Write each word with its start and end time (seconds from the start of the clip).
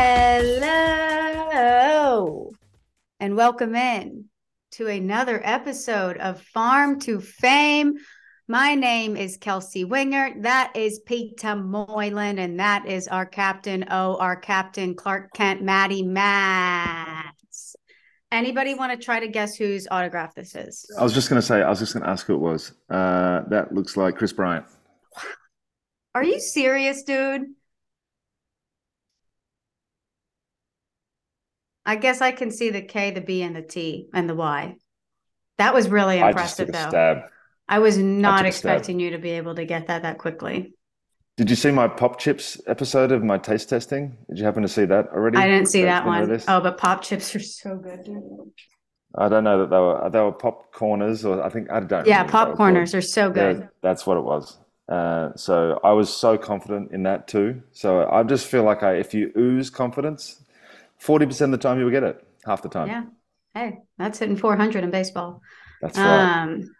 Hello, 0.00 1.50
and 3.18 3.34
welcome 3.34 3.74
in 3.74 4.26
to 4.70 4.86
another 4.86 5.40
episode 5.42 6.16
of 6.18 6.40
Farm 6.40 7.00
to 7.00 7.20
Fame. 7.20 7.94
My 8.46 8.76
name 8.76 9.16
is 9.16 9.38
Kelsey 9.38 9.84
Wingert. 9.84 10.44
That 10.44 10.76
is 10.76 11.00
Peter 11.04 11.56
Moylan, 11.56 12.38
and 12.38 12.60
that 12.60 12.86
is 12.86 13.08
our 13.08 13.26
captain. 13.26 13.86
Oh, 13.90 14.14
our 14.18 14.36
captain, 14.36 14.94
Clark 14.94 15.32
Kent, 15.34 15.62
Maddie 15.62 16.04
Matz. 16.04 17.74
Anybody 18.30 18.74
want 18.74 18.92
to 18.92 19.04
try 19.04 19.18
to 19.18 19.26
guess 19.26 19.56
whose 19.56 19.88
autograph 19.90 20.32
this 20.32 20.54
is? 20.54 20.88
I 20.96 21.02
was 21.02 21.12
just 21.12 21.28
going 21.28 21.40
to 21.40 21.46
say, 21.46 21.60
I 21.60 21.70
was 21.70 21.80
just 21.80 21.92
going 21.92 22.04
to 22.04 22.10
ask 22.10 22.24
who 22.24 22.36
it 22.36 22.40
was. 22.40 22.70
Uh, 22.88 23.40
that 23.48 23.74
looks 23.74 23.96
like 23.96 24.14
Kris 24.14 24.32
Bryant. 24.32 24.64
Are 26.14 26.22
you 26.22 26.38
serious, 26.38 27.02
dude? 27.02 27.46
I 31.88 31.96
guess 31.96 32.20
I 32.20 32.32
can 32.32 32.50
see 32.50 32.68
the 32.68 32.82
K, 32.82 33.12
the 33.12 33.22
B, 33.22 33.40
and 33.42 33.56
the 33.56 33.62
T, 33.62 34.10
and 34.12 34.28
the 34.28 34.34
Y. 34.34 34.76
That 35.56 35.72
was 35.72 35.88
really 35.88 36.20
I 36.20 36.28
impressive, 36.28 36.68
a 36.68 36.72
though. 36.72 36.88
stab. 36.90 37.18
I 37.66 37.78
was 37.78 37.96
not 37.96 38.40
stab. 38.40 38.46
expecting 38.46 39.00
you 39.00 39.12
to 39.12 39.18
be 39.18 39.30
able 39.30 39.54
to 39.54 39.64
get 39.64 39.86
that 39.86 40.02
that 40.02 40.18
quickly. 40.18 40.74
Did 41.38 41.48
you 41.48 41.56
see 41.56 41.70
my 41.70 41.88
Pop 41.88 42.18
Chips 42.18 42.60
episode 42.66 43.10
of 43.10 43.24
my 43.24 43.38
taste 43.38 43.70
testing? 43.70 44.18
Did 44.28 44.38
you 44.38 44.44
happen 44.44 44.62
to 44.62 44.68
see 44.68 44.84
that 44.84 45.08
already? 45.14 45.38
I 45.38 45.48
didn't 45.48 45.68
see 45.68 45.84
that 45.84 46.04
That's 46.04 46.06
one. 46.06 46.28
released? 46.28 46.50
Oh, 46.50 46.60
but 46.60 46.76
pop 46.76 47.00
chips 47.00 47.34
are 47.34 47.40
so 47.40 47.76
good. 47.76 48.06
I 49.16 49.30
don't 49.30 49.44
know 49.44 49.60
that 49.60 49.70
they 49.70 49.78
were 49.78 50.10
they 50.12 50.20
were 50.20 50.32
pop 50.32 50.70
corners 50.72 51.24
or 51.24 51.42
I 51.42 51.48
think 51.48 51.70
I 51.70 51.80
don't. 51.80 52.06
Yeah, 52.06 52.26
popcorners 52.26 52.94
are 52.94 53.00
so 53.00 53.30
good. 53.30 53.60
Yeah, 53.60 53.66
that's 53.80 54.06
what 54.06 54.18
it 54.18 54.24
was. 54.24 54.58
Uh, 54.90 55.30
so 55.36 55.80
I 55.82 55.92
was 55.92 56.14
so 56.14 56.36
confident 56.36 56.92
in 56.92 57.04
that 57.04 57.28
too. 57.28 57.62
So 57.72 58.06
I 58.10 58.24
just 58.24 58.46
feel 58.46 58.64
like 58.64 58.82
I, 58.82 58.96
if 58.96 59.14
you 59.14 59.32
ooze 59.38 59.70
confidence, 59.70 60.42
forty 60.98 61.26
percent 61.26 61.52
of 61.52 61.60
the 61.60 61.62
time 61.62 61.78
you 61.78 61.84
will 61.84 61.92
get 61.92 62.04
it. 62.04 62.24
Half 62.44 62.62
the 62.62 62.68
time. 62.68 62.88
Yeah. 62.88 63.04
Hey, 63.54 63.78
that's 63.96 64.18
hitting 64.18 64.36
400 64.36 64.84
in 64.84 64.90
baseball. 64.90 65.40
That's 65.82 65.98
right. 65.98 66.42
Um, 66.42 66.70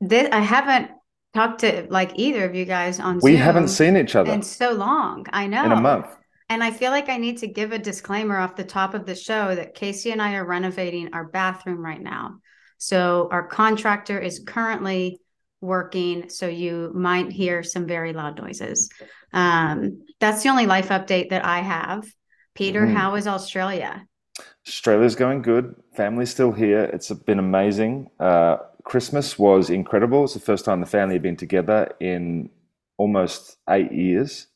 this, 0.00 0.28
I 0.30 0.40
haven't 0.40 0.90
talked 1.34 1.60
to 1.60 1.86
like 1.90 2.12
either 2.16 2.44
of 2.44 2.54
you 2.54 2.64
guys 2.64 3.00
on 3.00 3.20
we 3.22 3.32
Zoom 3.32 3.40
haven't 3.40 3.68
seen 3.68 3.96
each 3.96 4.14
other 4.14 4.32
in 4.32 4.42
so 4.42 4.72
long. 4.72 5.26
I 5.32 5.46
know. 5.46 5.64
in 5.64 5.72
a 5.72 5.80
month. 5.80 6.06
And 6.48 6.62
I 6.62 6.70
feel 6.70 6.90
like 6.90 7.08
I 7.08 7.16
need 7.16 7.38
to 7.38 7.48
give 7.48 7.72
a 7.72 7.78
disclaimer 7.78 8.36
off 8.36 8.56
the 8.56 8.64
top 8.64 8.94
of 8.94 9.04
the 9.04 9.14
show 9.14 9.54
that 9.54 9.74
Casey 9.74 10.12
and 10.12 10.22
I 10.22 10.34
are 10.34 10.46
renovating 10.46 11.12
our 11.12 11.24
bathroom 11.24 11.84
right 11.84 12.00
now. 12.00 12.38
So 12.78 13.28
our 13.32 13.46
contractor 13.46 14.18
is 14.18 14.44
currently 14.46 15.18
working. 15.60 16.28
So 16.28 16.46
you 16.46 16.92
might 16.94 17.32
hear 17.32 17.62
some 17.62 17.86
very 17.86 18.12
loud 18.12 18.40
noises. 18.40 18.90
Um, 19.32 20.04
that's 20.20 20.42
the 20.42 20.50
only 20.50 20.66
life 20.66 20.90
update 20.90 21.30
that 21.30 21.44
I 21.44 21.60
have. 21.60 22.06
Peter, 22.56 22.86
Mhm. 22.86 22.94
how 22.94 23.14
is 23.14 23.26
Australia? 23.26 24.06
Australia's 24.66 25.14
going 25.14 25.42
good. 25.42 25.74
Family's 25.94 26.30
still 26.30 26.52
here. 26.52 26.84
It's 26.92 27.10
been 27.12 27.38
amazing. 27.38 28.10
Uh, 28.18 28.56
Christmas 28.84 29.38
was 29.38 29.70
incredible. 29.70 30.24
It's 30.24 30.34
the 30.34 30.40
first 30.40 30.64
time 30.64 30.80
the 30.80 30.86
family 30.86 31.14
had 31.14 31.22
been 31.22 31.36
together 31.36 31.92
in 32.00 32.50
almost 32.96 33.58
eight 33.68 33.92
years. 33.92 34.48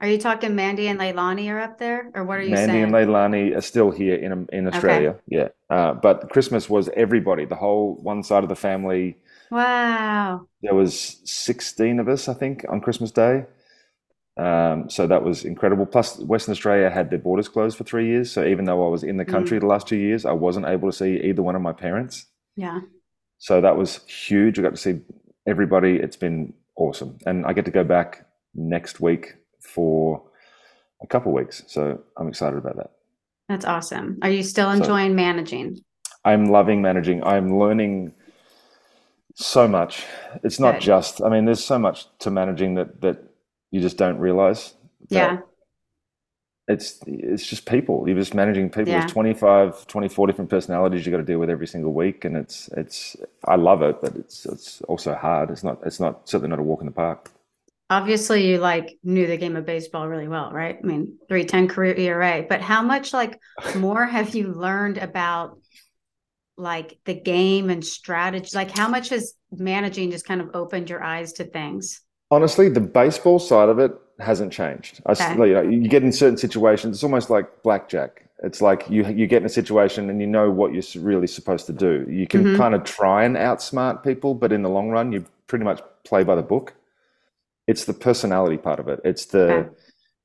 Are 0.00 0.06
you 0.08 0.18
talking 0.18 0.54
Mandy 0.54 0.86
and 0.86 1.00
Leilani 1.00 1.50
are 1.50 1.58
up 1.60 1.78
there? 1.78 2.10
Or 2.14 2.22
what 2.24 2.38
are 2.38 2.42
you 2.42 2.50
Mandy 2.54 2.72
saying? 2.72 2.90
Mandy 2.92 3.02
and 3.04 3.14
Leilani 3.52 3.56
are 3.56 3.60
still 3.60 3.90
here 3.90 4.14
in 4.14 4.46
in 4.52 4.68
Australia. 4.68 5.16
Yeah, 5.26 5.48
uh, 5.70 5.94
but 5.94 6.30
Christmas 6.30 6.70
was 6.70 6.88
everybody. 6.90 7.44
The 7.46 7.56
whole 7.56 7.96
one 8.12 8.22
side 8.22 8.44
of 8.44 8.48
the 8.48 8.56
family. 8.68 9.16
wow. 9.50 10.46
There 10.62 10.74
was 10.74 11.20
sixteen 11.24 11.98
of 11.98 12.08
us, 12.08 12.28
I 12.28 12.34
think, 12.34 12.64
on 12.68 12.80
Christmas 12.80 13.10
Day. 13.10 13.46
Um, 14.38 14.88
so 14.88 15.06
that 15.08 15.24
was 15.24 15.44
incredible. 15.44 15.84
Plus, 15.84 16.18
Western 16.20 16.52
Australia 16.52 16.90
had 16.90 17.10
their 17.10 17.18
borders 17.18 17.48
closed 17.48 17.76
for 17.76 17.84
three 17.84 18.06
years. 18.06 18.30
So 18.30 18.44
even 18.44 18.64
though 18.66 18.86
I 18.86 18.88
was 18.88 19.02
in 19.02 19.16
the 19.16 19.24
country 19.24 19.58
the 19.58 19.66
last 19.66 19.88
two 19.88 19.96
years, 19.96 20.24
I 20.24 20.32
wasn't 20.32 20.66
able 20.66 20.88
to 20.90 20.96
see 20.96 21.20
either 21.24 21.42
one 21.42 21.56
of 21.56 21.62
my 21.62 21.72
parents. 21.72 22.26
Yeah. 22.54 22.80
So 23.38 23.60
that 23.60 23.76
was 23.76 24.04
huge. 24.06 24.58
I 24.58 24.62
got 24.62 24.70
to 24.70 24.76
see 24.76 25.00
everybody. 25.46 25.96
It's 25.96 26.16
been 26.16 26.52
awesome. 26.76 27.18
And 27.26 27.44
I 27.46 27.52
get 27.52 27.64
to 27.64 27.70
go 27.72 27.82
back 27.82 28.26
next 28.54 29.00
week 29.00 29.34
for 29.60 30.22
a 31.02 31.06
couple 31.06 31.32
weeks. 31.32 31.64
So 31.66 32.00
I'm 32.16 32.28
excited 32.28 32.58
about 32.58 32.76
that. 32.76 32.90
That's 33.48 33.64
awesome. 33.64 34.18
Are 34.22 34.30
you 34.30 34.42
still 34.44 34.70
So- 34.70 34.76
enjoying 34.76 35.16
managing? 35.16 35.80
I'm 36.24 36.46
loving 36.46 36.82
managing. 36.82 37.24
I'm 37.24 37.58
learning 37.58 38.12
so 39.34 39.66
much. 39.68 40.04
It's 40.42 40.58
not 40.60 40.74
Good. 40.74 40.82
just, 40.82 41.22
I 41.22 41.28
mean, 41.28 41.44
there's 41.44 41.64
so 41.64 41.78
much 41.78 42.06
to 42.20 42.30
managing 42.30 42.74
that, 42.74 43.00
that 43.00 43.18
you 43.70 43.80
just 43.80 43.96
don't 43.96 44.18
realize. 44.18 44.74
that 45.10 45.16
Yeah. 45.16 45.38
It's, 46.68 47.00
it's 47.06 47.46
just 47.46 47.64
people. 47.64 48.04
You're 48.06 48.18
just 48.18 48.34
managing 48.34 48.68
people. 48.68 48.88
Yeah. 48.88 49.00
There's 49.00 49.12
25, 49.12 49.86
24 49.86 50.26
different 50.26 50.50
personalities 50.50 51.06
you 51.06 51.10
got 51.10 51.18
to 51.18 51.24
deal 51.24 51.38
with 51.38 51.48
every 51.48 51.66
single 51.66 51.94
week. 51.94 52.26
And 52.26 52.36
it's, 52.36 52.68
it's, 52.76 53.16
I 53.46 53.56
love 53.56 53.80
it, 53.80 54.02
but 54.02 54.14
it's, 54.16 54.44
it's 54.44 54.82
also 54.82 55.14
hard. 55.14 55.50
It's 55.50 55.64
not, 55.64 55.78
it's 55.86 55.98
not, 55.98 56.28
certainly 56.28 56.50
not 56.50 56.58
a 56.58 56.62
walk 56.62 56.80
in 56.80 56.86
the 56.86 56.92
park. 56.92 57.30
Obviously, 57.90 58.46
you 58.46 58.58
like 58.58 58.98
knew 59.02 59.26
the 59.26 59.38
game 59.38 59.56
of 59.56 59.64
baseball 59.64 60.06
really 60.08 60.28
well, 60.28 60.50
right? 60.52 60.78
I 60.78 60.86
mean, 60.86 61.16
310 61.28 61.68
career 61.68 61.94
ERA, 61.94 62.44
but 62.46 62.60
how 62.60 62.82
much 62.82 63.14
like 63.14 63.40
more 63.76 64.04
have 64.04 64.34
you 64.34 64.48
learned 64.48 64.98
about 64.98 65.58
like 66.58 66.98
the 67.06 67.14
game 67.14 67.70
and 67.70 67.82
strategy? 67.82 68.50
Like, 68.54 68.70
how 68.70 68.88
much 68.88 69.08
has 69.08 69.32
managing 69.50 70.10
just 70.10 70.26
kind 70.26 70.42
of 70.42 70.50
opened 70.52 70.90
your 70.90 71.02
eyes 71.02 71.32
to 71.34 71.44
things? 71.44 72.02
Honestly, 72.30 72.68
the 72.68 72.80
baseball 72.80 73.38
side 73.38 73.68
of 73.68 73.78
it 73.78 73.92
hasn't 74.18 74.52
changed. 74.52 75.00
I, 75.06 75.12
Okay. 75.12 75.34
you 75.48 75.54
know, 75.54 75.62
you 75.62 75.88
get 75.88 76.02
in 76.02 76.12
certain 76.12 76.36
situations, 76.36 76.96
it's 76.96 77.04
almost 77.04 77.30
like 77.30 77.62
blackjack. 77.62 78.24
It's 78.44 78.60
like 78.60 78.88
you 78.88 79.04
you 79.06 79.26
get 79.26 79.42
in 79.42 79.46
a 79.46 79.48
situation 79.48 80.10
and 80.10 80.20
you 80.20 80.26
know 80.26 80.50
what 80.50 80.72
you're 80.72 81.02
really 81.02 81.26
supposed 81.26 81.66
to 81.66 81.72
do. 81.72 82.06
You 82.08 82.26
can 82.26 82.44
Mhm. 82.44 82.56
kind 82.56 82.74
of 82.74 82.84
try 82.84 83.24
and 83.24 83.34
outsmart 83.36 84.04
people, 84.04 84.34
but 84.34 84.52
in 84.52 84.62
the 84.62 84.68
long 84.68 84.90
run, 84.90 85.10
you 85.10 85.24
pretty 85.48 85.64
much 85.64 85.80
play 86.04 86.22
by 86.22 86.34
the 86.36 86.42
book. 86.42 86.74
It's 87.66 87.84
the 87.84 87.94
personality 87.94 88.56
part 88.58 88.78
of 88.78 88.88
it. 88.88 89.00
It's 89.04 89.26
the 89.26 89.44
Okay. 89.52 89.68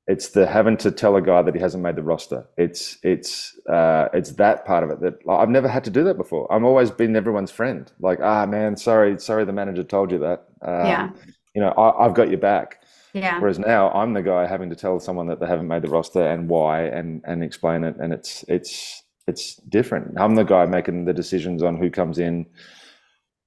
it's 0.06 0.28
the 0.28 0.46
having 0.46 0.76
to 0.76 0.90
tell 0.90 1.16
a 1.16 1.22
guy 1.22 1.40
that 1.42 1.54
he 1.54 1.60
hasn't 1.60 1.82
made 1.82 1.96
the 1.96 2.02
roster. 2.02 2.44
It's 2.58 2.98
it's 3.02 3.58
uh, 3.68 4.08
it's 4.12 4.32
that 4.32 4.64
part 4.66 4.84
of 4.84 4.90
it 4.90 5.00
that 5.00 5.26
like, 5.26 5.38
I've 5.40 5.48
never 5.48 5.68
had 5.68 5.82
to 5.84 5.90
do 5.90 6.04
that 6.04 6.16
before. 6.16 6.52
I've 6.52 6.62
always 6.64 6.90
been 6.90 7.16
everyone's 7.16 7.50
friend. 7.50 7.90
Like, 7.98 8.20
ah, 8.20 8.44
man, 8.46 8.76
sorry, 8.76 9.18
sorry, 9.18 9.44
the 9.44 9.52
manager 9.52 9.82
told 9.82 10.12
you 10.12 10.18
that. 10.18 10.44
Um, 10.62 10.86
Yeah. 10.86 11.10
You 11.54 11.60
know, 11.60 11.70
I, 11.70 12.04
I've 12.04 12.14
got 12.14 12.28
your 12.28 12.38
back. 12.38 12.82
Yeah. 13.12 13.38
Whereas 13.38 13.60
now 13.60 13.90
I'm 13.90 14.12
the 14.12 14.22
guy 14.22 14.46
having 14.46 14.70
to 14.70 14.76
tell 14.76 14.98
someone 14.98 15.28
that 15.28 15.38
they 15.38 15.46
haven't 15.46 15.68
made 15.68 15.82
the 15.82 15.88
roster 15.88 16.26
and 16.26 16.48
why 16.48 16.82
and 16.82 17.22
and 17.24 17.44
explain 17.44 17.84
it, 17.84 17.96
and 18.00 18.12
it's 18.12 18.44
it's 18.48 19.04
it's 19.26 19.56
different. 19.68 20.18
I'm 20.18 20.34
the 20.34 20.42
guy 20.42 20.66
making 20.66 21.04
the 21.04 21.12
decisions 21.12 21.62
on 21.62 21.76
who 21.76 21.90
comes 21.90 22.18
in. 22.18 22.46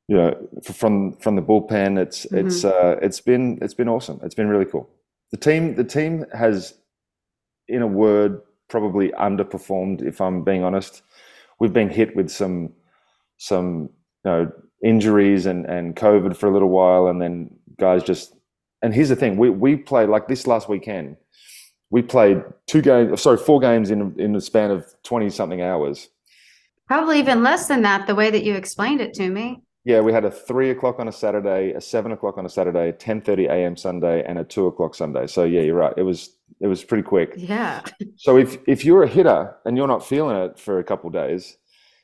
You 0.07 0.16
know, 0.16 0.47
from 0.63 1.18
from 1.18 1.35
the 1.35 1.41
bullpen, 1.41 2.00
it's 2.00 2.23
it's 2.25 2.63
uh, 2.63 2.97
it's 3.01 3.19
been 3.19 3.59
it's 3.62 3.73
been 3.73 3.90
awesome. 3.90 4.22
It's 4.24 4.35
been 4.35 4.47
really 4.47 4.66
cool. 4.66 4.89
The 5.31 5.38
team 5.38 5.75
the 5.75 5.84
team 5.84 6.25
has, 6.34 6.74
in 7.68 7.81
a 7.81 7.88
word, 7.88 8.41
probably 8.69 9.09
underperformed. 9.09 10.01
If 10.01 10.22
I'm 10.22 10.45
being 10.45 10.63
honest, 10.63 11.01
we've 11.59 11.74
been 11.74 11.89
hit 11.89 12.16
with 12.16 12.29
some 12.29 12.72
some 13.35 13.89
you 14.24 14.31
know 14.31 14.51
injuries 14.81 15.45
and 15.45 15.66
and 15.66 15.94
COVID 15.97 16.38
for 16.38 16.47
a 16.47 16.53
little 16.53 16.69
while, 16.69 17.07
and 17.07 17.22
then 17.22 17.53
guys 17.79 18.03
just. 18.03 18.33
And 18.81 18.93
here's 18.93 19.09
the 19.09 19.15
thing: 19.15 19.38
we 19.38 19.49
we 19.49 19.75
played 19.75 20.09
like 20.09 20.27
this 20.27 20.45
last 20.45 20.69
weekend. 20.69 21.17
We 21.89 22.01
played 22.01 22.43
two 22.67 22.81
games, 22.81 23.21
sorry, 23.21 23.38
four 23.38 23.59
games 23.59 23.91
in 23.91 24.13
in 24.19 24.33
the 24.33 24.41
span 24.41 24.71
of 24.71 24.85
twenty 25.03 25.29
something 25.29 25.61
hours. 25.61 26.09
Probably 26.88 27.19
even 27.19 27.43
less 27.43 27.67
than 27.67 27.81
that, 27.81 28.07
the 28.07 28.15
way 28.15 28.29
that 28.29 28.43
you 28.43 28.55
explained 28.55 29.01
it 29.01 29.13
to 29.15 29.29
me. 29.29 29.61
Yeah, 29.83 30.01
we 30.01 30.11
had 30.11 30.25
a 30.25 30.31
three 30.31 30.69
o'clock 30.69 30.99
on 30.99 31.07
a 31.07 31.11
Saturday, 31.11 31.71
a 31.71 31.81
seven 31.81 32.12
o'clock 32.12 32.38
on 32.38 32.45
a 32.45 32.50
Saturday, 32.50 32.91
ten 32.91 33.21
thirty 33.21 33.45
a.m. 33.45 33.77
Sunday, 33.77 34.24
and 34.25 34.38
a 34.38 34.44
two 34.44 34.68
o'clock 34.68 34.95
Sunday. 34.95 35.27
So 35.27 35.44
yeah, 35.44 35.62
you're 35.62 35.75
right. 35.75 35.94
It 35.97 36.03
was 36.03 36.35
it 36.59 36.68
was 36.68 36.83
pretty 36.83 37.03
quick. 37.03 37.33
Yeah. 37.38 37.81
So 38.18 38.38
if 38.38 38.57
if 38.68 38.83
you're 38.83 39.03
a 39.03 39.07
hitter 39.07 39.56
and 39.65 39.77
you're 39.77 39.88
not 39.88 40.06
feeling 40.06 40.35
it 40.35 40.59
for 40.59 40.79
a 40.79 40.83
couple 40.83 41.07
of 41.07 41.13
days, 41.13 41.57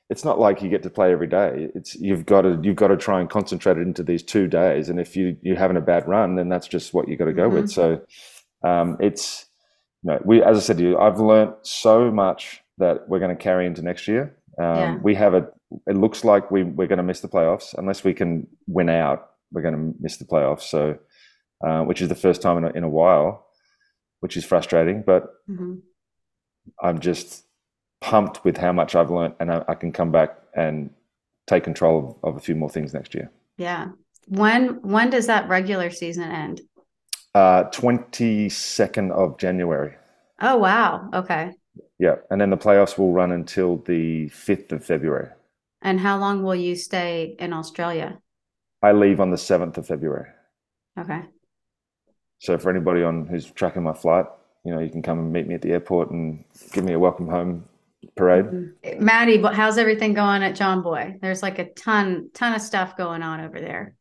it's 0.10 0.24
not 0.26 0.40
like 0.40 0.62
you 0.62 0.70
get 0.70 0.84
to 0.84 0.90
play 0.90 1.12
every 1.12 1.28
day. 1.28 1.70
It's 1.76 1.96
you've 1.96 2.26
got 2.26 2.42
to 2.42 2.60
you've 2.62 2.76
got 2.76 2.90
to 2.90 2.98
try 2.98 3.20
and 3.20 3.30
concentrate 3.30 3.78
it 3.78 3.82
into 3.82 4.04
these 4.04 4.22
two 4.24 4.48
days. 4.48 4.90
And 4.90 5.00
if 5.00 5.16
you 5.16 5.38
you're 5.42 5.58
having 5.58 5.78
a 5.78 5.82
bad 5.82 6.08
run, 6.08 6.36
then 6.36 6.50
that's 6.50 6.68
just 6.68 6.94
what 6.94 7.08
you 7.08 7.16
got 7.18 7.26
to 7.26 7.34
go 7.34 7.50
with. 7.50 7.72
So 7.72 8.02
um, 8.64 8.98
it's 9.00 9.46
you 10.04 10.12
know, 10.12 10.22
we 10.26 10.44
as 10.44 10.58
I 10.58 10.60
said 10.60 10.78
to 10.78 10.84
you, 10.84 10.98
I've 10.98 11.20
learned 11.20 11.54
so 11.64 12.12
much 12.12 12.62
that 12.78 13.08
we're 13.08 13.20
going 13.20 13.36
to 13.36 13.42
carry 13.42 13.66
into 13.66 13.82
next 13.82 14.08
year. 14.08 14.36
Um, 14.60 14.66
Yeah. 14.76 14.96
We 14.98 15.16
have 15.16 15.34
a. 15.34 15.48
It 15.88 15.96
looks 15.98 16.24
like 16.24 16.52
we 16.52 16.64
we're 16.64 16.88
going 16.88 16.98
to 16.98 17.04
miss 17.04 17.22
the 17.22 17.28
playoffs 17.30 17.74
unless 17.78 18.04
we 18.04 18.14
can 18.14 18.48
win 18.68 18.90
out. 18.90 19.30
We're 19.52 19.62
going 19.64 19.76
to 19.76 19.96
miss 20.00 20.18
the 20.18 20.26
playoffs. 20.26 20.64
So, 20.64 21.00
uh, 21.66 21.84
which 21.84 22.02
is 22.02 22.10
the 22.10 22.16
first 22.16 22.42
time 22.42 22.58
in 22.58 22.66
a, 22.66 22.70
in 22.78 22.84
a 22.84 22.90
while, 22.90 23.48
which 24.20 24.36
is 24.38 24.44
frustrating. 24.46 25.02
But 25.06 25.24
Mhm. 25.50 25.82
I'm 26.82 27.00
just 27.00 27.46
pumped 28.04 28.44
with 28.44 28.58
how 28.58 28.74
much 28.74 28.96
I've 28.96 29.10
learned, 29.10 29.36
and 29.40 29.50
I, 29.50 29.64
I 29.70 29.76
can 29.76 29.94
come 29.94 30.12
back 30.12 30.38
and 30.54 30.90
take 31.48 31.64
control 31.64 32.20
of, 32.22 32.30
of 32.32 32.38
a 32.38 32.40
few 32.42 32.54
more 32.54 32.70
things 32.70 32.94
next 32.94 33.16
year. 33.16 33.32
Yeah. 33.58 33.92
When 34.28 34.82
when 34.82 35.10
does 35.10 35.28
that 35.28 35.48
regular 35.48 35.90
season 35.90 36.30
end? 36.30 36.62
Uh, 37.34 37.64
22nd 37.72 39.12
of 39.12 39.38
January. 39.38 39.96
Oh 40.42 40.58
wow. 40.58 41.10
Okay. 41.14 41.52
Yeah, 41.98 42.16
and 42.30 42.42
then 42.42 42.50
the 42.50 42.58
playoffs 42.58 42.98
will 42.98 43.14
run 43.14 43.32
until 43.32 43.78
the 43.78 44.28
fifth 44.30 44.74
of 44.74 44.84
February. 44.84 45.30
And 45.82 46.00
how 46.00 46.18
long 46.18 46.44
will 46.44 46.56
you 46.56 46.76
stay 46.76 47.36
in 47.40 47.54
Australia? 47.54 48.20
I 48.82 48.92
leave 48.92 49.22
on 49.22 49.32
the 49.32 49.38
seventh 49.38 49.78
of 49.78 49.88
February. 49.88 50.30
Okay. 51.00 51.22
So 52.40 52.58
for 52.58 52.70
anybody 52.70 53.04
on 53.04 53.28
who's 53.28 53.50
tracking 53.50 53.84
my 53.84 53.94
flight, 53.94 54.26
you 54.66 54.74
know, 54.74 54.82
you 54.82 54.90
can 54.90 55.02
come 55.02 55.20
and 55.20 55.32
meet 55.32 55.48
me 55.48 55.56
at 55.56 55.62
the 55.62 55.72
airport 55.72 56.12
and 56.12 56.44
give 56.74 56.84
me 56.84 56.94
a 56.94 57.00
welcome 57.00 57.28
home 57.28 57.66
parade. 58.16 58.46
Mm-hmm. 58.46 59.04
Maddie, 59.04 59.40
what 59.40 59.56
how's 59.56 59.78
everything 59.78 60.14
going 60.14 60.44
at 60.44 60.56
Jomboy? 60.56 61.22
There's 61.22 61.42
like 61.42 61.60
a 61.60 61.72
ton 61.74 62.30
ton 62.34 62.54
of 62.54 62.62
stuff 62.62 62.98
going 62.98 63.22
on 63.22 63.42
over 63.42 63.60
there. 63.60 63.96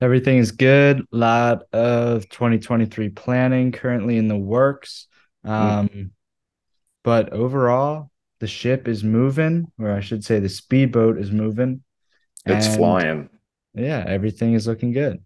Everything 0.00 0.38
is 0.38 0.52
good. 0.52 1.00
A 1.00 1.16
lot 1.16 1.62
of 1.72 2.28
2023 2.28 3.08
planning 3.10 3.72
currently 3.72 4.16
in 4.16 4.28
the 4.28 4.36
works. 4.36 5.08
Hmm. 5.44 5.50
Um, 5.50 5.88
mm. 5.88 6.10
But 7.02 7.32
overall, 7.32 8.10
the 8.38 8.46
ship 8.46 8.86
is 8.86 9.02
moving, 9.02 9.72
or 9.78 9.90
I 9.90 10.00
should 10.00 10.24
say, 10.24 10.38
the 10.38 10.48
speedboat 10.48 11.18
is 11.18 11.30
moving. 11.30 11.82
It's 12.46 12.76
flying. 12.76 13.28
Yeah, 13.74 14.04
everything 14.06 14.54
is 14.54 14.66
looking 14.66 14.92
good. 14.92 15.22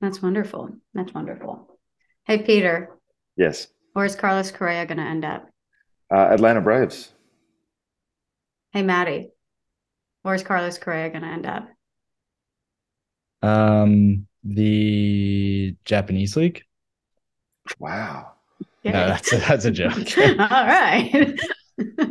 That's 0.00 0.22
wonderful. 0.22 0.70
That's 0.94 1.12
wonderful. 1.12 1.78
Hey, 2.24 2.38
Peter. 2.38 2.98
Yes. 3.36 3.68
Where's 3.92 4.16
Carlos 4.16 4.50
Correa 4.50 4.86
going 4.86 4.98
to 4.98 5.04
end 5.04 5.24
up? 5.24 5.48
Uh, 6.10 6.28
Atlanta 6.30 6.60
Braves. 6.60 7.12
Hey, 8.72 8.82
Maddie. 8.82 9.30
Where's 10.22 10.42
Carlos 10.42 10.78
Correa 10.78 11.10
going 11.10 11.22
to 11.22 11.28
end 11.28 11.46
up? 11.46 11.68
Um, 13.42 14.26
the 14.44 15.76
Japanese 15.84 16.36
league. 16.36 16.62
Wow. 17.78 18.32
No, 18.84 18.92
that's 18.92 19.32
a, 19.32 19.36
that's 19.36 19.64
a 19.64 19.70
joke. 19.70 19.92
All 20.18 20.26
right. 20.26 21.38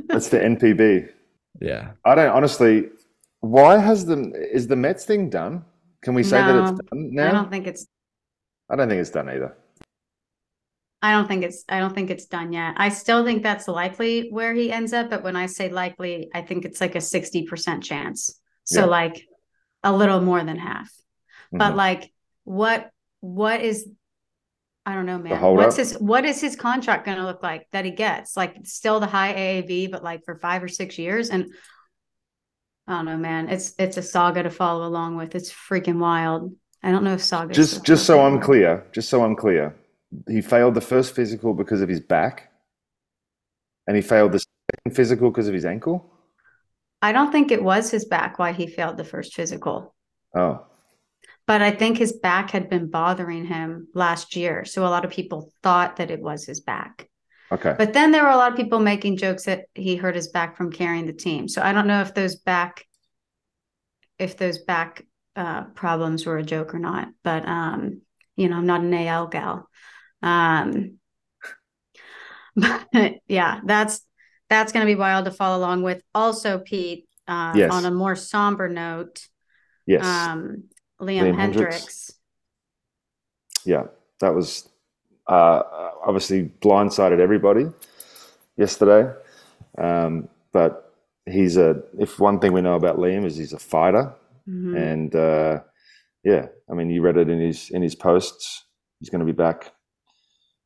that's 0.08 0.30
the 0.30 0.40
NPB. 0.40 1.10
Yeah. 1.62 1.92
I 2.06 2.16
don't 2.16 2.30
honestly. 2.30 2.90
Why 3.42 3.78
has 3.78 4.06
the 4.06 4.32
is 4.52 4.68
the 4.68 4.76
Mets 4.76 5.06
thing 5.06 5.30
done? 5.30 5.66
Can 6.02 6.14
we 6.14 6.24
say 6.24 6.42
no, 6.42 6.62
that 6.62 6.72
it's 6.72 6.90
done 6.90 7.14
now? 7.14 7.30
I 7.30 7.32
don't 7.32 7.52
think 7.52 7.68
it's. 7.68 7.88
I 8.70 8.76
don't 8.76 8.90
think 8.90 9.02
it's 9.02 9.10
done 9.10 9.30
either. 9.30 9.56
I 11.02 11.12
don't 11.12 11.28
think 11.28 11.44
it's. 11.44 11.64
I 11.70 11.80
don't 11.80 11.94
think 11.94 12.10
it's 12.10 12.26
done 12.26 12.52
yet. 12.52 12.74
I 12.78 12.90
still 12.90 13.24
think 13.24 13.42
that's 13.42 13.68
likely 13.68 14.30
where 14.30 14.54
he 14.54 14.72
ends 14.72 14.92
up, 14.92 15.10
but 15.10 15.24
when 15.24 15.36
I 15.36 15.46
say 15.46 15.70
likely, 15.70 16.30
I 16.34 16.42
think 16.42 16.66
it's 16.66 16.82
like 16.82 16.96
a 16.96 17.02
sixty 17.02 17.44
percent 17.44 17.84
chance. 17.84 18.40
So 18.66 18.82
yeah. 18.82 18.86
like 18.86 19.26
a 19.84 19.96
little 19.96 20.22
more 20.22 20.44
than 20.44 20.58
half. 20.58 20.88
Mm-hmm. 20.88 21.58
But 21.58 21.76
like, 21.76 22.12
what 22.44 22.90
what 23.22 23.62
is 23.62 23.88
I 24.86 24.96
don't 24.96 25.06
know, 25.06 25.20
man. 25.20 25.40
What's 25.40 25.76
up? 25.76 25.80
his 25.80 25.94
what 26.00 26.26
is 26.26 26.42
his 26.42 26.56
contract 26.56 27.06
going 27.06 27.18
to 27.18 27.26
look 27.26 27.44
like 27.44 27.68
that 27.72 27.86
he 27.86 27.92
gets? 27.92 28.36
Like 28.36 28.56
still 28.64 29.00
the 29.00 29.08
high 29.08 29.34
AAV, 29.34 29.92
but 29.92 30.04
like 30.04 30.24
for 30.26 30.36
five 30.36 30.64
or 30.64 30.68
six 30.68 30.98
years. 30.98 31.30
And 31.30 31.54
I 32.88 32.94
don't 32.94 33.06
know, 33.06 33.18
man. 33.18 33.50
It's 33.50 33.76
it's 33.78 33.98
a 33.98 34.02
saga 34.02 34.44
to 34.44 34.50
follow 34.50 34.88
along 34.88 35.16
with. 35.16 35.36
It's 35.36 35.52
freaking 35.52 36.00
wild. 36.00 36.56
I 36.82 36.92
don't 36.92 37.04
know 37.04 37.14
if 37.14 37.24
saga. 37.24 37.54
Just 37.54 37.86
just 37.86 38.06
so 38.06 38.22
I'm 38.22 38.40
clear, 38.40 38.88
just 38.92 39.10
so 39.10 39.24
I'm 39.24 39.36
clear, 39.36 39.76
he 40.28 40.42
failed 40.42 40.74
the 40.74 40.82
first 40.82 41.16
physical 41.16 41.54
because 41.54 41.82
of 41.82 41.90
his 41.90 42.02
back, 42.02 42.52
and 43.88 43.96
he 43.96 44.02
failed 44.02 44.32
the 44.32 44.40
second 44.40 44.96
physical 44.96 45.32
because 45.32 45.48
of 45.48 45.54
his 45.54 45.66
ankle. 45.66 46.12
I 47.02 47.12
don't 47.12 47.32
think 47.32 47.52
it 47.52 47.64
was 47.64 47.92
his 47.92 48.06
back 48.06 48.40
why 48.40 48.52
he 48.52 48.68
failed 48.68 48.98
the 48.98 49.04
first 49.04 49.34
physical. 49.34 49.96
Oh, 50.36 50.66
but 51.50 51.64
I 51.64 51.72
think 51.72 51.98
his 51.98 52.14
back 52.14 52.52
had 52.52 52.70
been 52.70 52.92
bothering 52.92 53.44
him 53.46 53.88
last 53.96 54.36
year. 54.36 54.66
So 54.66 54.86
a 54.86 54.94
lot 54.94 55.04
of 55.04 55.10
people 55.10 55.52
thought 55.64 55.96
that 55.96 56.12
it 56.12 56.22
was 56.22 56.46
his 56.46 56.60
back. 56.60 57.10
Okay. 57.52 57.74
But 57.76 57.94
then 57.94 58.12
there 58.12 58.22
were 58.22 58.30
a 58.30 58.38
lot 58.38 58.52
of 58.52 58.56
people 58.56 58.78
making 58.78 59.18
jokes 59.18 59.46
that 59.46 59.66
he 59.74 59.96
hurt 59.96 60.14
his 60.14 60.28
back 60.28 60.56
from 60.56 60.72
carrying 60.72 61.08
the 61.08 61.14
team. 61.14 61.48
So 61.48 61.64
I 61.64 61.74
don't 61.74 61.88
know 61.88 62.02
if 62.02 62.14
those 62.14 62.36
back 62.36 62.86
if 64.20 64.38
those 64.38 64.60
back 64.60 65.04
uh, 65.36 65.64
problems 65.74 66.24
were 66.24 66.38
a 66.38 66.44
joke 66.44 66.76
or 66.76 66.80
not. 66.80 67.08
But 67.24 67.48
um, 67.48 68.02
you 68.36 68.48
know, 68.48 68.58
I'm 68.58 68.68
not 68.68 68.82
an 68.82 68.94
AL 68.94 69.30
gal. 69.30 69.68
Um, 70.22 71.00
but 72.56 72.88
yeah, 73.28 73.60
that's 73.66 74.02
that's 74.50 74.72
going 74.72 74.86
to 74.86 74.92
be 74.92 75.00
wild 75.00 75.26
to 75.26 75.32
follow 75.32 75.58
along 75.58 75.84
with. 75.84 76.02
Also, 76.14 76.60
Pete, 76.60 77.08
uh, 77.28 77.54
yes. 77.56 77.72
on 77.72 77.86
a 77.86 77.92
more 77.92 78.16
somber 78.16 78.68
note, 78.68 79.28
yes, 79.86 80.06
um, 80.06 80.64
Liam, 81.02 81.22
Liam 81.22 81.36
Hendriks. 81.36 81.56
Hendriks. 81.56 82.12
Yeah, 83.66 83.84
that 84.22 84.34
was 84.34 84.68
uh, 85.28 85.62
obviously 86.06 86.52
blindsided 86.62 87.20
everybody 87.20 87.68
yesterday. 88.58 89.14
Um, 89.78 90.28
but 90.52 90.94
he's 91.26 91.58
a 91.58 91.82
if 91.98 92.20
one 92.20 92.40
thing 92.40 92.54
we 92.54 92.62
know 92.62 92.76
about 92.76 92.98
Liam 92.98 93.26
is 93.26 93.38
he's 93.38 93.54
a 93.54 93.60
fighter, 93.60 94.14
mm-hmm. 94.48 94.76
and 94.76 95.16
uh, 95.16 95.60
yeah, 96.24 96.48
I 96.70 96.74
mean 96.74 96.90
you 96.90 97.02
read 97.02 97.18
it 97.18 97.30
in 97.30 97.40
his 97.40 97.70
in 97.70 97.82
his 97.82 97.96
posts. 97.96 98.66
He's 99.00 99.10
going 99.10 99.20
to 99.20 99.26
be 99.26 99.32
back 99.32 99.72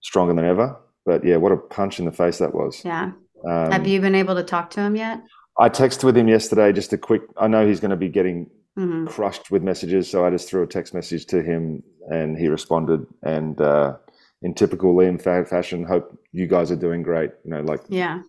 stronger 0.04 0.34
than 0.34 0.46
ever. 0.46 0.78
But 1.06 1.26
yeah, 1.26 1.38
what 1.38 1.52
a 1.52 1.58
punch 1.58 2.00
in 2.00 2.06
the 2.06 2.12
face 2.12 2.38
that 2.38 2.54
was. 2.54 2.82
Yeah. 2.86 3.12
Um, 3.46 3.72
Have 3.72 3.88
you 3.88 4.00
been 4.00 4.16
able 4.16 4.36
to 4.36 4.44
talk 4.44 4.70
to 4.72 4.82
him 4.82 4.96
yet? 4.96 5.22
I 5.60 5.70
texted 5.70 6.04
with 6.04 6.16
him 6.16 6.28
yesterday. 6.28 6.72
Just 6.72 6.94
a 6.94 6.98
quick. 6.98 7.24
I 7.38 7.48
know 7.48 7.68
he's 7.68 7.80
going 7.80 7.92
to 7.92 7.98
be 7.98 8.10
getting 8.10 8.50
mm-hmm. 8.78 9.08
crushed 9.08 9.52
with 9.52 9.64
messages. 9.64 10.10
So 10.10 10.26
I 10.26 10.30
just 10.30 10.50
threw 10.50 10.64
a 10.64 10.68
text 10.68 10.94
message 10.94 11.26
to 11.28 11.42
him 11.42 11.84
and 12.10 12.38
he 12.38 12.48
responded. 12.48 13.06
And 13.24 13.60
uh, 13.60 13.98
in 14.42 14.54
typical 14.54 14.96
Liam 14.96 15.22
fashion, 15.22 15.84
hope 15.84 16.18
you 16.32 16.48
guys 16.48 16.72
are 16.72 16.76
doing 16.78 17.04
great. 17.04 17.32
You 17.44 17.52
know, 17.52 17.62
like, 17.62 17.82
yeah, 17.90 18.22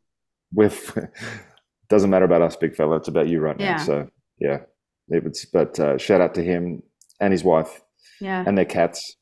with 0.52 0.98
doesn't 1.88 2.10
matter 2.10 2.24
about 2.24 2.42
us, 2.42 2.56
big 2.56 2.74
fella. 2.74 2.96
It's 2.96 3.08
about 3.08 3.28
you 3.28 3.40
right 3.40 3.58
yeah. 3.58 3.76
now. 3.76 3.84
So 3.84 4.08
yeah, 4.38 4.60
it 5.08 5.24
was, 5.24 5.46
but 5.52 5.78
uh, 5.78 5.98
shout 5.98 6.20
out 6.20 6.34
to 6.34 6.42
him 6.42 6.82
and 7.20 7.32
his 7.32 7.44
wife 7.44 7.80
yeah. 8.20 8.44
and 8.46 8.56
their 8.58 8.64
cats. 8.64 9.16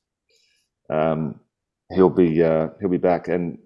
Um, 0.90 1.40
he'll 1.90 2.10
be, 2.10 2.42
uh, 2.42 2.68
he'll 2.80 2.88
be 2.88 2.98
back. 2.98 3.28
And 3.28 3.58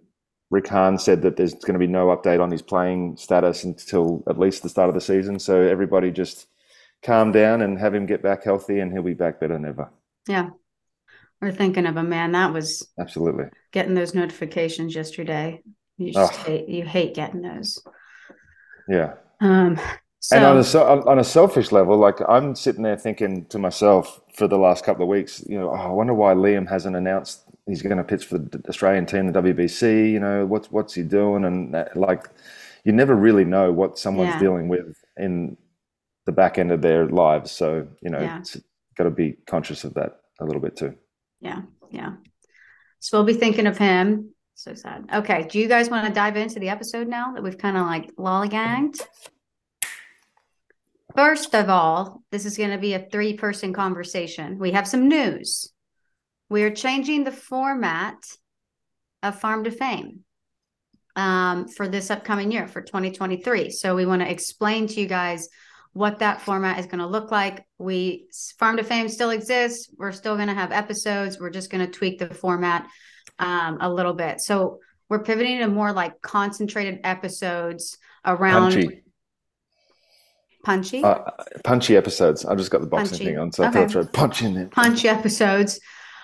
Rick 0.51 0.69
Hahn 0.69 0.99
said 0.99 1.23
that 1.23 1.37
there's 1.37 1.55
going 1.55 1.75
to 1.75 1.79
be 1.79 1.87
no 1.87 2.07
update 2.17 2.41
on 2.41 2.51
his 2.51 2.63
playing 2.63 3.17
status 3.17 3.65
until 3.65 4.23
at 4.29 4.39
least 4.39 4.63
the 4.63 4.69
start 4.69 4.89
of 4.89 4.95
the 4.95 5.01
season. 5.01 5.39
So 5.39 5.61
everybody 5.61 6.11
just 6.11 6.47
calm 7.03 7.33
down 7.33 7.63
and 7.63 7.79
have 7.79 7.95
him 7.95 8.07
get 8.07 8.23
back 8.23 8.45
healthy, 8.45 8.81
and 8.81 8.93
he'll 8.93 9.03
be 9.03 9.15
back 9.15 9.41
better 9.41 9.55
than 9.55 9.65
ever. 9.65 9.91
Yeah. 10.29 10.51
We're 11.41 11.53
thinking 11.53 11.87
of 11.87 11.97
a 11.97 12.03
man 12.03 12.33
that 12.33 12.53
was 12.53 12.89
absolutely 12.99 13.45
getting 13.73 13.95
those 13.95 14.15
notifications 14.15 14.95
yesterday. 14.95 15.63
You 15.99 16.13
just 16.13 16.33
oh. 16.33 16.43
hate 16.45 16.69
you 16.69 16.85
hate 16.85 17.15
getting 17.15 17.43
those. 17.43 17.83
Yeah. 18.89 19.15
Um. 19.41 19.79
So, 20.21 20.37
and 20.37 20.45
on 20.45 20.57
a 20.57 21.07
on 21.07 21.19
a 21.19 21.25
selfish 21.25 21.73
level, 21.73 21.99
like 21.99 22.17
I'm 22.27 22.55
sitting 22.55 22.83
there 22.83 22.97
thinking 22.97 23.45
to 23.47 23.59
myself 23.59 24.21
for 24.35 24.49
the 24.49 24.59
last 24.59 24.85
couple 24.85 25.03
of 25.03 25.09
weeks, 25.09 25.45
you 25.47 25.59
know, 25.59 25.71
oh, 25.71 25.75
I 25.75 25.89
wonder 25.89 26.15
why 26.15 26.35
Liam 26.35 26.69
hasn't 26.69 26.97
announced 26.97 27.43
he's 27.67 27.83
going 27.83 27.97
to 27.97 28.05
pitch 28.05 28.25
for 28.25 28.39
the 28.39 28.63
Australian 28.69 29.07
team, 29.07 29.33
the 29.33 29.43
WBC. 29.43 30.13
You 30.13 30.21
know, 30.21 30.47
what's 30.47 30.71
what's 30.71 30.95
he 30.95 31.03
doing? 31.03 31.45
And 31.45 31.75
that, 31.75 31.97
like, 31.97 32.29
you 32.85 32.93
never 32.93 33.15
really 33.15 33.45
know 33.45 33.73
what 33.73 33.99
someone's 33.99 34.35
yeah. 34.35 34.39
dealing 34.39 34.69
with 34.69 34.97
in 35.17 35.57
the 36.25 36.33
back 36.33 36.59
end 36.59 36.73
of 36.73 36.83
their 36.83 37.07
lives. 37.07 37.51
So, 37.51 37.87
you 38.03 38.11
know, 38.11 38.21
yeah. 38.21 38.39
it's 38.39 38.57
got 38.97 39.05
to 39.05 39.11
be 39.11 39.37
conscious 39.47 39.85
of 39.85 39.95
that 39.95 40.21
a 40.41 40.45
little 40.45 40.61
bit 40.61 40.77
too. 40.77 40.95
Yeah. 41.41 41.63
Yeah. 41.91 42.15
So 42.99 43.19
we'll 43.19 43.27
be 43.27 43.35
thinking 43.35 43.67
of 43.67 43.79
him. 43.79 44.31
So 44.55 44.75
sad. 44.75 45.09
Okay. 45.13 45.47
Do 45.49 45.59
you 45.59 45.69
guys 45.69 45.91
want 45.91 46.07
to 46.07 46.13
dive 46.13 46.37
into 46.37 46.59
the 46.59 46.71
episode 46.71 47.09
now 47.09 47.33
that 47.35 47.43
we've 47.43 47.59
kind 47.59 47.77
of 47.77 47.87
like 47.87 48.15
lollygagged? 48.17 49.01
First 51.15 51.55
of 51.55 51.69
all, 51.71 52.23
this 52.31 52.45
is 52.45 52.57
going 52.57 52.71
to 52.71 52.79
be 52.79 52.95
a 52.95 53.07
three 53.11 53.35
person 53.35 53.73
conversation. 53.73 54.59
We 54.59 54.73
have 54.73 54.89
some 54.89 55.09
news. 55.09 55.73
We 56.49 56.63
are 56.63 56.71
changing 56.71 57.25
the 57.25 57.33
format 57.33 58.19
of 59.23 59.41
Farm 59.41 59.65
to 59.65 59.71
Fame 59.71 60.21
um, 61.17 61.67
for 61.69 61.89
this 61.89 62.11
upcoming 62.11 62.53
year, 62.53 62.69
for 62.69 62.83
2023. 62.83 63.71
So 63.71 63.97
we 63.97 64.07
want 64.07 64.23
to 64.23 64.31
explain 64.31 64.87
to 64.89 65.01
you 65.01 65.07
guys 65.07 65.49
what 65.93 66.21
that 66.21 66.43
format 66.43 66.79
is 66.79 66.87
going 66.87 67.01
to 67.01 67.07
look 67.07 67.31
like. 67.31 67.65
We 67.79 68.29
Farm 68.59 68.77
to 68.77 68.85
Fame 68.85 69.09
still 69.09 69.31
exists. 69.31 69.91
We're 69.99 70.13
still 70.13 70.37
going 70.37 70.49
to 70.49 70.55
have 70.55 70.71
episodes. 70.71 71.41
We're 71.41 71.51
just 71.51 71.71
going 71.71 71.85
to 71.85 71.91
tweak 71.91 72.19
the 72.19 72.33
format 72.33 72.87
um, 73.39 73.79
a 73.81 73.93
little 73.93 74.15
bit. 74.15 74.41
So 74.41 74.79
we're 75.09 75.23
pivoting 75.23 75.59
to 75.59 75.69
more 75.69 75.93
like 75.93 76.21
concentrated 76.21 77.01
episodes 77.03 77.97
around 78.25 78.73
punchy, 78.73 79.03
punchy, 80.65 81.03
uh, 81.03 81.31
punchy 81.65 81.97
episodes. 81.97 82.45
I 82.45 82.55
just 82.55 82.71
got 82.71 82.83
the 82.83 82.87
boxing 82.87 83.11
punchy. 83.11 83.25
thing 83.25 83.39
on, 83.39 83.53
so 83.53 83.65
okay. 83.65 83.69
I 83.69 83.73
thought 83.73 83.83
I'd 83.83 83.91
throw 83.91 84.07
punch 84.07 84.43
in 84.43 84.55
there. 84.55 84.67
Punchy 84.67 85.09
episodes. 85.09 85.81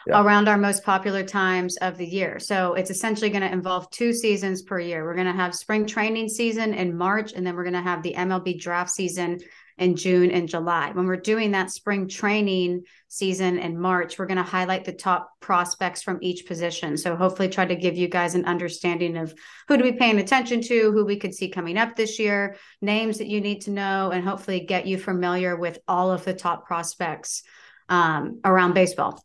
Yeah. 0.07 0.23
around 0.23 0.49
our 0.49 0.59
most 0.59 0.85
popular 0.85 1.23
times 1.23 1.77
of 1.79 1.97
the 1.97 2.07
year. 2.07 2.39
So 2.39 2.75
it's 2.75 2.91
essentially 2.91 3.31
going 3.31 3.43
to 3.43 3.53
involve 3.53 3.91
two 3.91 4.13
seasons 4.13 4.63
per 4.63 4.81
year. 4.81 5.05
We're 5.05 5.15
going 5.15 5.27
to 5.27 5.33
have 5.33 5.55
spring 5.55 5.87
training 5.87 6.29
season 6.29 6.75
in 6.75 6.97
March, 6.97 7.33
and 7.33 7.47
then 7.47 7.55
we're 7.55 7.65
going 7.65 7.75
to 7.75 7.83
have 7.83 8.03
the 8.03 8.15
MLB 8.15 8.61
draft 8.61 8.91
season 8.91 9.39
in 9.79 9.97
June 9.97 10.31
and 10.31 10.49
July. 10.49 10.91
When 10.93 11.07
we're 11.07 11.17
doing 11.17 11.53
that 11.53 11.71
spring 11.71 12.09
training 12.09 12.83
season 13.09 13.59
in 13.59 13.81
March, 13.81 14.19
we're 14.19 14.27
going 14.27 14.37
to 14.37 14.43
highlight 14.43 14.85
the 14.85 14.93
top 14.93 15.31
prospects 15.41 16.03
from 16.03 16.19
each 16.21 16.47
position. 16.47 16.97
So 16.97 17.17
hopefully 17.17 17.49
try 17.49 17.65
to 17.65 17.75
give 17.75 17.97
you 17.97 18.09
guys 18.09 18.35
an 18.35 18.45
understanding 18.45 19.17
of 19.17 19.35
who 19.69 19.77
to 19.77 19.83
be 19.83 19.93
paying 19.93 20.19
attention 20.19 20.61
to, 20.63 20.93
who 20.93 21.05
we 21.05 21.19
could 21.19 21.35
see 21.35 21.49
coming 21.49 21.79
up 21.79 21.97
this 21.97 22.19
year, 22.19 22.57
names 22.81 23.19
that 23.19 23.29
you 23.29 23.41
need 23.41 23.63
to 23.63 23.71
know, 23.71 24.11
and 24.11 24.25
hopefully 24.25 24.61
get 24.61 24.87
you 24.87 24.99
familiar 24.99 25.57
with 25.57 25.79
all 25.89 26.11
of 26.11 26.25
the 26.25 26.35
top 26.35 26.67
prospects 26.67 27.43
um, 27.89 28.41
around 28.45 28.75
baseball. 28.75 29.25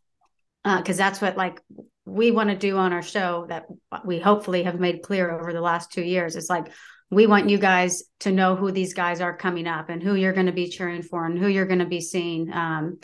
Because 0.75 0.99
uh, 0.99 1.03
that's 1.03 1.21
what 1.21 1.37
like 1.37 1.61
we 2.05 2.31
want 2.31 2.49
to 2.49 2.55
do 2.55 2.77
on 2.77 2.93
our 2.93 3.01
show 3.01 3.45
that 3.49 3.65
we 4.05 4.19
hopefully 4.19 4.63
have 4.63 4.79
made 4.79 5.03
clear 5.03 5.31
over 5.31 5.53
the 5.53 5.61
last 5.61 5.91
two 5.91 6.03
years. 6.03 6.35
It's 6.35 6.49
like 6.49 6.71
we 7.09 7.27
want 7.27 7.49
you 7.49 7.57
guys 7.57 8.03
to 8.21 8.31
know 8.31 8.55
who 8.55 8.71
these 8.71 8.93
guys 8.93 9.21
are 9.21 9.35
coming 9.35 9.67
up 9.67 9.89
and 9.89 10.01
who 10.03 10.15
you're 10.15 10.33
going 10.33 10.47
to 10.47 10.51
be 10.51 10.69
cheering 10.69 11.03
for 11.03 11.25
and 11.25 11.37
who 11.37 11.47
you're 11.47 11.65
going 11.65 11.79
to 11.79 11.85
be 11.85 12.01
seeing. 12.01 12.51
Um, 12.51 12.99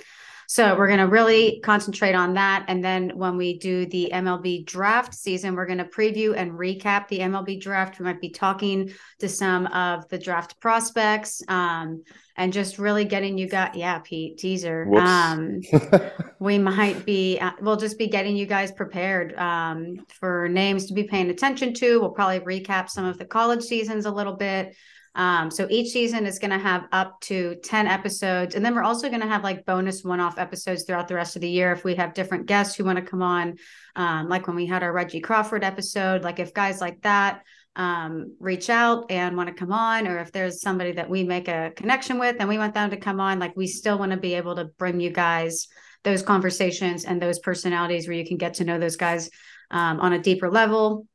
so 0.54 0.78
we're 0.78 0.86
going 0.86 1.00
to 1.00 1.08
really 1.08 1.60
concentrate 1.64 2.14
on 2.14 2.36
that. 2.36 2.66
And 2.68 2.86
then 2.86 3.10
when 3.16 3.38
we 3.38 3.58
do 3.58 3.88
the 3.88 4.12
MLB 4.14 4.68
draft 4.68 5.16
season, 5.16 5.56
we're 5.56 5.66
going 5.66 5.80
to 5.80 5.84
preview 5.84 6.38
and 6.38 6.52
recap 6.52 7.08
the 7.08 7.22
MLB 7.22 7.60
draft. 7.60 7.98
We 7.98 8.06
might 8.06 8.22
be 8.22 8.30
talking 8.30 8.92
to 9.18 9.28
some 9.28 9.66
of 9.66 10.08
the 10.10 10.20
draft 10.20 10.60
prospects 10.60 11.42
um, 11.48 12.04
and 12.38 12.54
just 12.54 12.78
really 12.78 13.04
getting 13.04 13.36
you 13.36 13.50
got, 13.50 13.74
yeah, 13.74 13.98
Pete, 13.98 14.38
teaser. 14.38 14.88
Um, 14.96 15.62
we 16.40 16.60
might 16.60 17.04
be, 17.04 17.40
uh, 17.40 17.54
we'll 17.60 17.76
just 17.76 17.98
be 17.98 18.08
getting 18.08 18.38
you 18.38 18.46
guys 18.46 18.72
prepared 18.72 19.34
um, 19.40 20.06
for 20.20 20.48
names 20.50 20.86
to 20.86 20.94
be 20.94 21.06
paying 21.06 21.32
attention 21.32 21.74
to. 21.74 22.00
We'll 22.00 22.12
probably 22.12 22.42
recap 22.42 22.92
some 22.92 23.06
of 23.06 23.18
the 23.18 23.26
college 23.26 23.64
seasons 23.64 24.06
a 24.06 24.12
little 24.12 24.36
bit. 24.36 24.76
Um, 25.16 25.52
so 25.52 25.68
each 25.70 25.92
season 25.92 26.26
is 26.26 26.40
going 26.40 26.52
to 26.52 26.58
have 26.58 26.86
up 26.92 27.20
to 27.22 27.56
10 27.64 27.86
episodes. 27.86 28.56
And 28.56 28.66
then 28.66 28.74
we're 28.74 28.84
also 28.84 29.10
going 29.10 29.22
to 29.22 29.28
have 29.28 29.44
like 29.44 29.66
bonus 29.66 30.04
one 30.04 30.20
off 30.20 30.40
episodes 30.40 30.84
throughout 30.84 31.08
the 31.08 31.16
rest 31.16 31.36
of 31.36 31.42
the 31.42 31.50
year 31.50 31.72
if 31.72 31.84
we 31.84 31.96
have 31.96 32.16
different 32.16 32.48
guests 32.48 32.76
who 32.76 32.84
want 32.84 32.98
to 32.98 33.06
come 33.06 33.22
on, 33.22 33.58
um, 33.96 34.28
like 34.28 34.48
when 34.48 34.56
we 34.56 34.66
had 34.66 34.82
our 34.82 34.92
Reggie 34.92 35.22
Crawford 35.22 35.64
episode. 35.64 36.24
Like 36.24 36.40
if 36.40 36.54
guys 36.54 36.82
like 36.82 37.02
that 37.02 37.44
um, 37.76 38.36
reach 38.40 38.70
out 38.70 39.12
and 39.12 39.38
want 39.38 39.50
to 39.50 39.56
come 39.56 39.72
on, 39.72 40.08
or 40.08 40.18
if 40.20 40.32
there's 40.32 40.62
somebody 40.62 40.94
that 40.94 41.10
we 41.10 41.24
make 41.24 41.48
a 41.48 41.72
connection 41.76 42.18
with 42.18 42.38
and 42.40 42.50
we 42.50 42.58
want 42.58 42.74
them 42.74 42.90
to 42.90 42.98
come 42.98 43.20
on, 43.20 43.40
like 43.40 43.56
we 43.56 43.68
still 43.68 44.00
want 44.00 44.12
to 44.12 44.18
be 44.18 44.34
able 44.34 44.56
to 44.56 44.66
bring 44.66 45.00
you 45.00 45.12
guys 45.12 45.68
those 46.04 46.24
conversations 46.24 47.06
and 47.06 47.22
those 47.22 47.40
personalities 47.40 48.08
where 48.08 48.18
you 48.18 48.26
can 48.26 48.38
get 48.38 48.56
to 48.56 48.64
know 48.66 48.80
those 48.80 48.98
guys 48.98 49.30
um, 49.72 50.00
on 50.00 50.14
a 50.14 50.20
deeper 50.20 50.50
level. 50.50 51.08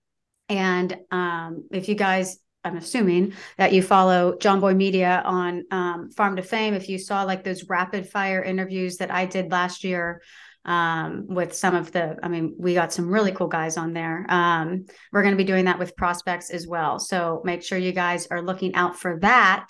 And 0.49 0.97
um, 1.11 1.69
if 1.71 1.89
you 1.89 1.95
guys 1.95 2.39
I'm 2.65 2.77
assuming 2.77 3.35
that 3.57 3.73
you 3.73 3.83
follow 3.83 4.37
Jomboy 4.37 4.77
Media 4.77 5.23
on 5.25 5.65
um, 5.71 6.11
Farm 6.11 6.37
to 6.37 6.43
Fame. 6.43 6.75
If 6.75 6.89
you 6.89 6.99
saw 6.99 7.23
like 7.23 7.45
those 7.45 7.69
rapid 7.69 8.09
fire 8.09 8.43
interviews 8.43 8.97
that 8.99 9.11
I 9.11 9.27
did 9.27 9.51
last 9.51 9.85
year 9.85 10.23
um, 10.65 11.27
with 11.29 11.55
some 11.55 11.75
of 11.75 11.93
the, 11.93 12.17
I 12.23 12.29
mean, 12.29 12.57
we 12.59 12.75
got 12.75 12.93
some 12.93 13.09
really 13.09 13.33
cool 13.33 13.47
guys 13.47 13.77
on 13.77 13.93
there. 13.93 14.27
Um, 14.29 14.87
we're 15.13 15.23
going 15.23 15.35
to 15.35 15.43
be 15.43 15.45
doing 15.45 15.67
that 15.67 15.79
with 15.79 15.97
prospects 15.97 16.51
as 16.51 16.67
well. 16.67 16.99
So 16.99 17.41
make 17.45 17.63
sure 17.63 17.79
you 17.79 17.93
guys 17.93 18.27
are 18.31 18.43
looking 18.43 18.75
out 18.75 18.99
for 18.99 19.19
that 19.21 19.69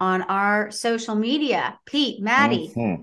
on 0.00 0.22
our 0.22 0.70
social 0.70 1.16
media. 1.16 1.78
Pete, 1.86 2.22
Maddie. 2.22 2.72
Mm-hmm. 2.74 3.02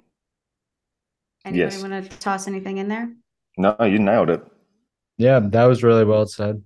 Anybody 1.45 1.75
yes. 1.75 1.81
want 1.81 2.09
to 2.09 2.17
toss 2.19 2.47
anything 2.47 2.77
in 2.77 2.87
there? 2.87 3.13
No, 3.57 3.75
you 3.81 3.99
nailed 3.99 4.29
it. 4.29 4.41
Yeah, 5.17 5.39
that 5.39 5.65
was 5.65 5.83
really 5.83 6.05
well 6.05 6.25
said. 6.25 6.63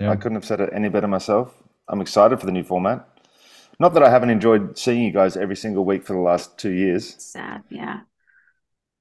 Yeah. 0.00 0.10
I 0.10 0.16
couldn't 0.16 0.36
have 0.36 0.44
said 0.44 0.60
it 0.60 0.70
any 0.72 0.88
better 0.88 1.06
myself. 1.06 1.54
I'm 1.88 2.00
excited 2.00 2.40
for 2.40 2.46
the 2.46 2.52
new 2.52 2.64
format. 2.64 3.08
Not 3.78 3.94
that 3.94 4.02
I 4.02 4.10
haven't 4.10 4.30
enjoyed 4.30 4.78
seeing 4.78 5.02
you 5.02 5.12
guys 5.12 5.36
every 5.36 5.56
single 5.56 5.84
week 5.84 6.06
for 6.06 6.12
the 6.12 6.20
last 6.20 6.58
two 6.58 6.70
years. 6.70 7.16
Sad, 7.18 7.62
yeah. 7.70 8.00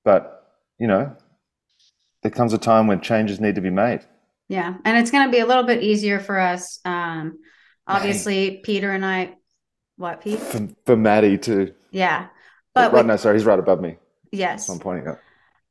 But, 0.04 0.46
you 0.80 0.88
know, 0.88 1.16
there 2.22 2.32
comes 2.32 2.54
a 2.54 2.58
time 2.58 2.88
when 2.88 3.02
changes 3.02 3.40
need 3.40 3.56
to 3.56 3.62
be 3.62 3.70
made. 3.70 4.02
Yeah. 4.50 4.76
And 4.84 4.98
it's 4.98 5.12
going 5.12 5.28
to 5.28 5.32
be 5.32 5.40
a 5.40 5.46
little 5.46 5.64
bit 5.64 5.84
easier 5.84 6.20
for 6.20 6.40
us. 6.40 6.80
Um, 6.86 7.40
obviously, 7.88 8.50
hey. 8.50 8.62
Peter 8.64 8.92
and 8.92 9.06
I, 9.06 9.36
what, 9.98 10.22
Pete? 10.22 10.40
For, 10.40 10.68
for 10.86 10.98
Maddie, 10.98 11.38
too. 11.38 11.74
Yeah. 11.92 12.28
But 12.74 12.92
right, 12.92 13.00
with, 13.00 13.08
no, 13.08 13.16
sorry, 13.18 13.38
he's 13.38 13.46
right 13.46 13.60
above 13.60 13.80
me. 13.80 13.98
Yes. 14.32 14.68
I'm 14.70 14.80
pointing 14.80 15.08
up 15.08 15.20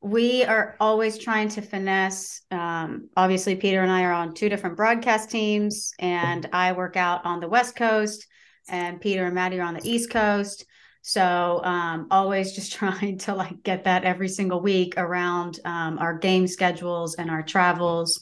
we 0.02 0.44
are 0.44 0.76
always 0.80 1.16
trying 1.16 1.48
to 1.50 1.62
finesse. 1.62 2.42
Um, 2.50 3.08
obviously, 3.16 3.54
Peter 3.54 3.82
and 3.82 3.90
I 3.90 4.02
are 4.02 4.12
on 4.12 4.34
two 4.34 4.48
different 4.48 4.76
broadcast 4.76 5.30
teams, 5.30 5.92
and 5.98 6.48
I 6.52 6.72
work 6.72 6.96
out 6.96 7.24
on 7.24 7.40
the 7.40 7.48
West 7.48 7.76
Coast, 7.76 8.26
and 8.68 9.00
Peter 9.00 9.26
and 9.26 9.34
Maddie 9.34 9.60
are 9.60 9.66
on 9.66 9.74
the 9.74 9.88
East 9.88 10.10
Coast. 10.10 10.66
So, 11.02 11.60
um, 11.64 12.08
always 12.10 12.52
just 12.52 12.72
trying 12.78 13.18
to 13.18 13.34
like 13.34 13.62
get 13.62 13.84
that 13.84 14.04
every 14.04 14.28
single 14.28 14.60
week 14.60 14.94
around 14.96 15.60
um, 15.64 15.98
our 15.98 16.18
game 16.18 16.46
schedules 16.46 17.14
and 17.14 17.30
our 17.30 17.42
travels 17.42 18.20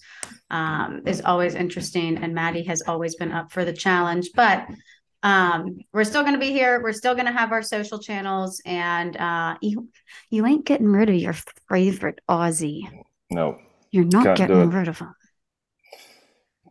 um, 0.50 1.02
is 1.06 1.22
always 1.22 1.54
interesting. 1.54 2.18
And 2.18 2.34
Maddie 2.34 2.64
has 2.64 2.82
always 2.82 3.16
been 3.16 3.32
up 3.32 3.52
for 3.52 3.64
the 3.64 3.72
challenge. 3.72 4.30
But 4.34 4.66
um 5.22 5.78
we're 5.92 6.04
still 6.04 6.22
going 6.22 6.34
to 6.34 6.40
be 6.40 6.50
here. 6.50 6.82
We're 6.82 6.92
still 6.92 7.14
going 7.14 7.26
to 7.26 7.32
have 7.32 7.52
our 7.52 7.62
social 7.62 7.98
channels 7.98 8.60
and 8.64 9.16
uh 9.16 9.56
you 9.60 9.88
you 10.30 10.46
ain't 10.46 10.64
getting 10.64 10.88
rid 10.88 11.08
of 11.08 11.16
your 11.16 11.34
favorite 11.68 12.20
aussie. 12.28 12.88
No. 13.30 13.58
You're 13.90 14.04
not 14.04 14.36
getting 14.36 14.70
rid 14.70 14.88
of 14.88 14.98
them 14.98 15.14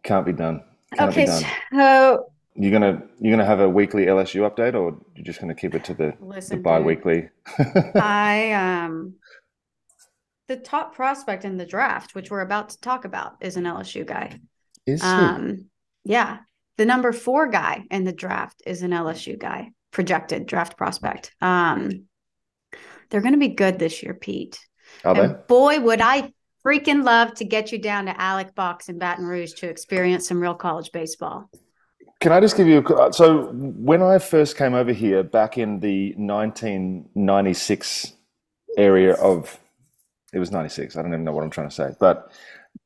can't 0.04 0.26
be 0.26 0.34
done. 0.34 0.64
Can't 0.96 1.12
okay 1.12 1.22
be 1.22 1.28
done. 1.28 1.44
so 1.74 2.32
you're 2.56 2.72
gonna 2.72 3.04
you're 3.20 3.32
gonna 3.32 3.46
have 3.46 3.60
a 3.60 3.70
weekly 3.70 4.06
lsu 4.06 4.50
update 4.50 4.74
or 4.74 5.00
you're 5.16 5.26
just 5.26 5.40
gonna 5.40 5.56
keep 5.56 5.76
it 5.76 5.84
to 5.86 5.94
the, 5.94 6.14
Listen, 6.20 6.58
the 6.58 6.64
bi-weekly? 6.64 7.30
I 7.96 8.54
um 8.54 9.14
the 10.48 10.58
top 10.58 10.96
prospect 10.96 11.46
in 11.46 11.58
the 11.58 11.66
draft 11.66 12.16
which 12.16 12.32
we're 12.32 12.42
about 12.42 12.70
to 12.70 12.82
talk 12.82 13.06
about 13.06 13.36
is 13.42 13.56
an 13.56 13.66
lsu 13.66 14.06
guy. 14.06 14.40
Is 14.86 15.04
um 15.04 15.70
yeah 16.04 16.40
the 16.80 16.86
number 16.86 17.12
four 17.12 17.48
guy 17.48 17.84
in 17.92 18.06
the 18.06 18.14
draft 18.14 18.64
is 18.66 18.84
an 18.84 18.92
LSU 18.92 19.38
guy, 19.38 19.72
projected 19.92 20.46
draft 20.46 20.78
prospect. 20.78 21.36
Um, 21.42 22.06
they're 23.10 23.20
going 23.20 23.34
to 23.34 23.38
be 23.40 23.50
good 23.50 23.78
this 23.78 24.02
year, 24.02 24.14
Pete. 24.14 24.58
Are 25.04 25.14
they? 25.14 25.36
Boy, 25.50 25.82
would 25.82 26.00
I 26.00 26.32
freaking 26.66 27.04
love 27.04 27.34
to 27.34 27.44
get 27.44 27.74
you 27.74 27.80
down 27.80 28.06
to 28.06 28.18
Alex 28.22 28.54
Box 28.54 28.88
in 28.88 28.98
Baton 28.98 29.26
Rouge 29.26 29.52
to 29.56 29.68
experience 29.68 30.26
some 30.26 30.40
real 30.40 30.56
college 30.56 30.94
baseball. 30.94 31.50
Can 32.22 32.32
I 32.32 32.40
just 32.40 32.56
give 32.56 32.68
you 32.68 32.80
a 32.80 33.12
so 33.12 33.52
when 33.52 34.02
I 34.02 34.18
first 34.18 34.56
came 34.56 34.74
over 34.74 34.94
here 34.94 35.22
back 35.22 35.58
in 35.58 35.82
the 35.82 36.14
1996 36.16 38.14
area 38.78 39.16
of 39.16 39.60
it 40.32 40.40
was 40.40 40.50
96. 40.52 40.96
I 40.96 41.02
don't 41.02 41.12
even 41.12 41.26
know 41.26 41.34
what 41.34 41.44
I'm 41.44 41.50
trying 41.50 41.68
to 41.68 41.76
say, 41.76 41.90
but 42.00 42.32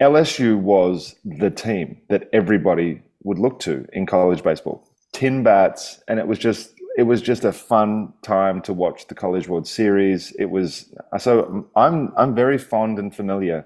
LSU 0.01 0.57
was 0.57 1.13
the 1.23 1.51
team 1.51 2.01
that 2.09 2.27
everybody 2.33 3.03
would 3.23 3.39
look 3.39 3.59
to 3.61 3.85
in 3.93 4.05
college 4.05 4.43
baseball. 4.43 4.87
Tin 5.11 5.43
bats, 5.43 6.01
and 6.07 6.19
it 6.19 6.27
was 6.27 6.39
just 6.39 6.73
it 6.97 7.03
was 7.03 7.21
just 7.21 7.43
a 7.43 7.51
fun 7.51 8.13
time 8.21 8.61
to 8.61 8.73
watch 8.73 9.07
the 9.07 9.15
College 9.15 9.47
World 9.47 9.67
Series. 9.67 10.31
It 10.37 10.45
was 10.45 10.93
so 11.17 11.67
I'm 11.75 12.13
I'm 12.17 12.35
very 12.35 12.57
fond 12.57 12.99
and 12.99 13.15
familiar 13.15 13.65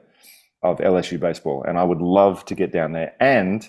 of 0.64 0.80
LSU 0.80 1.20
baseball, 1.20 1.64
and 1.64 1.78
I 1.78 1.84
would 1.84 2.02
love 2.02 2.46
to 2.46 2.56
get 2.56 2.72
down 2.72 2.92
there. 2.94 3.16
And 3.20 3.68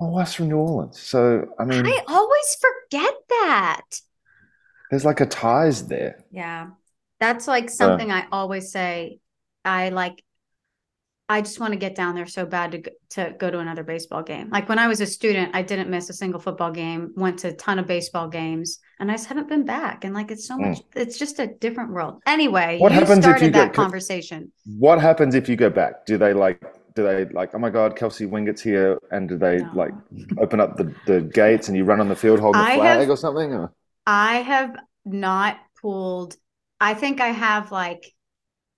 my 0.00 0.08
wife's 0.08 0.34
from 0.34 0.48
New 0.48 0.56
Orleans, 0.58 1.00
so 1.00 1.48
I 1.58 1.64
mean, 1.64 1.86
I 1.86 2.00
always 2.08 2.56
forget 2.60 3.14
that 3.28 4.00
there's 4.90 5.04
like 5.04 5.20
a 5.20 5.26
ties 5.26 5.86
there. 5.86 6.24
Yeah, 6.30 6.68
that's 7.20 7.48
like 7.48 7.70
something 7.70 8.10
uh, 8.10 8.16
I 8.16 8.26
always 8.32 8.70
say. 8.70 9.20
I 9.64 9.90
like 9.90 10.22
I 11.32 11.40
just 11.40 11.58
want 11.58 11.72
to 11.72 11.78
get 11.78 11.94
down 11.94 12.14
there 12.14 12.26
so 12.26 12.44
bad 12.44 12.72
to 12.72 12.92
to 13.14 13.34
go 13.38 13.50
to 13.50 13.58
another 13.58 13.82
baseball 13.82 14.22
game. 14.22 14.50
Like 14.50 14.68
when 14.68 14.78
I 14.78 14.86
was 14.86 15.00
a 15.00 15.06
student, 15.06 15.56
I 15.56 15.62
didn't 15.62 15.88
miss 15.88 16.10
a 16.10 16.12
single 16.12 16.38
football 16.38 16.70
game. 16.70 17.12
Went 17.16 17.38
to 17.38 17.48
a 17.48 17.52
ton 17.54 17.78
of 17.78 17.86
baseball 17.86 18.28
games, 18.28 18.80
and 19.00 19.10
I 19.10 19.14
just 19.14 19.28
haven't 19.28 19.48
been 19.48 19.64
back. 19.64 20.04
And 20.04 20.12
like 20.12 20.30
it's 20.30 20.46
so 20.46 20.58
much. 20.58 20.80
Mm. 20.80 20.84
It's 20.94 21.18
just 21.18 21.38
a 21.38 21.46
different 21.46 21.90
world. 21.90 22.20
Anyway, 22.26 22.78
what 22.78 22.92
happens 22.92 23.24
if 23.24 23.40
you 23.40 23.50
that 23.52 23.72
go, 23.72 23.82
conversation? 23.82 24.52
What 24.78 25.00
happens 25.00 25.34
if 25.34 25.48
you 25.48 25.56
go 25.56 25.70
back? 25.70 26.04
Do 26.04 26.18
they 26.18 26.34
like? 26.34 26.62
Do 26.94 27.02
they 27.02 27.24
like? 27.24 27.54
Oh 27.54 27.58
my 27.58 27.70
God, 27.70 27.96
Kelsey 27.96 28.26
Wingert's 28.26 28.60
here, 28.60 28.98
and 29.10 29.26
do 29.26 29.38
they 29.38 29.56
no. 29.56 29.70
like 29.74 29.94
open 30.36 30.60
up 30.60 30.76
the 30.76 30.94
the 31.06 31.22
gates 31.22 31.68
and 31.68 31.76
you 31.78 31.84
run 31.84 31.98
on 31.98 32.10
the 32.10 32.16
field 32.16 32.40
holding 32.40 32.60
a 32.60 32.74
flag 32.74 32.98
have, 32.98 33.08
or 33.08 33.16
something? 33.16 33.54
Or? 33.54 33.72
I 34.06 34.42
have 34.42 34.76
not 35.06 35.56
pulled. 35.80 36.36
I 36.78 36.92
think 36.92 37.22
I 37.22 37.28
have 37.28 37.72
like 37.72 38.12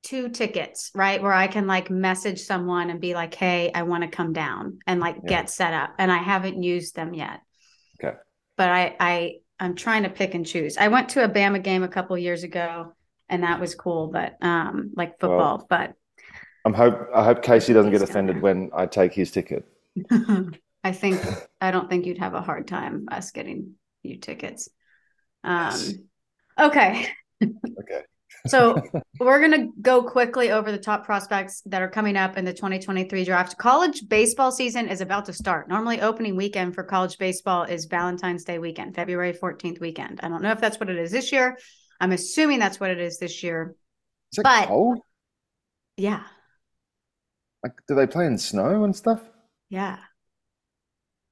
two 0.05 0.29
tickets, 0.29 0.93
right? 0.95 1.21
Where 1.21 1.33
I 1.33 1.49
can 1.49 1.67
like 1.67 1.91
message 1.91 2.43
someone 2.43 2.91
and 2.91 3.01
be 3.01 3.15
like, 3.15 3.35
hey, 3.35 3.73
I 3.75 3.83
want 3.83 4.05
to 4.05 4.09
come 4.09 4.33
down 4.33 4.79
and 4.87 5.01
like 5.01 5.17
yeah. 5.25 5.29
get 5.29 5.51
set 5.51 5.73
up. 5.73 5.95
And 5.99 6.13
I 6.13 6.19
haven't 6.19 6.63
used 6.63 6.95
them 6.95 7.15
yet. 7.15 7.41
Okay. 7.99 8.17
But 8.57 8.69
I 8.69 8.97
I 9.01 9.35
I'm 9.59 9.75
trying 9.75 10.05
to 10.05 10.11
pick 10.11 10.35
and 10.35 10.47
choose. 10.47 10.77
I 10.77 10.89
went 10.89 11.09
to 11.11 11.25
a 11.25 11.29
Bama 11.29 11.63
game 11.63 11.83
a 11.83 11.89
couple 11.89 12.17
years 12.19 12.45
ago 12.45 12.93
and 13.29 13.43
that 13.43 13.59
was 13.59 13.75
cool, 13.75 14.09
but 14.09 14.37
um 14.43 14.93
like 14.95 15.19
football, 15.19 15.39
well, 15.39 15.67
but 15.69 15.95
I'm 16.65 16.75
hope 16.75 17.09
I 17.15 17.25
hope 17.25 17.43
Casey 17.43 17.73
doesn't 17.73 17.91
get 17.91 18.03
offended 18.03 18.41
when 18.41 18.71
I 18.75 18.87
take 18.87 19.15
his 19.15 19.31
ticket. 19.31 19.65
I 20.85 20.93
think 20.93 21.21
I 21.61 21.71
don't 21.71 21.89
think 21.89 22.05
you'd 22.05 22.19
have 22.19 22.35
a 22.35 22.43
hard 22.43 22.69
time 22.69 23.09
us 23.11 23.31
getting 23.31 23.75
you 24.03 24.19
tickets. 24.19 24.69
Um, 25.43 25.73
Yes. 25.73 25.95
Okay. 26.57 27.09
Okay. 27.43 28.03
So 28.47 28.83
we're 29.21 29.41
going 29.41 29.53
to 29.53 29.73
go 29.81 30.03
quickly 30.03 30.51
over 30.51 30.71
the 30.71 30.79
top 30.79 31.05
prospects 31.05 31.63
that 31.67 31.81
are 31.83 31.89
coming 31.89 32.17
up 32.17 32.37
in 32.37 32.45
the 32.45 32.53
2023 32.53 33.25
draft. 33.25 33.57
College 33.59 34.09
baseball 34.09 34.53
season 34.53 34.89
is 34.89 35.01
about 35.01 35.25
to 35.27 35.33
start. 35.33 35.69
Normally, 35.69 36.01
opening 36.01 36.37
weekend 36.37 36.75
for 36.75 36.85
college 36.85 37.17
baseball 37.19 37.63
is 37.65 37.87
Valentine's 37.87 38.45
Day 38.45 38.59
weekend, 38.59 38.95
February 38.95 39.33
14th 39.33 39.81
weekend. 39.81 40.21
I 40.23 40.29
don't 40.29 40.43
know 40.43 40.53
if 40.53 40.61
that's 40.61 40.79
what 40.79 40.91
it 40.91 40.99
is 40.99 41.11
this 41.11 41.33
year. 41.33 41.57
I'm 42.01 42.13
assuming 42.13 42.59
that's 42.59 42.79
what 42.79 42.91
it 42.91 43.01
is 43.01 43.19
this 43.19 43.43
year. 43.43 43.75
Is 44.33 44.39
it 44.39 44.43
But- 44.45 44.69
cold? 44.69 44.99
Yeah. 45.97 46.25
Like, 47.63 47.73
do 47.89 47.95
they 47.95 48.07
play 48.07 48.27
in 48.27 48.37
snow 48.37 48.85
and 48.85 48.95
stuff? 48.95 49.23
Yeah. 49.71 49.99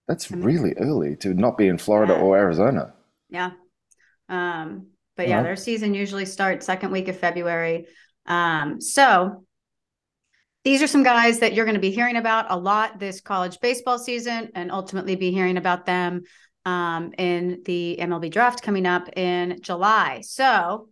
That's 0.09 0.33
I 0.33 0.37
mean- 0.37 0.45
really 0.45 0.73
early 0.79 1.17
to 1.17 1.35
not 1.35 1.59
be 1.59 1.69
in 1.69 1.77
Florida 1.79 2.15
Yeah. 2.15 2.21
or 2.21 2.39
Arizona. 2.39 2.95
Yeah. 3.29 3.51
Um, 4.31 4.92
but 5.17 5.29
yeah, 5.29 5.39
Yeah. 5.39 5.43
their 5.43 5.57
season 5.57 5.95
usually 5.95 6.27
starts 6.27 6.67
second 6.67 6.91
week 6.91 7.09
of 7.09 7.19
February. 7.19 7.87
Um, 8.27 8.81
so 8.81 9.45
these 10.65 10.81
are 10.83 10.87
some 10.87 11.03
guys 11.03 11.41
that 11.41 11.55
you're 11.55 11.65
going 11.65 11.75
to 11.75 11.81
be 11.81 11.91
hearing 11.91 12.17
about 12.17 12.47
a 12.51 12.57
lot 12.57 12.99
this 13.01 13.21
college 13.21 13.59
baseball 13.61 13.99
season 13.99 14.51
and 14.55 14.71
ultimately 14.71 15.17
be 15.17 15.33
hearing 15.33 15.57
about 15.57 15.87
them 15.87 16.23
um, 16.65 17.13
in 17.19 17.63
the 17.65 17.99
MLB 18.01 18.31
draft 18.31 18.63
coming 18.63 18.87
up 18.87 19.09
in 19.17 19.59
July. 19.61 20.21
So 20.23 20.89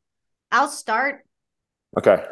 I'll 0.50 0.69
start. 0.69 1.25
Okay. 1.97 2.25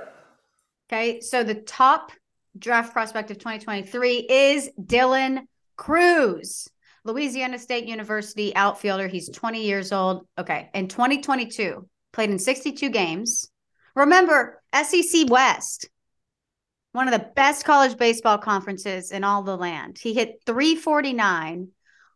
Okay. 0.90 1.21
So 1.21 1.45
the 1.45 1.54
top 1.54 2.11
draft 2.59 2.92
prospect 2.92 3.30
of 3.30 3.38
2023 3.38 4.26
is 4.28 4.71
Dylan 4.80 5.42
Crews. 5.76 6.68
Louisiana 7.04 7.58
State 7.58 7.86
University 7.86 8.54
outfielder. 8.54 9.08
He's 9.08 9.28
20 9.28 9.64
years 9.64 9.92
old. 9.92 10.26
Okay. 10.36 10.70
In 10.74 10.88
2022, 10.88 11.88
played 12.12 12.30
in 12.30 12.38
62 12.38 12.90
games. 12.90 13.50
Remember, 13.94 14.62
SEC 14.74 15.28
West, 15.28 15.88
one 16.92 17.08
of 17.08 17.12
the 17.12 17.30
best 17.34 17.64
college 17.64 17.96
baseball 17.96 18.38
conferences 18.38 19.10
in 19.10 19.24
all 19.24 19.42
the 19.42 19.56
land. 19.56 19.98
He 20.00 20.14
hit 20.14 20.42
349 20.46 21.68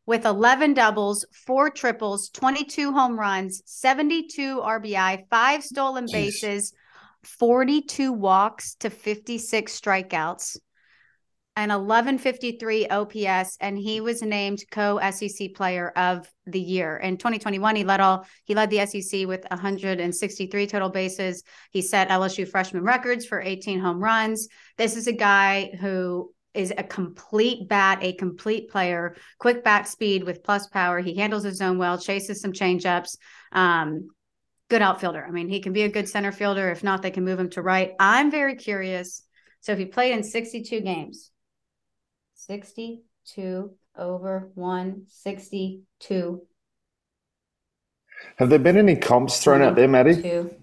with 0.07 0.25
11 0.25 0.75
doubles, 0.75 1.25
four 1.33 1.71
triples, 1.71 2.29
22 2.31 2.93
home 2.93 3.19
runs, 3.19 3.63
72 3.67 4.61
RBI, 4.61 5.29
five 5.31 5.63
stolen 5.63 6.07
Jeez. 6.07 6.13
bases, 6.13 6.73
42 7.25 8.13
walks 8.13 8.75
to 8.77 8.91
56 8.91 9.81
strikeouts 9.81 10.59
and 11.55 11.71
1153 11.71 12.89
OPS, 12.89 13.59
and 13.61 13.77
he 13.77 14.01
was 14.01 14.23
named 14.23 14.65
co-SEC 14.71 15.53
Player 15.55 15.91
of 15.91 16.31
the 16.47 16.61
Year 16.61 16.97
in 16.97 17.19
2021. 17.19 17.77
He 17.77 17.85
led 17.85 18.01
all 18.01 18.27
he 18.45 18.55
led 18.55 18.71
the 18.71 18.87
SEC 18.87 19.27
with 19.27 19.45
163 19.51 20.67
total 20.67 20.89
bases. 20.89 21.43
He 21.71 21.83
set 21.83 22.09
LSU 22.09 22.49
freshman 22.49 22.85
records 22.85 23.27
for 23.27 23.41
18 23.41 23.81
home 23.81 24.03
runs. 24.03 24.49
This 24.79 24.97
is 24.97 25.07
a 25.07 25.13
guy 25.13 25.77
who 25.79 26.33
is 26.55 26.73
a 26.77 26.83
complete 26.83 27.69
bat, 27.69 27.99
a 28.03 28.15
complete 28.15 28.71
player, 28.71 29.17
quick 29.39 29.63
bat 29.63 29.89
speed 29.89 30.25
with 30.25 30.43
plus 30.43 30.67
power. 30.69 31.01
He 31.01 31.17
handles 31.17 31.45
his 31.45 31.57
zone 31.57 31.79
well, 31.79 31.99
chases 31.99 32.41
some 32.41 32.53
changeups. 32.53 33.17
Um, 33.53 34.09
good 34.69 34.83
outfielder. 34.83 35.25
I 35.27 35.31
mean, 35.31 35.49
he 35.49 35.61
can 35.61 35.75
be 35.75 35.83
a 35.83 35.89
good 35.89 36.09
center 36.09 36.33
fielder. 36.33 36.71
If 36.71 36.83
not, 36.83 37.03
they 37.03 37.11
can 37.11 37.25
move 37.25 37.39
him 37.39 37.51
to 37.51 37.63
right. 37.63 37.93
I'm 38.01 38.31
very 38.31 38.57
curious. 38.57 39.23
So 39.61 39.73
if 39.73 39.79
he 39.79 39.85
played 39.85 40.13
in 40.13 40.23
62 40.23 40.81
games, 40.81 41.31
62 42.47 43.71
over 43.97 44.51
162 44.55 46.43
Have 48.39 48.49
there 48.51 48.59
been 48.59 48.77
any 48.79 48.97
comps 48.97 49.43
thrown 49.43 49.63
out 49.63 49.77
there, 49.77 49.87
Maddie, 49.89 50.21
two. 50.21 50.55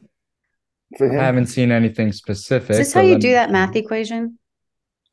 for 0.98 1.10
I 1.12 1.24
haven't 1.24 1.48
seen 1.48 1.72
anything 1.72 2.12
specific. 2.12 2.72
Is 2.72 2.78
this 2.78 2.94
but 2.94 3.00
how 3.02 3.06
you 3.06 3.14
let 3.14 3.22
do 3.22 3.32
that 3.32 3.52
math 3.52 3.76
equation? 3.76 4.38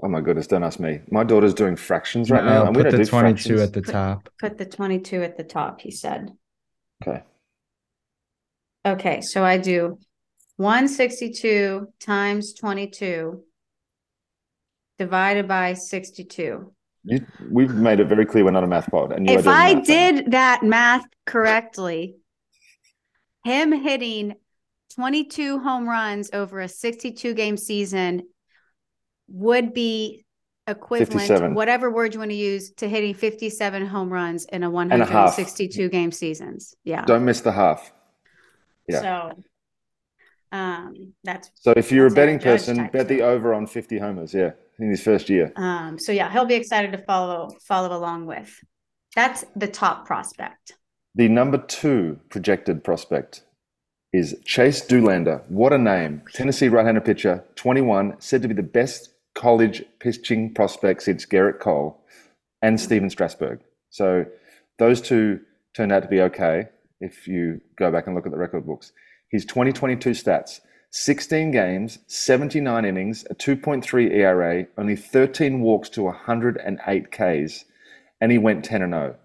Oh 0.03 0.09
my 0.09 0.21
goodness, 0.21 0.47
don't 0.47 0.63
ask 0.65 0.79
me. 0.81 1.01
My 1.11 1.25
daughter's 1.25 1.55
doing 1.55 1.77
fractions 1.77 2.31
right 2.31 2.45
No, 2.45 2.51
now, 2.51 2.67
and 2.67 2.77
we 2.77 2.83
put 2.83 2.91
don't 2.91 2.99
the 3.01 3.05
do 3.05 3.11
22 3.11 3.57
fractions. 3.57 3.61
at 3.63 3.73
the 3.73 3.81
top. 3.93 4.29
Put 4.39 4.59
the 4.59 4.67
22 4.67 5.23
at 5.23 5.37
the 5.39 5.45
top, 5.45 5.81
he 5.81 5.91
said. 5.91 6.31
Okay. 7.07 7.23
Okay, 8.85 9.21
so 9.21 9.43
I 9.45 9.57
do 9.59 9.99
162 10.57 11.93
times 12.01 12.53
22 12.55 13.43
divided 14.99 15.49
by 15.49 15.75
62. 15.75 16.73
You, 17.05 17.27
we've 17.51 17.75
made 17.75 18.01
it 18.01 18.07
very 18.07 18.27
clear 18.27 18.45
we're 18.45 18.51
not 18.51 18.65
a 18.65 18.67
math 18.67 18.91
pod, 18.91 19.13
and 19.13 19.29
you 19.29 19.39
If 19.39 19.47
I 19.47 19.75
did 19.75 20.33
that 20.33 20.65
math 20.65 21.05
correctly, 21.25 22.17
him 23.45 23.71
hitting 23.71 24.35
22 24.97 25.61
home 25.61 25.89
runs 25.89 26.31
over 26.33 26.61
a 26.61 26.69
62 26.69 27.35
game 27.35 27.57
season 27.57 28.23
would 29.29 29.73
be 29.73 30.25
equivalent, 30.67 31.13
57. 31.13 31.55
whatever 31.55 31.91
word 31.91 32.15
you 32.15 32.19
want 32.19 32.33
to 32.33 32.37
use, 32.37 32.73
to 32.73 32.89
hitting 32.89 33.15
57 33.15 33.87
home 33.87 34.13
runs 34.13 34.45
in 34.47 34.63
a 34.65 34.67
a 34.67 34.71
162 34.71 35.89
game 35.89 36.11
seasons. 36.11 36.75
Yeah. 36.83 37.05
Don't 37.05 37.25
miss 37.25 37.41
the 37.41 37.53
half. 37.53 37.93
Yeah. 38.89 39.01
So 39.01 39.43
um 40.53 41.13
that's 41.25 41.51
So 41.55 41.73
if 41.77 41.91
you're 41.91 42.07
a 42.07 42.11
betting 42.11 42.39
person, 42.39 42.89
bet 42.93 43.09
the 43.09 43.23
over 43.23 43.53
on 43.53 43.67
50 43.67 43.99
homers. 43.99 44.33
Yeah, 44.33 44.53
in 44.79 44.91
his 44.91 45.03
first 45.03 45.29
year. 45.29 45.53
um 45.57 45.99
so 45.99 46.13
yeah, 46.13 46.31
he'll 46.33 46.45
be 46.45 46.55
excited 46.55 46.93
to 46.93 46.99
follow 47.05 47.51
follow 47.67 47.97
along 47.97 48.27
with. 48.27 48.53
That's 49.15 49.45
the 49.55 49.69
top 49.69 50.07
prospect. 50.07 50.75
The 51.15 51.29
number 51.29 51.59
two 51.59 52.21
projected 52.29 52.85
prospect 52.85 53.43
is 54.13 54.37
Chase 54.45 54.85
Dollander. 54.87 55.49
What 55.49 55.73
a 55.73 55.79
name. 55.79 56.23
Tennessee 56.33 56.69
right 56.69 56.85
hander 56.85 57.01
pitcher, 57.01 57.45
21, 57.57 58.17
said 58.19 58.43
to 58.43 58.49
be 58.49 58.55
the 58.55 58.63
best 58.63 59.11
college 59.35 59.83
pitching 60.01 60.53
prospect 60.53 61.03
since 61.03 61.25
Gerrit 61.27 61.61
Cole 61.61 62.01
and 62.63 62.81
Stephen 62.81 63.11
Strasburg. 63.11 63.61
So 63.91 64.27
those 64.79 65.01
two 65.01 65.41
turned 65.75 65.93
out 65.93 66.03
to 66.03 66.09
be 66.09 66.21
okay 66.23 66.69
if 67.01 67.27
you 67.29 67.61
go 67.79 67.91
back 67.91 68.07
and 68.07 68.15
look 68.15 68.27
at 68.27 68.33
the 68.33 68.39
record 68.39 68.67
books. 68.67 68.93
His 69.31 69.45
2022 69.45 70.11
stats 70.11 70.61
16 70.91 71.51
games, 71.51 71.99
79 72.07 72.85
innings, 72.85 73.25
a 73.31 73.35
2.3 73.35 74.11
ERA, 74.13 74.67
only 74.79 74.97
13 74.97 75.61
walks 75.61 75.89
to 75.91 76.03
108 76.05 77.11
Ks, 77.11 77.65
and 78.21 78.33
he 78.33 78.39
went 78.39 78.65
10 78.65 78.83
and 78.83 78.93
0 78.93 79.17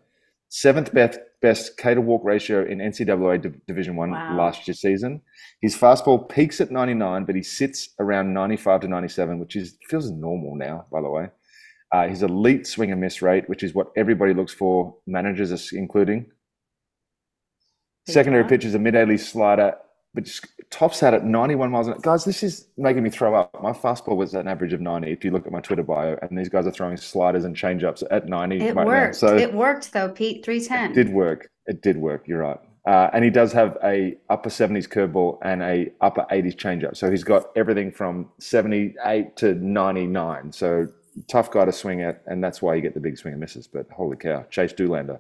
seventh 0.54 0.94
best 0.94 1.18
best 1.42 1.78
K 1.78 1.96
to 1.96 2.02
walk 2.02 2.24
ratio 2.26 2.64
in 2.66 2.80
NCAA 2.80 3.42
Div- 3.42 3.66
Division 3.66 3.96
One 3.96 4.12
Wow. 4.12 4.36
last 4.38 4.68
year 4.68 4.76
season. 4.76 5.22
His 5.62 5.76
fastball 5.76 6.30
peaks 6.30 6.62
at 6.62 6.70
99, 6.72 7.24
but 7.26 7.36
he 7.36 7.42
sits 7.42 7.90
around 8.00 8.32
95 8.34 8.82
to 8.82 8.88
97, 8.88 9.40
which 9.40 9.56
is 9.56 9.78
feels 9.90 10.12
normal 10.12 10.56
now, 10.56 10.86
by 10.92 11.02
the 11.02 11.10
way. 11.10 11.30
Uh, 11.92 12.08
his 12.08 12.22
elite 12.22 12.68
swing 12.68 12.92
and 12.92 13.02
miss 13.02 13.22
rate, 13.24 13.50
which 13.50 13.64
is 13.64 13.74
what 13.74 13.92
everybody 13.96 14.34
looks 14.34 14.54
for, 14.54 14.96
managers 15.08 15.72
including. 15.74 16.26
Secondary 18.08 18.44
Yeah. 18.44 18.50
pitch 18.50 18.66
is 18.66 18.76
a 18.76 18.80
mid-alley 18.80 19.18
slider, 19.18 19.76
but 20.14 20.26
just 20.26 20.46
tops 20.70 21.04
out 21.04 21.14
at 21.14 21.24
91 21.26 21.72
miles 21.72 21.88
an 21.88 21.94
hour. 21.94 22.00
Guys, 22.00 22.26
this 22.26 22.44
is 22.44 22.68
making 22.78 23.04
me 23.04 23.10
throw 23.10 23.34
up. 23.36 23.56
My 23.62 23.72
fastball 23.72 24.18
was 24.18 24.34
an 24.34 24.48
average 24.48 24.74
of 24.74 24.82
90. 24.82 25.10
If 25.12 25.24
you 25.24 25.32
look 25.32 25.46
at 25.46 25.52
my 25.52 25.62
Twitter 25.62 25.84
bio, 25.84 26.18
and 26.22 26.38
these 26.38 26.50
guys 26.50 26.68
are 26.68 26.72
throwing 26.72 26.98
sliders 26.98 27.46
and 27.46 27.56
changeups 27.56 28.04
at 28.12 28.28
90 28.28 28.58
It 28.58 28.76
right 28.76 28.76
now. 28.76 28.86
worked. 28.86 29.16
So 29.16 29.36
it 29.38 29.54
worked 29.54 29.94
though, 29.94 30.10
Pete. 30.10 30.44
310. 30.44 30.92
it 30.92 30.96
did 31.06 31.14
work. 31.14 31.50
It 31.68 31.82
did 31.82 31.98
work. 31.98 32.28
You're 32.28 32.40
right. 32.40 32.60
Uh, 32.88 33.10
and 33.14 33.24
he 33.24 33.30
does 33.30 33.54
have 33.54 33.78
a 33.84 34.18
upper 34.30 34.50
70s 34.50 34.88
curveball 34.90 35.38
and 35.44 35.62
a 35.62 35.92
upper 36.02 36.26
80s 36.32 36.56
changeup. 36.56 36.98
So 36.98 37.12
he's 37.12 37.24
got 37.24 37.46
everything 37.56 37.92
from 37.92 38.30
78 38.40 39.36
to 39.38 39.54
99. 39.54 40.52
So 40.52 40.88
tough 41.30 41.52
guy 41.52 41.66
to 41.66 41.72
swing 41.72 42.02
at, 42.02 42.24
and 42.26 42.44
that's 42.44 42.62
why 42.62 42.74
you 42.74 42.82
get 42.82 42.96
the 42.96 43.00
big 43.00 43.18
swing 43.18 43.34
and 43.34 43.40
misses. 43.40 43.68
But 43.68 43.86
holy 43.92 44.18
cow, 44.18 44.46
Chase 44.50 44.74
Dollander, 44.74 45.20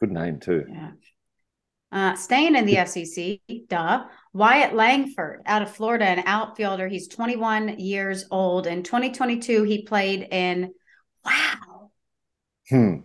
good 0.00 0.12
name 0.12 0.38
too. 0.38 0.64
Yeah. 0.70 0.90
Uh, 1.92 2.14
staying 2.14 2.54
in 2.54 2.66
the 2.66 2.76
SEC, 2.76 3.40
duh. 3.68 4.04
Wyatt 4.32 4.74
Langford 4.74 5.42
out 5.44 5.62
of 5.62 5.74
Florida, 5.74 6.04
an 6.04 6.22
outfielder. 6.24 6.86
He's 6.86 7.08
21 7.08 7.80
years 7.80 8.26
old. 8.30 8.66
In 8.68 8.82
2022, 8.84 9.64
he 9.64 9.82
played 9.82 10.28
in, 10.30 10.72
wow, 11.24 11.90
Hmm. 12.68 13.00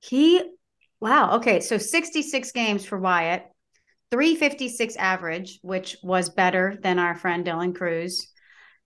he, 0.00 0.42
wow. 1.00 1.36
Okay. 1.36 1.60
So 1.60 1.78
66 1.78 2.50
games 2.52 2.84
for 2.84 2.98
Wyatt, 2.98 3.44
356 4.10 4.96
average, 4.96 5.58
which 5.62 5.96
was 6.02 6.28
better 6.28 6.76
than 6.82 6.98
our 6.98 7.14
friend 7.14 7.46
Dylan 7.46 7.74
Crews. 7.74 8.31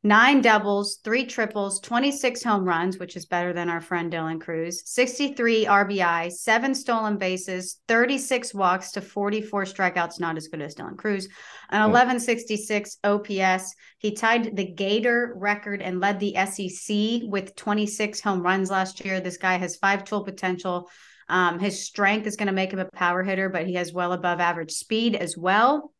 Nine 0.06 0.40
doubles, 0.40 1.00
three 1.02 1.26
triples, 1.26 1.80
26 1.80 2.44
home 2.44 2.64
runs, 2.64 2.96
which 2.96 3.16
is 3.16 3.26
better 3.26 3.52
than 3.52 3.68
our 3.68 3.80
friend 3.80 4.12
Dylan 4.12 4.40
Crews, 4.40 4.88
63 4.88 5.66
RBI, 5.66 6.30
seven 6.30 6.76
stolen 6.76 7.18
bases, 7.18 7.80
36 7.88 8.54
walks 8.54 8.92
to 8.92 9.00
44 9.00 9.64
strikeouts, 9.64 10.20
not 10.20 10.36
as 10.36 10.46
good 10.46 10.62
as 10.62 10.76
Dylan 10.76 10.96
Crews, 10.96 11.26
an 11.70 11.82
Hmm. 11.82 11.90
1166 11.90 12.98
OPS. 13.02 13.74
He 13.98 14.12
tied 14.12 14.54
the 14.54 14.72
Gator 14.72 15.34
record 15.38 15.82
and 15.82 15.98
led 15.98 16.20
the 16.20 16.36
SEC 16.36 17.22
with 17.28 17.56
26 17.56 18.20
home 18.20 18.42
runs 18.42 18.70
last 18.70 19.04
year. 19.04 19.18
This 19.18 19.38
guy 19.38 19.56
has 19.56 19.74
five 19.74 20.04
tool 20.04 20.22
potential. 20.22 20.88
Um, 21.28 21.58
his 21.58 21.84
strength 21.84 22.28
is 22.28 22.36
going 22.36 22.46
to 22.46 22.52
make 22.52 22.72
him 22.72 22.78
a 22.78 22.88
power 22.94 23.24
hitter, 23.24 23.48
but 23.48 23.66
he 23.66 23.74
has 23.74 23.92
well 23.92 24.12
above 24.12 24.38
average 24.38 24.70
speed 24.70 25.16
as 25.16 25.36
well. 25.36 25.92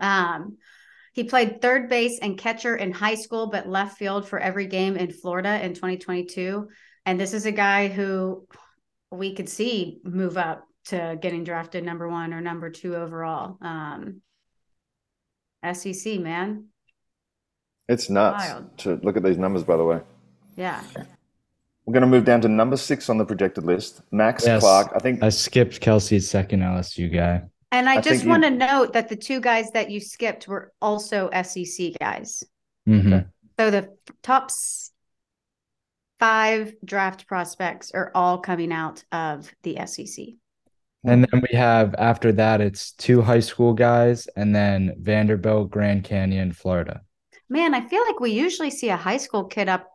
Um, 0.00 0.56
he 1.18 1.24
played 1.24 1.60
third 1.60 1.88
base 1.88 2.20
and 2.22 2.38
catcher 2.38 2.76
in 2.76 2.92
high 2.92 3.16
school, 3.16 3.48
but 3.48 3.68
left 3.68 3.98
field 3.98 4.28
for 4.28 4.38
every 4.38 4.66
game 4.66 4.96
in 4.96 5.10
Florida 5.10 5.60
in 5.64 5.74
2022. 5.74 6.68
And 7.06 7.18
this 7.18 7.34
is 7.34 7.44
a 7.44 7.50
guy 7.50 7.88
who 7.88 8.46
we 9.10 9.34
could 9.34 9.48
see 9.48 9.98
move 10.04 10.36
up 10.38 10.62
to 10.84 11.18
getting 11.20 11.42
drafted 11.42 11.82
number 11.82 12.08
one 12.08 12.32
or 12.32 12.40
number 12.40 12.70
two 12.70 12.94
overall. 12.94 13.58
Um, 13.60 14.22
SEC, 15.72 16.20
man. 16.20 16.66
It's 17.88 18.08
nuts 18.08 18.48
Wild. 18.48 18.78
to 18.78 19.00
look 19.02 19.16
at 19.16 19.24
these 19.24 19.38
numbers, 19.38 19.64
by 19.64 19.76
the 19.76 19.84
way. 19.84 20.00
Yeah. 20.54 20.80
We're 21.84 21.94
going 21.94 22.02
to 22.02 22.06
move 22.06 22.26
down 22.26 22.42
to 22.42 22.48
number 22.48 22.76
six 22.76 23.10
on 23.10 23.18
the 23.18 23.24
projected 23.24 23.64
list. 23.64 24.02
Max 24.12 24.46
Yes. 24.46 24.60
Clark. 24.60 24.92
I 24.94 25.00
think 25.00 25.20
I 25.20 25.30
skipped 25.30 25.80
Kelsey's 25.80 26.30
second 26.30 26.60
LSU 26.60 27.12
guy. 27.12 27.42
And 27.70 27.88
I, 27.88 27.96
I 27.96 28.00
just 28.00 28.24
want 28.24 28.44
to 28.44 28.50
note 28.50 28.94
that 28.94 29.08
the 29.08 29.16
two 29.16 29.40
guys 29.40 29.70
that 29.72 29.90
you 29.90 30.00
skipped 30.00 30.48
were 30.48 30.72
also 30.80 31.28
SEC 31.30 31.92
guys. 31.98 32.42
Mhm. 32.88 33.28
So 33.58 33.70
the 33.70 33.94
top 34.22 34.50
five 36.18 36.74
draft 36.84 37.26
prospects 37.26 37.90
are 37.92 38.10
all 38.14 38.38
coming 38.38 38.72
out 38.72 39.04
of 39.12 39.52
the 39.62 39.76
SEC. 39.86 40.36
And 41.04 41.24
then 41.24 41.42
we 41.50 41.56
have 41.56 41.94
after 41.98 42.32
that, 42.32 42.60
it's 42.60 42.92
two 42.92 43.22
high 43.22 43.40
school 43.40 43.72
guys, 43.72 44.26
and 44.36 44.54
then 44.54 44.96
Vanderbilt, 44.98 45.70
Grand 45.70 46.04
Canyon, 46.04 46.52
Florida. 46.52 47.02
Man, 47.48 47.74
I 47.74 47.86
feel 47.86 48.02
like 48.04 48.20
we 48.20 48.32
usually 48.32 48.70
see 48.70 48.88
a 48.88 48.96
high 48.96 49.16
school 49.16 49.44
kid 49.44 49.68
up 49.68 49.86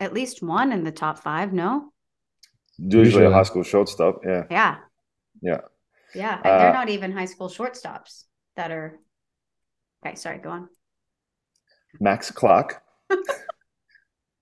at 0.00 0.14
least 0.14 0.42
one 0.42 0.72
in 0.72 0.84
the 0.84 0.92
top 0.92 1.18
five. 1.18 1.52
No? 1.52 1.92
usually, 2.78 3.04
Usually. 3.04 3.26
a 3.26 3.30
high 3.30 3.42
school 3.42 3.62
shortstop. 3.62 4.20
Yeah. 4.24 4.44
Yeah. 4.50 4.76
Yeah. 5.42 5.60
Yeah. 6.14 6.36
And 6.36 6.60
they're 6.60 6.70
Uh, 6.70 6.72
not 6.72 6.88
even 6.88 7.12
high 7.12 7.24
school 7.26 7.48
shortstops 7.48 8.24
that 8.56 8.70
are. 8.70 8.98
Okay. 10.04 10.14
Sorry. 10.14 10.38
Go 10.38 10.50
on. 10.50 10.68
Max 12.00 12.30
Clark. 12.30 12.82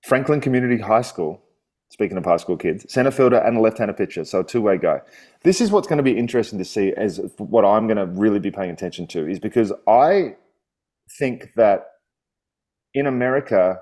Franklin 0.05 0.41
Community 0.41 0.79
High 0.79 1.03
School. 1.03 1.43
Speaking 1.91 2.17
of 2.17 2.25
high 2.25 2.37
school 2.37 2.57
kids, 2.57 2.87
center 2.91 3.11
fielder 3.11 3.39
and 3.39 3.57
a 3.57 3.61
left-handed 3.61 3.97
pitcher, 3.97 4.25
so 4.25 4.41
a 4.41 4.45
two-way 4.45 4.79
guy. 4.79 5.01
This 5.43 5.61
is 5.61 5.73
what's 5.73 5.89
going 5.89 5.97
to 5.97 6.05
be 6.05 6.17
interesting 6.17 6.57
to 6.61 6.65
see 6.65 6.93
as 6.97 7.21
what 7.39 7.65
I'm 7.65 7.89
going 7.89 7.97
to 7.97 8.07
really 8.07 8.39
be 8.39 8.53
paying 8.53 8.71
attention 8.71 9.09
to 9.09 9.27
is 9.29 9.41
because 9.41 9.73
I 9.89 10.37
think 11.19 11.53
that 11.57 11.87
in 12.95 13.09
America, 13.09 13.81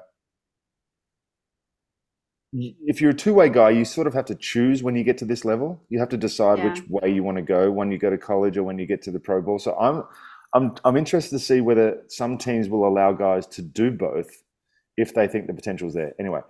if 2.52 3.00
you're 3.00 3.10
a 3.10 3.14
two-way 3.14 3.48
guy, 3.48 3.70
you 3.70 3.84
sort 3.84 4.06
of 4.06 4.14
have 4.14 4.24
to 4.26 4.34
choose 4.34 4.82
when 4.82 4.96
you 4.96 5.04
get 5.04 5.18
to 5.18 5.24
this 5.24 5.44
level. 5.44 5.82
You 5.88 5.98
have 5.98 6.08
to 6.10 6.16
decide 6.16 6.58
Yeah. 6.58 6.70
which 6.70 6.82
way 6.88 7.10
you 7.12 7.22
want 7.22 7.36
to 7.36 7.42
go 7.42 7.70
when 7.70 7.90
you 7.92 7.98
go 7.98 8.10
to 8.10 8.18
college 8.18 8.56
or 8.56 8.62
when 8.62 8.78
you 8.78 8.86
get 8.86 9.02
to 9.02 9.10
the 9.10 9.20
pro 9.20 9.42
ball. 9.42 9.58
So 9.58 9.76
I'm 9.78 10.04
I'm 10.54 10.74
I'm 10.84 10.96
interested 10.96 11.36
to 11.36 11.44
see 11.44 11.60
whether 11.60 12.02
some 12.08 12.38
teams 12.38 12.68
will 12.68 12.86
allow 12.88 13.12
guys 13.12 13.46
to 13.48 13.62
do 13.62 13.90
both 13.90 14.42
if 14.96 15.12
they 15.14 15.28
think 15.28 15.46
the 15.46 15.52
potential 15.54 15.88
is 15.88 15.94
there. 15.94 16.14
Anyway, 16.18 16.40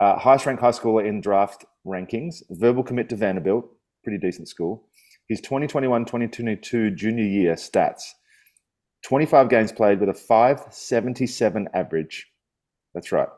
uh, 0.00 0.18
highest 0.18 0.44
ranked 0.46 0.60
high 0.62 0.70
schooler 0.70 1.06
in 1.06 1.20
draft 1.22 1.64
rankings, 1.86 2.42
verbal 2.50 2.82
commit 2.84 3.08
to 3.08 3.16
Vanderbilt, 3.16 3.66
pretty 4.04 4.18
decent 4.18 4.48
school. 4.48 4.84
His 5.28 5.40
2021-2022 5.40 6.94
junior 6.94 7.24
year 7.24 7.54
stats: 7.54 8.02
25 9.04 9.48
games 9.48 9.72
played 9.72 10.00
with 10.00 10.10
a 10.10 10.14
577 10.14 11.68
average. 11.72 12.26
That's 12.94 13.12
right. 13.12 13.28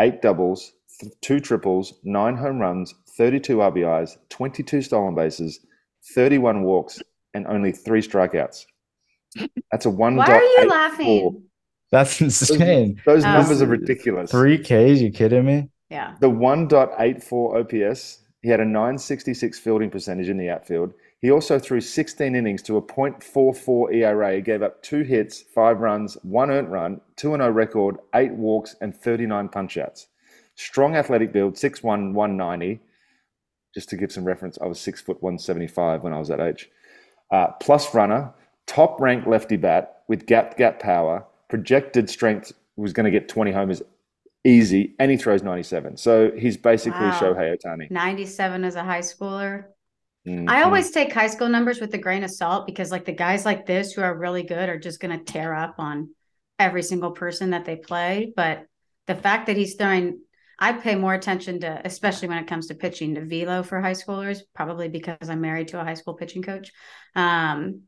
Eight 0.00 0.22
doubles, 0.22 0.72
two 1.20 1.40
triples, 1.40 1.94
nine 2.04 2.36
home 2.36 2.58
runs, 2.58 2.94
32 3.16 3.56
RBIs, 3.58 4.16
22 4.28 4.82
stolen 4.82 5.14
bases, 5.14 5.60
31 6.14 6.62
walks, 6.62 7.00
and 7.34 7.46
only 7.46 7.72
three 7.72 8.00
strikeouts. 8.02 8.66
That's 9.70 9.86
a 9.86 9.90
one. 9.90 10.16
Why 10.16 10.26
are 10.26 10.42
you 10.42 10.68
laughing? 10.68 11.42
That's 11.90 12.20
insane. 12.20 13.00
Those 13.06 13.24
Oh. 13.24 13.32
numbers 13.32 13.62
are 13.62 13.66
ridiculous. 13.66 14.30
Three 14.30 14.58
Ks, 14.58 15.00
you 15.00 15.10
kidding 15.10 15.44
me? 15.44 15.68
Yeah. 15.90 16.14
The 16.20 16.30
1.84 16.30 17.56
OPS, 17.58 18.20
he 18.42 18.48
had 18.48 18.60
a 18.60 18.64
966 18.64 19.58
fielding 19.58 19.90
percentage 19.90 20.28
in 20.28 20.36
the 20.38 20.48
outfield. 20.48 20.92
He 21.20 21.30
also 21.30 21.58
threw 21.58 21.80
16 21.80 22.34
innings 22.34 22.62
to 22.62 22.76
a 22.76 22.82
.44 22.82 23.92
ERA, 23.92 24.38
E 24.38 24.40
gave 24.40 24.62
up 24.62 24.82
two 24.82 25.02
hits, 25.02 25.42
five 25.54 25.80
runs, 25.80 26.14
one 26.22 26.50
earned 26.50 26.72
run, 26.72 27.00
2 27.16 27.30
0 27.36 27.50
record, 27.50 27.98
eight 28.14 28.32
walks, 28.32 28.74
and 28.80 28.94
39 28.94 29.48
punchouts. 29.48 30.06
Strong 30.56 30.96
athletic 30.96 31.32
build, 31.32 31.54
6'1, 31.54 32.12
190. 32.12 32.80
Just 33.74 33.88
to 33.88 33.96
give 33.96 34.12
some 34.12 34.24
reference, 34.24 34.58
I 34.60 34.66
was 34.66 34.78
6 34.80 35.00
foot 35.00 35.22
175 35.22 36.02
when 36.02 36.12
I 36.12 36.18
was 36.18 36.28
that 36.28 36.40
age. 36.40 36.70
Uh, 37.30 37.48
plus 37.60 37.94
runner, 37.94 38.32
top 38.66 39.00
ranked 39.00 39.26
lefty 39.26 39.56
bat 39.56 40.02
with 40.08 40.26
gap 40.26 40.58
gap 40.58 40.78
power. 40.78 41.24
Projected 41.48 42.10
strength 42.10 42.52
was 42.76 42.92
going 42.92 43.04
to 43.04 43.10
get 43.10 43.28
20 43.28 43.50
homers 43.52 43.82
easy, 44.44 44.94
and 44.98 45.10
he 45.10 45.16
throws 45.16 45.42
97. 45.42 45.96
So 45.96 46.32
he's 46.32 46.56
basically 46.56 47.06
Wow. 47.06 47.18
Shohei 47.20 47.56
Ohtani. 47.56 47.90
97 47.90 48.64
as 48.64 48.74
a 48.76 48.82
high 48.84 49.00
schooler. 49.00 49.66
I 50.26 50.30
Mhm. 50.30 50.64
always 50.64 50.90
take 50.90 51.12
high 51.12 51.26
school 51.26 51.48
numbers 51.48 51.80
with 51.80 51.94
a 51.94 51.98
grain 51.98 52.22
of 52.24 52.30
salt 52.30 52.66
because, 52.66 52.92
like, 52.92 53.04
the 53.04 53.12
guys 53.12 53.44
like 53.44 53.66
this 53.66 53.92
who 53.92 54.02
are 54.02 54.14
really 54.16 54.42
good 54.42 54.68
are 54.68 54.78
just 54.78 55.00
going 55.00 55.18
to 55.18 55.24
tear 55.24 55.52
up 55.54 55.76
on 55.78 56.10
every 56.58 56.82
single 56.82 57.10
person 57.10 57.50
that 57.50 57.64
they 57.64 57.76
play. 57.76 58.32
But 58.36 58.66
the 59.06 59.14
fact 59.16 59.46
that 59.46 59.56
he's 59.56 59.74
throwing, 59.74 60.20
I 60.66 60.72
pay 60.72 60.94
more 60.94 61.14
attention 61.14 61.54
to, 61.60 61.70
especially 61.84 62.28
when 62.28 62.38
it 62.38 62.46
comes 62.46 62.68
to 62.68 62.74
pitching, 62.74 63.14
to 63.16 63.22
velo 63.32 63.62
for 63.62 63.80
high 63.80 63.92
schoolers, 64.02 64.38
probably 64.54 64.88
because 64.88 65.28
I'm 65.28 65.40
married 65.40 65.68
to 65.68 65.80
a 65.80 65.84
high 65.84 65.94
school 66.00 66.14
pitching 66.14 66.42
coach. 66.42 66.70
Um, 67.16 67.82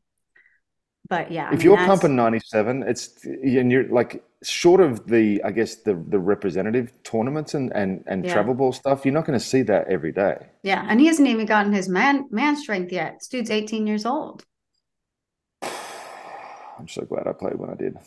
but 1.07 1.31
yeah, 1.31 1.45
I 1.49 1.53
if 1.53 1.59
mean, 1.59 1.61
you're 1.67 1.77
that's- 1.77 1.99
pumping 1.99 2.15
97, 2.15 2.83
it's 2.83 3.03
and 3.25 3.71
you're 3.71 3.87
like 3.99 4.11
short 4.43 4.81
of 4.81 5.07
the 5.07 5.41
I 5.43 5.51
guess 5.51 5.71
the 5.87 5.93
the 6.13 6.19
representative 6.19 6.91
tournaments 7.03 7.53
and 7.53 7.71
and 7.73 8.03
and 8.07 8.25
Yeah. 8.25 8.33
travel 8.33 8.53
ball 8.55 8.73
stuff, 8.73 9.05
you're 9.05 9.13
not 9.19 9.25
going 9.25 9.39
to 9.39 9.45
see 9.45 9.61
that 9.63 9.87
every 9.87 10.11
day. 10.11 10.37
yeah, 10.63 10.85
and 10.89 10.99
he 10.99 11.07
hasn't 11.07 11.27
even 11.27 11.45
gotten 11.45 11.73
his 11.73 11.87
man 11.87 12.27
man 12.31 12.55
strength 12.57 12.91
yet. 12.91 13.11
This 13.19 13.27
dude's 13.29 13.51
18 13.51 13.87
years 13.87 14.05
old. 14.05 14.43
I'm 15.61 16.87
so 16.87 17.03
glad 17.03 17.27
I 17.27 17.33
played 17.33 17.55
when 17.57 17.69
I 17.69 17.75
did. 17.75 17.97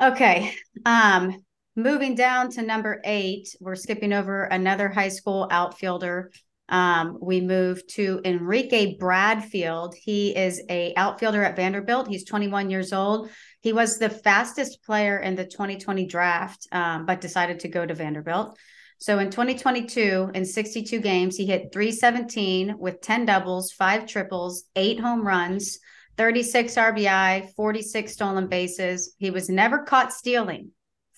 Okay. 0.00 0.54
Um, 0.84 1.44
moving 1.76 2.14
down 2.14 2.50
to 2.50 2.62
number 2.62 3.00
eight, 3.04 3.54
we're 3.60 3.76
skipping 3.76 4.12
over 4.12 4.44
another 4.44 4.88
high 4.88 5.10
school 5.10 5.46
outfielder. 5.50 6.32
Um, 6.68 7.18
we 7.20 7.40
move 7.40 7.86
to 7.88 8.20
Enrique 8.24 8.96
Bradfield. 8.96 9.94
He 9.94 10.34
is 10.34 10.60
a 10.68 10.94
outfielder 10.96 11.44
at 11.44 11.54
Vanderbilt. 11.54 12.08
He's 12.08 12.24
21 12.24 12.70
years 12.70 12.92
old. 12.92 13.30
He 13.60 13.72
was 13.72 13.98
the 13.98 14.10
fastest 14.10 14.82
player 14.84 15.18
in 15.18 15.36
the 15.36 15.44
2020 15.44 16.06
draft, 16.06 16.66
um, 16.72 17.06
but 17.06 17.20
decided 17.20 17.60
to 17.60 17.68
go 17.68 17.86
to 17.86 17.94
Vanderbilt. 17.94 18.58
So 18.98 19.18
in 19.18 19.30
2022, 19.30 20.30
in 20.34 20.44
62 20.44 21.00
games, 21.00 21.36
he 21.36 21.46
hit 21.46 21.72
317 21.72 22.76
with 22.78 23.02
10 23.02 23.26
doubles, 23.26 23.70
five 23.70 24.06
triples, 24.06 24.64
eight 24.74 24.98
home 24.98 25.24
runs, 25.24 25.78
36 26.16 26.74
RBI, 26.74 27.52
46 27.54 28.12
stolen 28.12 28.48
bases. 28.48 29.14
He 29.18 29.30
was 29.30 29.50
never 29.50 29.82
caught 29.82 30.14
stealing. 30.14 30.70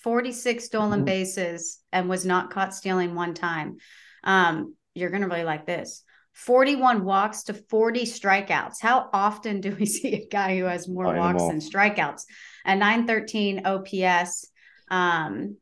46 0.02 0.64
stolen 0.64 1.02
Mhm. 1.02 1.06
bases 1.06 1.80
and 1.92 2.08
was 2.08 2.24
not 2.24 2.50
caught 2.50 2.74
stealing 2.74 3.14
one 3.14 3.34
time. 3.34 3.78
Um, 4.24 4.74
you're 4.94 5.10
going 5.10 5.22
to 5.22 5.28
really 5.28 5.44
like 5.44 5.66
this. 5.66 6.02
41 6.32 7.04
walks 7.04 7.44
to 7.44 7.54
40 7.54 8.02
strikeouts. 8.04 8.80
How 8.80 9.10
often 9.12 9.60
do 9.60 9.74
we 9.74 9.86
see 9.86 10.14
a 10.14 10.28
guy 10.28 10.56
who 10.58 10.64
has 10.64 10.88
more 10.88 11.12
walks 11.14 11.42
than 11.48 11.60
strikeouts? 11.60 12.22
A 12.64 12.76
913 12.76 13.62
OPS. 13.64 14.50
Um, 14.90 15.56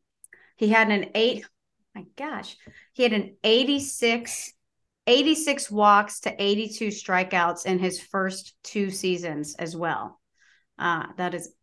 he 0.55 0.69
had 0.69 0.89
an 0.91 1.11
eight, 1.15 1.45
my 1.95 2.05
gosh, 2.15 2.55
he 2.93 3.03
had 3.03 3.13
an 3.13 3.35
86 3.43 4.53
86 5.09 5.71
walks 5.71 6.19
to 6.21 6.35
82 6.37 6.89
strikeouts 6.89 7.65
in 7.65 7.79
his 7.79 7.97
first 8.01 8.55
two 8.61 8.89
seasons 8.91 9.55
as 9.55 9.73
well. 9.73 10.19
Uh, 10.77 11.05
that 11.15 11.33
is 11.33 11.53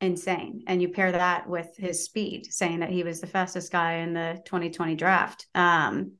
insane. 0.00 0.62
And 0.66 0.80
you 0.80 0.88
pair 0.88 1.12
that 1.12 1.48
with 1.48 1.76
his 1.76 2.04
speed, 2.04 2.52
saying 2.52 2.80
that 2.80 2.90
he 2.90 3.02
was 3.02 3.20
the 3.20 3.26
fastest 3.26 3.72
guy 3.72 3.94
in 3.94 4.14
the 4.14 4.40
2020 4.44 4.94
draft. 4.94 5.46
Um, 5.54 6.12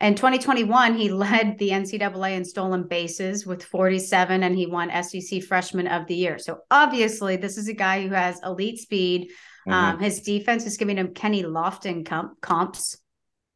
in 0.00 0.14
2021, 0.14 0.94
he 0.94 1.08
led 1.10 1.58
the 1.58 1.70
NCAA 1.70 2.32
in 2.32 2.44
stolen 2.44 2.86
bases 2.86 3.46
with 3.46 3.64
47, 3.64 4.42
and 4.42 4.56
he 4.56 4.66
won 4.66 4.90
SEC 5.02 5.42
Freshman 5.42 5.88
of 5.88 6.06
the 6.06 6.14
Year. 6.14 6.38
So 6.38 6.58
obviously, 6.70 7.36
this 7.36 7.58
is 7.58 7.68
a 7.68 7.74
guy 7.74 8.06
who 8.06 8.14
has 8.14 8.40
elite 8.44 8.78
speed. 8.78 9.30
Mhm. 9.66 9.72
Um, 9.72 9.98
his 10.00 10.20
defense 10.20 10.66
is 10.66 10.76
giving 10.76 10.96
him 10.96 11.14
Kenny 11.14 11.42
Lofton 11.42 12.06
comp- 12.06 12.40
comps. 12.40 12.98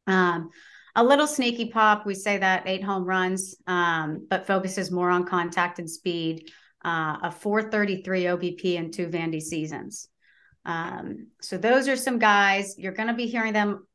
Um, 0.07 0.49
a 0.95 1.03
little 1.03 1.25
sneaky 1.25 1.69
pop. 1.69 2.05
We 2.05 2.13
say 2.13 2.37
that 2.37 2.67
eight 2.67 2.83
home 2.83 3.03
runs, 3.05 3.55
um, 3.65 4.27
but 4.29 4.45
focuses 4.45 4.91
more 4.91 5.09
on 5.09 5.25
contact 5.25 5.79
and 5.79 5.89
speed. 5.89 6.51
Uh, 6.83 7.17
a 7.23 7.31
433 7.31 8.23
OBP 8.23 8.75
in 8.75 8.91
two 8.91 9.07
Vandy 9.07 9.41
seasons. 9.41 10.09
Um, 10.65 11.27
so 11.41 11.57
those 11.57 11.87
are 11.87 11.95
some 11.95 12.19
guys 12.19 12.75
you're 12.77 12.93
going 12.93 13.09
to 13.09 13.13
be 13.13 13.27
hearing 13.27 13.53
them 13.53 13.85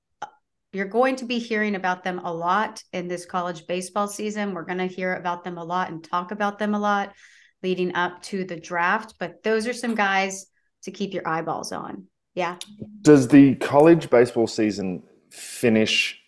you're 0.73 0.87
going 0.87 1.17
to 1.17 1.25
be 1.25 1.39
hearing 1.39 1.75
about 1.75 2.05
them 2.05 2.19
a 2.19 2.33
lot 2.33 2.83
in 2.93 3.09
this 3.09 3.25
college 3.25 3.67
baseball 3.67 4.07
season. 4.07 4.53
We're 4.53 4.65
going 4.65 4.79
to 4.79 4.87
hear 4.87 5.15
about 5.15 5.45
them 5.45 5.57
a 5.57 5.65
lot 5.65 5.91
and 5.91 6.05
talk 6.05 6.31
about 6.31 6.59
them 6.59 6.75
a 6.75 6.79
lot 6.79 7.15
leading 7.63 7.95
up 7.95 8.23
to 8.25 8.45
the 8.45 8.61
draft. 8.61 9.15
But 9.19 9.43
those 9.43 9.67
are 9.67 9.73
some 9.73 9.95
guys 9.95 10.47
to 10.83 10.91
keep 10.91 11.15
your 11.15 11.27
eyeballs 11.27 11.73
on. 11.73 12.07
Yeah. 12.35 12.57
Does 13.01 13.29
the 13.29 13.55
college 13.57 14.11
baseball 14.11 14.47
season 14.47 15.03
finish? 15.31 16.21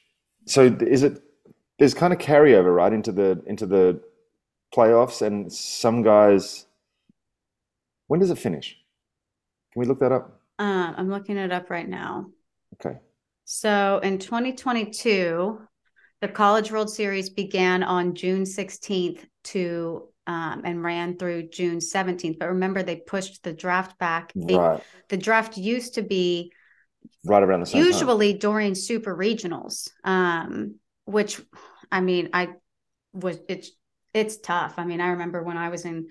So 0.47 0.75
is 0.81 1.03
it? 1.03 1.21
There's 1.79 1.95
kind 1.95 2.13
of 2.13 2.19
carryover 2.19 2.75
right 2.75 2.93
into 2.93 3.13
the 3.13 3.43
into 3.47 3.67
the 3.67 4.01
playoffs, 4.75 5.23
and 5.23 5.53
some 5.53 6.03
guys. 6.03 6.67
When 8.07 8.21
does 8.21 8.31
it 8.31 8.39
finish? 8.39 8.77
Can 9.73 9.81
we 9.81 9.87
look 9.87 10.01
that 10.01 10.13
up? 10.13 10.41
Um, 10.59 10.95
I'm 10.97 11.11
looking 11.11 11.37
it 11.37 11.53
up 11.53 11.71
right 11.71 11.89
now. 11.89 12.27
Okay. 12.75 12.99
So 13.45 14.01
in 14.03 14.19
2022, 14.19 15.61
the 16.21 16.29
College 16.29 16.71
World 16.71 16.91
Series 16.91 17.31
began 17.31 17.83
on 17.83 18.15
June 18.15 18.43
16th 18.43 19.25
to 19.45 20.09
um, 20.27 20.63
and 20.65 20.83
ran 20.85 21.17
through 21.17 21.49
June 21.49 21.79
17th. 21.79 22.39
But 22.39 22.51
remember, 22.51 22.83
they 22.83 22.97
pushed 22.97 23.43
the 23.43 23.53
draft 23.53 23.99
back. 23.99 24.33
Right. 24.37 24.83
The 25.09 25.17
draft 25.17 25.57
used 25.57 25.95
to 25.95 26.03
be 26.03 26.53
right 27.25 27.43
around 27.43 27.61
the 27.61 27.67
same 27.67 27.83
time. 27.83 27.93
usually 27.93 28.35
during 28.35 28.75
super 28.75 29.17
regionals, 29.17 29.91
um, 30.05 30.77
which 31.05 31.41
I 31.91 32.01
mean, 32.01 32.29
I 32.33 32.51
was 33.13 33.39
it's 33.49 33.71
it's 34.13 34.39
tough. 34.39 34.75
I 34.77 34.85
mean, 34.85 35.01
I 35.01 35.09
remember 35.09 35.43
when 35.43 35.57
I 35.57 35.69
was 35.69 35.85
in 35.85 36.09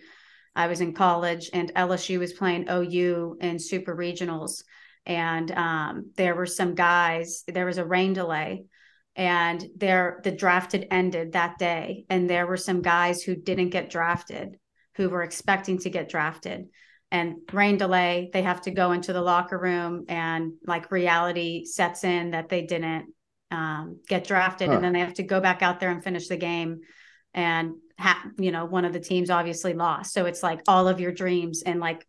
I 0.56 0.68
was 0.68 0.82
in 0.82 0.94
college 0.94 1.50
and 1.54 1.74
LSU 1.76 2.20
was 2.20 2.34
playing 2.34 2.68
OU 2.70 3.38
in 3.40 3.60
super 3.60 3.96
regionals, 3.96 4.64
and 5.06 5.52
um, 5.52 6.12
there 6.18 6.36
were 6.36 6.46
some 6.46 6.76
guys. 6.76 7.44
There 7.48 7.66
was 7.66 7.78
a 7.78 7.86
rain 7.86 8.14
delay, 8.14 8.66
and 9.16 9.64
there 9.78 10.20
the 10.24 10.32
draft 10.32 10.72
had 10.74 10.88
ended 10.92 11.34
that 11.34 11.58
day, 11.60 12.06
and 12.10 12.30
there 12.30 12.48
were 12.48 12.58
some 12.58 12.82
guys 12.82 13.22
who 13.22 13.36
didn't 13.36 13.70
get 13.70 13.90
drafted, 13.90 14.58
who 14.96 15.10
were 15.10 15.24
expecting 15.24 15.78
to 15.80 15.90
get 15.90 16.10
drafted. 16.10 16.66
And 17.12 17.38
rain 17.54 17.78
delay, 17.78 18.30
they 18.34 18.44
have 18.44 18.62
to 18.62 18.72
go 18.72 18.92
into 18.92 19.14
the 19.14 19.22
locker 19.22 19.58
room, 19.58 20.06
and 20.10 20.54
like 20.66 20.92
reality 20.92 21.66
sets 21.66 22.04
in 22.04 22.32
that 22.32 22.50
they 22.50 22.64
didn't 22.66 23.14
um, 23.52 24.00
get 24.08 24.26
drafted, 24.26 24.68
Huh. 24.70 24.76
and 24.76 24.84
then 24.84 24.94
they 24.94 25.00
have 25.00 25.16
to 25.16 25.24
go 25.24 25.40
back 25.42 25.62
out 25.62 25.80
there 25.80 25.92
and 25.92 26.04
finish 26.04 26.28
the 26.28 26.38
game. 26.38 26.82
And 27.34 27.74
ha- 28.00 28.26
you 28.38 28.52
know, 28.52 28.66
one 28.66 28.86
of 28.86 28.94
the 28.94 29.00
teams 29.00 29.30
obviously 29.30 29.74
lost, 29.74 30.14
so 30.14 30.26
it's 30.26 30.42
like 30.44 30.62
all 30.68 30.88
of 30.88 31.00
your 31.00 31.12
dreams 31.12 31.62
and 31.64 31.80
like 31.80 32.06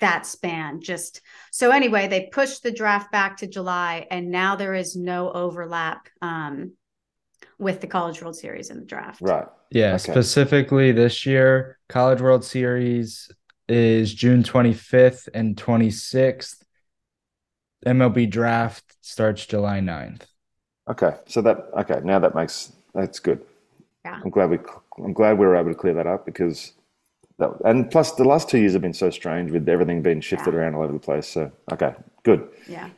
that 0.00 0.24
span 0.24 0.80
just 0.80 1.20
so 1.50 1.72
anyway 1.72 2.06
they 2.06 2.28
pushed 2.30 2.62
the 2.62 2.70
draft 2.70 3.10
back 3.10 3.38
to 3.38 3.48
july 3.48 4.06
and 4.12 4.30
now 4.30 4.54
there 4.54 4.72
is 4.72 4.94
no 4.94 5.28
overlap 5.32 6.08
um, 6.22 6.70
with 7.58 7.80
the 7.80 7.86
college 7.88 8.22
world 8.22 8.36
series 8.36 8.70
and 8.70 8.80
the 8.80 8.86
draft 8.86 9.20
Right. 9.20 9.46
Yeah, 9.70 9.96
Okay. 9.96 10.12
specifically 10.12 10.92
this 10.92 11.26
year, 11.26 11.78
College 11.88 12.20
World 12.22 12.44
Series 12.44 13.30
is 13.68 14.14
June 14.14 14.42
25th 14.42 15.28
and 15.34 15.56
26th. 15.56 16.64
MLB 17.84 18.30
draft 18.30 18.96
starts 19.02 19.44
July 19.44 19.80
9th. 19.80 20.26
Okay. 20.88 21.16
So 21.26 21.42
that 21.42 21.58
okay. 21.80 22.00
Now 22.02 22.18
that 22.18 22.34
makes 22.34 22.72
that's 22.94 23.18
good. 23.18 23.44
Yeah. 24.08 24.20
I'm 24.24 24.30
glad 24.30 24.50
we 24.50 24.58
I'm 25.04 25.12
glad 25.12 25.38
we 25.38 25.46
were 25.46 25.56
able 25.56 25.70
to 25.70 25.74
clear 25.76 25.94
that 25.94 26.06
up 26.06 26.24
because 26.24 26.72
that 27.38 27.50
and 27.64 27.90
plus 27.90 28.12
the 28.12 28.24
last 28.24 28.48
two 28.48 28.58
years 28.58 28.72
have 28.72 28.82
been 28.82 28.94
so 28.94 29.10
strange 29.10 29.50
with 29.50 29.68
everything 29.68 30.02
being 30.02 30.20
shifted 30.20 30.52
Yeah. 30.54 30.60
around 30.60 30.74
all 30.76 30.82
over 30.84 30.92
the 30.92 30.98
place. 30.98 31.28
So 31.28 31.52
okay, 31.72 31.92
good. 32.24 32.48
yeah 32.68 32.88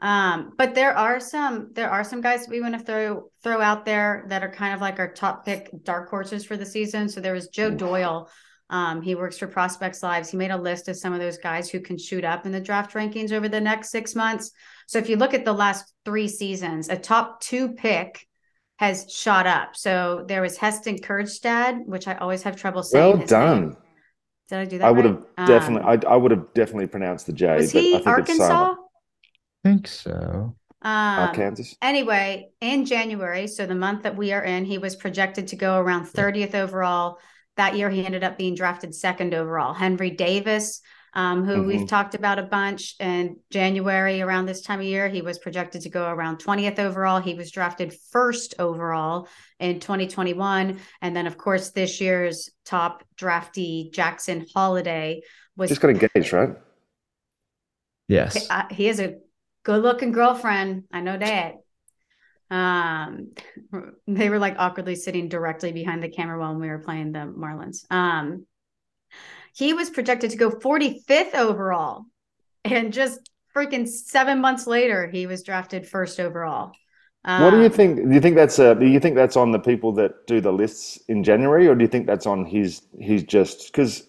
um 0.00 0.52
but 0.58 0.74
there 0.74 0.96
are 0.96 1.20
some 1.20 1.70
there 1.74 1.88
are 1.90 2.02
some 2.02 2.20
guys 2.20 2.48
we 2.48 2.60
want 2.60 2.74
to 2.76 2.84
throw 2.84 3.30
throw 3.44 3.60
out 3.60 3.84
there 3.84 4.24
that 4.28 4.42
are 4.42 4.50
kind 4.50 4.74
of 4.74 4.80
like 4.80 4.98
our 4.98 5.12
top 5.12 5.44
pick 5.46 5.70
dark 5.84 6.10
horses 6.10 6.44
for 6.44 6.56
the 6.56 6.66
season 6.66 7.08
so 7.08 7.20
there 7.20 7.34
was 7.34 7.48
joe 7.48 7.70
doyle 7.70 8.28
um, 8.70 9.02
he 9.02 9.14
works 9.14 9.36
for 9.38 9.46
prospects 9.46 10.02
lives 10.02 10.30
he 10.30 10.36
made 10.36 10.50
a 10.50 10.56
list 10.56 10.88
of 10.88 10.96
some 10.96 11.12
of 11.12 11.20
those 11.20 11.38
guys 11.38 11.70
who 11.70 11.78
can 11.78 11.96
shoot 11.98 12.24
up 12.24 12.46
in 12.46 12.52
the 12.52 12.60
draft 12.60 12.94
rankings 12.94 13.30
over 13.30 13.48
the 13.48 13.60
next 13.60 13.90
six 13.90 14.14
months 14.16 14.50
so 14.88 14.98
if 14.98 15.08
you 15.08 15.16
look 15.16 15.34
at 15.34 15.44
the 15.44 15.52
last 15.52 15.92
three 16.04 16.26
seasons 16.26 16.88
a 16.88 16.96
top 16.96 17.40
two 17.40 17.64
pick 17.74 18.26
has 18.82 19.10
shot 19.12 19.46
up 19.46 19.76
so 19.76 20.24
there 20.28 20.42
was 20.42 20.56
heston 20.58 20.96
Kjerstad, 20.98 21.86
which 21.86 22.06
i 22.08 22.14
always 22.16 22.42
have 22.42 22.56
trouble 22.56 22.82
saying 22.82 23.16
Well 23.16 23.16
done. 23.26 23.60
name. 23.60 23.76
did 24.48 24.58
i 24.58 24.64
do 24.64 24.78
that 24.78 24.84
I 24.86 24.90
would 24.90 25.04
right? 25.04 25.06
have 25.06 25.24
definitely 25.46 25.82
Um, 25.82 26.00
I, 26.06 26.14
I 26.14 26.16
would 26.16 26.30
have 26.30 26.52
definitely 26.54 26.86
pronounced 26.88 27.26
the 27.26 27.32
J, 27.32 27.46
was 27.56 27.72
but 27.72 27.78
I 27.78 27.80
he 27.80 27.92
think 28.00 28.18
it's 28.18 28.36
arkansas 28.36 28.46
silent. 28.48 28.78
think 29.64 29.86
so. 29.88 30.56
um, 30.82 31.18
Arkansas. 31.18 31.76
Anyway, 31.80 32.50
in 32.60 32.84
January, 32.84 33.46
so 33.46 33.66
the 33.66 33.74
month 33.74 34.02
that 34.02 34.16
we 34.16 34.32
are 34.32 34.42
in, 34.42 34.64
he 34.64 34.78
was 34.78 34.96
projected 34.96 35.48
to 35.48 35.56
go 35.56 35.78
around 35.78 36.06
30th 36.06 36.54
overall. 36.54 37.18
That 37.56 37.76
year, 37.76 37.90
he 37.90 38.04
ended 38.04 38.24
up 38.24 38.38
being 38.38 38.54
drafted 38.54 38.94
second 38.94 39.34
overall. 39.34 39.74
Henry 39.74 40.10
Davis, 40.10 40.80
um, 41.14 41.44
who 41.44 41.62
we've 41.64 41.80
Mhm. 41.82 41.88
talked 41.88 42.14
about 42.14 42.38
a 42.38 42.42
bunch 42.42 42.94
in 42.98 43.36
January 43.50 44.22
around 44.22 44.46
this 44.46 44.62
time 44.62 44.80
of 44.80 44.86
year, 44.86 45.08
he 45.08 45.20
was 45.22 45.38
projected 45.38 45.82
to 45.82 45.90
go 45.90 46.08
around 46.08 46.38
20th 46.38 46.78
overall. 46.78 47.20
He 47.20 47.34
was 47.34 47.50
drafted 47.50 47.94
first 48.10 48.54
overall 48.58 49.28
in 49.58 49.78
2021. 49.80 50.80
And 51.02 51.14
then, 51.14 51.26
of 51.26 51.36
course, 51.36 51.70
this 51.70 52.00
year's 52.00 52.50
top 52.64 53.04
draftee, 53.16 53.92
Jackson 53.92 54.46
Holliday, 54.54 55.22
was 55.56 55.68
Just 55.68 55.82
got 55.82 55.90
engaged, 55.90 56.32
right? 56.32 56.56
Yes. 58.08 58.48
uh, 58.50 58.64
he 58.70 58.86
has 58.86 59.00
a 59.00 59.16
good 59.64 59.82
looking 59.82 60.12
girlfriend. 60.12 60.84
I 60.92 61.00
know 61.00 61.16
that. 61.18 61.54
Um, 62.50 63.32
they 64.06 64.28
were 64.28 64.38
like 64.38 64.56
awkwardly 64.58 64.94
sitting 64.94 65.28
directly 65.28 65.72
behind 65.72 66.02
the 66.02 66.08
camera 66.08 66.38
while 66.38 66.54
we 66.54 66.68
were 66.68 66.78
playing 66.80 67.12
the 67.12 67.20
Marlins. 67.20 67.90
Um, 67.90 68.46
he 69.54 69.72
was 69.74 69.90
projected 69.90 70.30
to 70.30 70.36
go 70.36 70.50
45th 70.50 71.34
overall, 71.34 72.04
and 72.64 72.92
just 72.92 73.20
freaking 73.56 73.88
seven 73.88 74.40
months 74.40 74.66
later, 74.66 75.08
he 75.08 75.26
was 75.26 75.42
drafted 75.42 75.86
first 75.88 76.20
overall. 76.20 76.72
What 77.36 77.50
do 77.52 77.62
you 77.62 77.68
Um, 77.68 77.70
think? 77.70 77.96
Do 78.08 78.14
you 78.14 78.20
think 78.20 78.36
that's 78.36 78.58
uh, 78.58 78.74
do 78.74 78.86
you 78.86 79.00
think 79.00 79.16
that's 79.16 79.36
on 79.36 79.52
the 79.52 79.58
people 79.58 79.92
that 79.92 80.26
do 80.26 80.40
the 80.40 80.52
lists 80.52 80.98
in 81.08 81.24
January, 81.24 81.66
or 81.66 81.74
do 81.74 81.82
you 81.82 81.88
think 81.88 82.06
that's 82.06 82.26
on 82.26 82.44
his 82.44 82.82
he's 82.98 83.22
just 83.24 83.66
because 83.72 84.06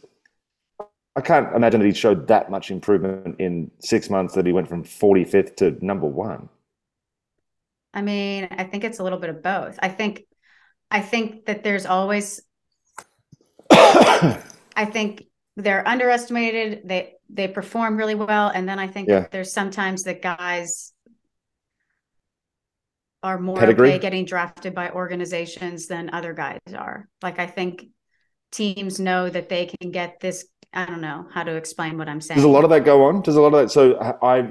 I 1.15 1.21
can't 1.21 1.55
imagine 1.55 1.79
that 1.79 1.85
he 1.87 1.93
showed 1.93 2.27
that 2.27 2.49
much 2.51 2.69
improvement 2.71 3.35
in 3.39 3.71
six 3.79 4.09
months 4.09 4.33
that 4.35 4.45
he 4.45 4.53
went 4.53 4.67
from 4.67 4.83
45th 4.83 5.55
to 5.57 5.77
number 5.83 6.07
one. 6.07 6.49
I 7.93 8.01
mean, 8.01 8.47
I 8.51 8.63
think 8.63 8.83
it's 8.83 8.99
a 8.99 9.03
little 9.03 9.19
bit 9.19 9.29
of 9.29 9.43
both. 9.43 9.77
I 9.81 9.89
think, 9.89 10.23
I 10.91 11.01
think 11.01 11.45
that 11.45 11.63
there's 11.63 11.85
always 11.85 12.41
I 14.75 14.85
think 14.85 15.23
they're 15.55 15.87
underestimated. 15.87 16.81
They 16.85 17.13
they 17.29 17.47
perform 17.47 17.97
really 17.97 18.15
well, 18.15 18.49
and 18.49 18.67
then 18.67 18.79
I 18.79 18.87
think 18.87 19.09
Yeah. 19.09 19.27
there's 19.31 19.51
sometimes 19.53 20.03
that 20.03 20.21
guys 20.21 20.93
are 23.21 23.39
more 23.39 23.57
Pedigree? 23.57 23.89
okay 23.89 23.99
getting 23.99 24.25
drafted 24.25 24.75
by 24.75 24.89
organizations 24.91 25.87
than 25.87 26.09
other 26.11 26.33
guys 26.33 26.59
are. 26.75 27.07
Like 27.21 27.39
I 27.39 27.47
think 27.47 27.87
teams 28.51 28.99
know 28.99 29.29
that 29.29 29.49
they 29.49 29.65
can 29.65 29.91
get 29.91 30.19
this. 30.19 30.45
I 30.73 30.85
don't 30.85 31.01
know 31.01 31.27
how 31.31 31.43
to 31.43 31.55
explain 31.55 31.97
what 31.97 32.09
I'm 32.09 32.19
saying. 32.19 32.37
Does 32.37 32.45
a 32.45 32.49
lot 32.49 32.63
of 32.63 32.69
that 32.71 32.83
go 32.83 33.05
on? 33.05 33.21
Does 33.21 33.35
a 33.35 33.41
lot 33.41 33.53
of 33.53 33.61
that? 33.61 33.71
So 33.71 33.97
I, 34.21 34.45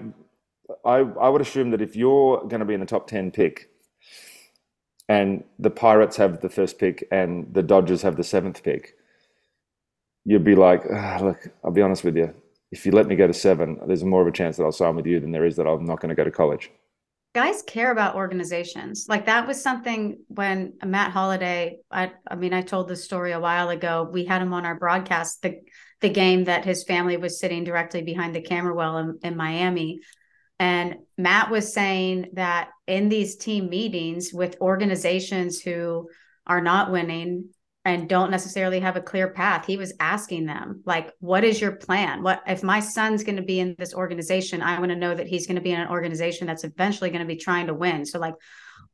I, 0.84 0.98
I 1.00 1.28
would 1.28 1.40
assume 1.40 1.70
that 1.72 1.82
if 1.82 1.96
you're 1.96 2.38
going 2.46 2.60
to 2.60 2.64
be 2.64 2.74
in 2.74 2.80
the 2.80 2.86
top 2.86 3.08
ten 3.08 3.30
pick, 3.30 3.68
and 5.08 5.44
the 5.58 5.70
Pirates 5.70 6.16
have 6.16 6.40
the 6.40 6.48
first 6.48 6.78
pick 6.78 7.06
and 7.10 7.52
the 7.52 7.62
Dodgers 7.62 8.02
have 8.02 8.16
the 8.16 8.24
seventh 8.24 8.62
pick, 8.62 8.94
you'd 10.24 10.44
be 10.44 10.54
like, 10.54 10.82
"Ah, 10.90 11.18
look, 11.22 11.48
I'll 11.64 11.70
be 11.72 11.82
honest 11.82 12.04
with 12.04 12.16
you. 12.16 12.34
If 12.70 12.86
you 12.86 12.92
let 12.92 13.06
me 13.06 13.16
go 13.16 13.26
to 13.26 13.34
seven, 13.34 13.78
there's 13.86 14.04
more 14.04 14.22
of 14.22 14.28
a 14.28 14.32
chance 14.32 14.56
that 14.56 14.64
I'll 14.64 14.72
sign 14.72 14.96
with 14.96 15.06
you 15.06 15.20
than 15.20 15.30
there 15.32 15.44
is 15.44 15.56
that 15.56 15.66
I'm 15.66 15.84
not 15.84 16.00
going 16.00 16.08
to 16.10 16.14
go 16.14 16.24
to 16.24 16.30
college. 16.30 16.70
guys 17.34 17.62
care 17.62 17.90
about 17.90 18.14
organizations 18.14 19.06
like 19.08 19.24
that 19.26 19.46
was 19.46 19.62
something 19.62 20.18
when 20.28 20.74
matt 20.84 21.10
holliday 21.12 21.78
i 21.90 22.12
i 22.30 22.34
mean 22.34 22.52
i 22.52 22.60
told 22.60 22.88
this 22.88 23.04
story 23.04 23.32
a 23.32 23.40
while 23.40 23.70
ago 23.70 24.06
we 24.12 24.24
had 24.26 24.42
him 24.42 24.52
on 24.52 24.66
our 24.66 24.74
broadcast 24.78 25.40
the 25.42 25.58
the 26.02 26.10
game 26.10 26.44
that 26.44 26.64
his 26.64 26.84
family 26.84 27.16
was 27.16 27.40
sitting 27.40 27.64
directly 27.64 28.02
behind 28.02 28.34
the 28.34 28.42
camera 28.42 28.74
well 28.74 28.98
in, 28.98 29.18
in 29.22 29.34
miami 29.36 30.00
and 30.58 30.96
matt 31.16 31.50
was 31.50 31.72
saying 31.72 32.28
that 32.34 32.68
in 32.86 33.08
these 33.08 33.36
team 33.36 33.70
meetings 33.70 34.30
with 34.32 34.60
organizations 34.60 35.60
who 35.60 36.08
are 36.46 36.60
not 36.60 36.92
winning 36.92 37.48
and 37.84 38.08
don't 38.08 38.30
necessarily 38.30 38.80
have 38.80 38.96
a 38.96 39.00
clear 39.00 39.28
path 39.28 39.66
he 39.66 39.76
was 39.76 39.92
asking 39.98 40.46
them 40.46 40.82
like 40.86 41.12
what 41.18 41.44
is 41.44 41.60
your 41.60 41.72
plan 41.72 42.22
what 42.22 42.42
if 42.46 42.62
my 42.62 42.80
son's 42.80 43.24
going 43.24 43.36
to 43.36 43.42
be 43.42 43.58
in 43.58 43.74
this 43.78 43.94
organization 43.94 44.62
i 44.62 44.78
want 44.78 44.90
to 44.90 44.96
know 44.96 45.14
that 45.14 45.26
he's 45.26 45.46
going 45.46 45.56
to 45.56 45.62
be 45.62 45.72
in 45.72 45.80
an 45.80 45.88
organization 45.88 46.46
that's 46.46 46.64
eventually 46.64 47.10
going 47.10 47.20
to 47.20 47.26
be 47.26 47.36
trying 47.36 47.66
to 47.66 47.74
win 47.74 48.06
so 48.06 48.18
like 48.18 48.34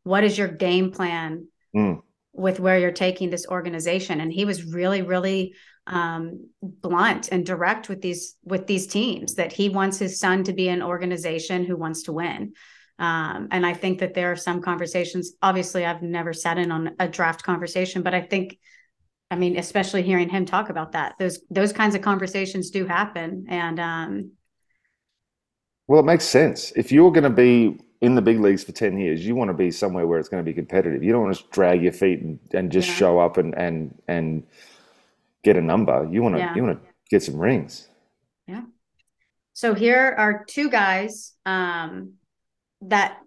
what 0.03 0.25
is 0.25 0.39
your 0.39 0.49
game 0.49 0.91
plan 0.93 1.47
Mm. 1.75 2.01
with 2.33 2.61
where 2.61 2.79
you're 2.79 2.93
taking 2.93 3.29
this 3.29 3.47
organization 3.47 4.21
and 4.23 4.33
he 4.33 4.47
was 4.47 4.65
really 4.65 5.03
really 5.03 5.55
um, 5.87 6.49
blunt 6.63 7.29
and 7.31 7.45
direct 7.45 7.91
with 7.91 8.01
these 8.01 8.37
with 8.43 8.67
these 8.67 8.87
teams 8.87 9.35
that 9.35 9.53
he 9.53 9.69
wants 9.69 9.99
his 9.99 10.19
son 10.19 10.45
to 10.45 10.55
be 10.55 10.69
an 10.69 10.83
organization 10.83 11.65
who 11.65 11.77
wants 11.77 12.05
to 12.05 12.13
win 12.13 12.55
Um, 12.99 13.49
and 13.51 13.65
I 13.65 13.75
think 13.75 14.01
that 14.01 14.15
there 14.15 14.33
are 14.33 14.37
some 14.37 14.61
conversations. 14.61 15.33
Obviously, 15.41 15.85
I've 15.87 16.03
never 16.03 16.33
sat 16.33 16.59
in 16.59 16.73
on 16.73 16.97
a 16.99 17.07
draft 17.07 17.43
conversation, 17.45 18.03
but 18.03 18.13
I 18.15 18.23
think, 18.23 18.59
I 19.31 19.37
mean, 19.37 19.59
especially 19.59 20.03
hearing 20.03 20.29
him 20.29 20.47
talk 20.47 20.71
about 20.71 20.93
that, 20.93 21.15
those 21.19 21.41
those 21.51 21.73
kinds 21.73 21.95
of 21.95 22.03
conversations 22.03 22.71
do 22.71 22.87
happen. 22.87 23.47
And 23.49 23.79
um, 23.79 24.33
well, 25.87 26.01
it 26.01 26.07
makes 26.07 26.25
sense. 26.25 26.73
If 26.77 26.93
you're 26.93 27.11
going 27.11 27.25
to 27.25 27.31
be 27.31 27.79
in 28.01 28.15
the 28.15 28.23
big 28.23 28.41
leagues 28.41 28.63
for 28.63 28.73
10 28.73 28.99
years, 28.99 29.27
you 29.27 29.35
want 29.35 29.49
to 29.49 29.55
be 29.55 29.71
somewhere 29.71 30.07
where 30.07 30.19
it's 30.19 30.29
going 30.29 30.45
to 30.45 30.49
be 30.49 30.55
competitive. 30.55 31.03
You 31.03 31.13
don't 31.13 31.25
want 31.25 31.37
to 31.37 31.45
drag 31.51 31.83
your 31.83 31.93
feet 31.93 32.21
and, 32.21 32.39
and 32.53 32.71
just 32.71 32.89
yeah. 32.89 32.95
show 32.95 33.19
up 33.19 33.39
and, 33.39 33.57
and, 33.57 33.99
and 34.07 34.45
get 35.43 35.57
a 35.57 35.61
number. 35.61 36.07
You 36.11 36.23
want 36.23 36.37
to, 36.37 36.41
yeah. 36.41 36.55
you 36.55 36.63
want 36.63 36.81
to 36.81 36.89
get 37.11 37.23
some 37.23 37.37
rings. 37.37 37.89
Yeah. 38.47 38.63
So 39.55 39.75
here 39.75 40.15
are 40.17 40.45
two 40.47 40.71
guys 40.71 41.33
um, 41.45 42.13
that 42.83 43.19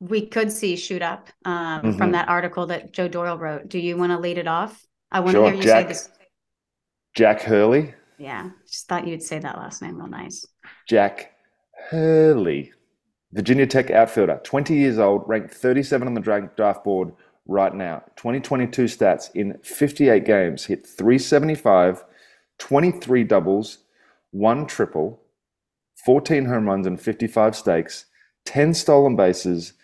we 0.00 0.26
could 0.26 0.52
see 0.52 0.76
shoot 0.76 1.02
up 1.02 1.28
um, 1.44 1.82
mm-hmm. 1.82 1.98
from 1.98 2.12
that 2.12 2.28
article 2.28 2.66
that 2.66 2.92
Joe 2.92 3.08
Doyle 3.08 3.38
wrote. 3.38 3.68
Do 3.68 3.78
you 3.78 3.96
want 3.96 4.12
to 4.12 4.18
lead 4.18 4.38
it 4.38 4.46
off? 4.46 4.84
I 5.10 5.20
want 5.20 5.32
sure. 5.32 5.44
to 5.44 5.50
hear 5.50 5.56
you 5.56 5.62
Jack, 5.62 5.84
say 5.84 5.88
this. 5.88 6.08
Jack 7.14 7.42
Hurley. 7.42 7.94
Yeah, 8.18 8.50
just 8.68 8.88
thought 8.88 9.06
you'd 9.06 9.22
say 9.22 9.38
that 9.38 9.56
last 9.56 9.82
name 9.82 9.96
real 9.96 10.08
nice. 10.08 10.44
Jack 10.88 11.32
Hurley, 11.90 12.72
Virginia 13.32 13.66
Tech 13.66 13.90
outfielder, 13.90 14.40
20 14.42 14.74
years 14.74 14.98
old, 14.98 15.22
ranked 15.26 15.52
37 15.54 16.08
on 16.08 16.14
the 16.14 16.48
draft 16.56 16.84
board 16.84 17.12
right 17.46 17.74
now. 17.74 18.02
2022 18.16 18.84
stats 18.84 19.30
in 19.34 19.58
58 19.62 20.24
games, 20.24 20.64
hit 20.64 20.86
375, 20.86 22.04
23 22.58 23.24
doubles, 23.24 23.78
one 24.30 24.66
triple, 24.66 25.22
14 26.04 26.44
home 26.44 26.66
runs 26.66 26.86
and 26.86 27.00
55 27.00 27.56
stakes, 27.56 28.06
10 28.46 28.74
stolen 28.74 29.16
bases, 29.16 29.74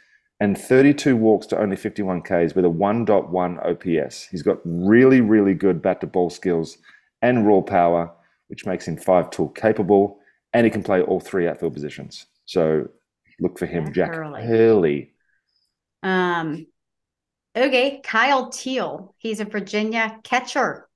and 0.40 0.59
32 0.59 1.16
walks 1.16 1.47
to 1.47 1.59
only 1.59 1.77
51 1.77 2.23
Ks 2.23 2.55
with 2.55 2.64
a 2.64 2.68
1.1 2.68 4.03
OPS. 4.03 4.27
He's 4.27 4.42
got 4.42 4.59
really, 4.64 5.21
really 5.21 5.55
good 5.55 5.81
bat 5.81 6.01
to 6.01 6.07
ball 6.07 6.31
skills 6.31 6.79
and 7.21 7.47
raw 7.47 7.61
power, 7.61 8.12
which 8.49 8.66
makes 8.66 8.88
him 8.88 8.97
five 8.97 9.31
tool 9.31 9.49
capable 9.49 10.18
and 10.53 10.64
he 10.64 10.71
can 10.71 10.83
play 10.83 11.01
all 11.03 11.21
three 11.21 11.49
outfield 11.49 11.75
positions. 11.75 12.27
So 12.45 12.88
look 13.40 13.59
for 13.59 13.66
him, 13.66 13.92
Jack 13.92 14.14
Hurley. 14.14 14.42
Hurley. 14.42 15.12
Um, 16.03 16.66
okay, 17.57 18.01
Kyle 18.05 18.51
Teel. 18.51 19.14
He's 19.18 19.40
a 19.40 19.45
Virginia 19.45 20.18
catcher. 20.25 20.88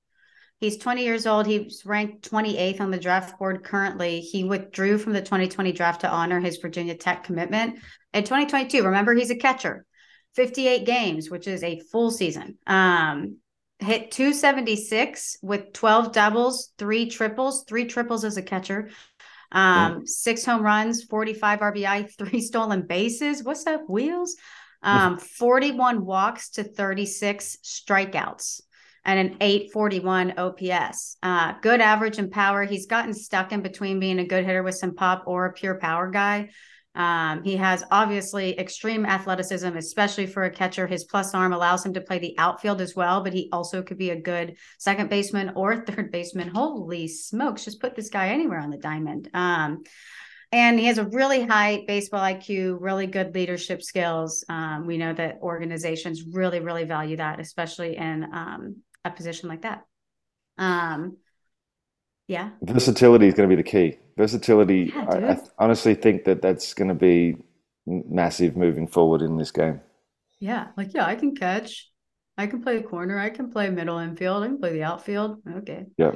He's 0.59 0.77
20 0.77 1.03
years 1.03 1.27
old. 1.27 1.45
He's 1.45 1.83
ranked 1.85 2.29
28th 2.29 2.81
on 2.81 2.89
the 2.89 2.97
draft 2.97 3.37
board 3.37 3.63
currently. 3.63 4.21
He 4.21 4.43
withdrew 4.43 4.97
from 4.97 5.13
the 5.13 5.21
2020 5.21 5.71
draft 5.71 6.01
to 6.01 6.09
honor 6.09 6.39
his 6.39 6.57
Virginia 6.57 6.95
Tech 6.95 7.23
commitment. 7.23 7.79
In 8.13 8.23
2022, 8.23 8.83
remember, 8.83 9.13
he's 9.13 9.29
a 9.29 9.35
catcher. 9.35 9.85
58 10.35 10.85
games, 10.85 11.29
which 11.29 11.47
is 11.47 11.63
a 11.63 11.79
full 11.91 12.09
season. 12.09 12.57
Um, 12.65 13.37
hit 13.79 14.11
276 14.11 15.37
with 15.43 15.73
12 15.73 16.11
doubles, 16.11 16.73
three 16.79 17.07
triples, 17.09 17.63
three 17.67 17.85
triples 17.85 18.25
as 18.25 18.37
a 18.37 18.41
catcher, 18.41 18.89
um, 19.51 20.07
six 20.07 20.43
home 20.43 20.63
runs, 20.63 21.03
45 21.03 21.59
RBI, 21.59 22.11
three 22.17 22.41
stolen 22.41 22.81
bases. 22.87 23.43
What's 23.43 23.67
up, 23.67 23.81
wheels? 23.87 24.35
Um, 24.81 25.17
41 25.17 26.05
walks 26.05 26.51
to 26.51 26.63
36 26.63 27.57
strikeouts 27.63 28.61
and 29.07 29.17
an 29.19 29.37
841 29.39 30.33
OPS. 30.37 31.17
Uh, 31.23 31.53
good 31.61 31.79
average 31.79 32.19
and 32.19 32.29
power. 32.29 32.65
He's 32.65 32.85
gotten 32.85 33.13
stuck 33.13 33.53
in 33.53 33.61
between 33.61 34.01
being 34.01 34.19
a 34.19 34.27
good 34.27 34.45
hitter 34.45 34.63
with 34.63 34.75
some 34.75 34.93
pop 34.93 35.23
or 35.25 35.45
a 35.45 35.53
pure 35.53 35.79
power 35.79 36.11
guy. 36.11 36.49
Um, 36.93 37.43
he 37.43 37.55
has 37.55 37.83
obviously 37.89 38.59
extreme 38.59 39.05
athleticism, 39.05 39.77
especially 39.77 40.25
for 40.25 40.43
a 40.43 40.51
catcher. 40.51 40.87
His 40.87 41.05
plus 41.05 41.33
arm 41.33 41.53
allows 41.53 41.85
him 41.85 41.93
to 41.93 42.01
play 42.01 42.19
the 42.19 42.35
outfield 42.37 42.81
as 42.81 42.95
well, 42.95 43.23
but 43.23 43.33
he 43.33 43.49
also 43.53 43.81
could 43.81 43.97
be 43.97 44.09
a 44.09 44.19
good 44.19 44.57
second 44.77 45.09
baseman 45.09 45.53
or 45.55 45.85
third 45.85 46.11
baseman. 46.11 46.49
Holy 46.49 47.07
smokes, 47.07 47.63
just 47.63 47.79
put 47.79 47.95
this 47.95 48.09
guy 48.09 48.29
anywhere 48.29 48.59
on 48.59 48.71
the 48.71 48.77
diamond. 48.77 49.29
Um, 49.33 49.83
and 50.51 50.79
he 50.79 50.85
has 50.85 50.97
a 50.97 51.05
really 51.05 51.43
high 51.43 51.83
baseball 51.87 52.21
IQ, 52.21 52.77
really 52.79 53.05
good 53.05 53.35
leadership 53.35 53.83
skills. 53.83 54.45
Um, 54.47 54.87
we 54.87 54.97
know 54.97 55.13
that 55.13 55.39
organizations 55.41 56.23
really, 56.31 56.61
really 56.61 56.85
value 56.85 57.17
that, 57.17 57.39
especially 57.39 57.97
in 57.97 58.23
um, 58.33 58.77
a 59.07 59.15
position 59.15 59.49
like 59.49 59.63
that. 59.63 59.85
Um, 60.57 61.17
yeah. 62.27 62.51
Versatility 62.61 63.27
is 63.27 63.33
going 63.33 63.49
to 63.49 63.55
be 63.55 63.61
the 63.61 63.69
key. 63.69 63.99
Versatility. 64.17 64.91
Yeah, 64.93 65.05
I, 65.09 65.31
I, 65.31 65.37
honestly 65.59 65.95
think 65.95 66.25
that 66.25 66.41
that's 66.41 66.73
going 66.73 66.89
to 66.89 66.95
be 66.95 67.37
massive 67.85 68.57
moving 68.57 68.87
forward 68.87 69.21
in 69.21 69.37
this 69.37 69.51
game. 69.51 69.81
Yeah. 70.39 70.67
Like, 70.75 70.93
yeah, 70.93 71.05
I 71.05 71.15
can 71.15 71.35
catch. 71.35 71.89
I 72.37 72.47
can 72.47 72.61
play 72.61 72.81
corner. 72.81 73.17
I 73.17 73.29
can 73.29 73.51
play 73.51 73.69
middle 73.69 73.97
infield. 73.97 74.43
I 74.43 74.47
can 74.47 74.59
play 74.59 74.73
the 74.73 74.83
outfield. 74.83 75.41
Okay. 75.49 75.85
Yeah. 75.97 76.11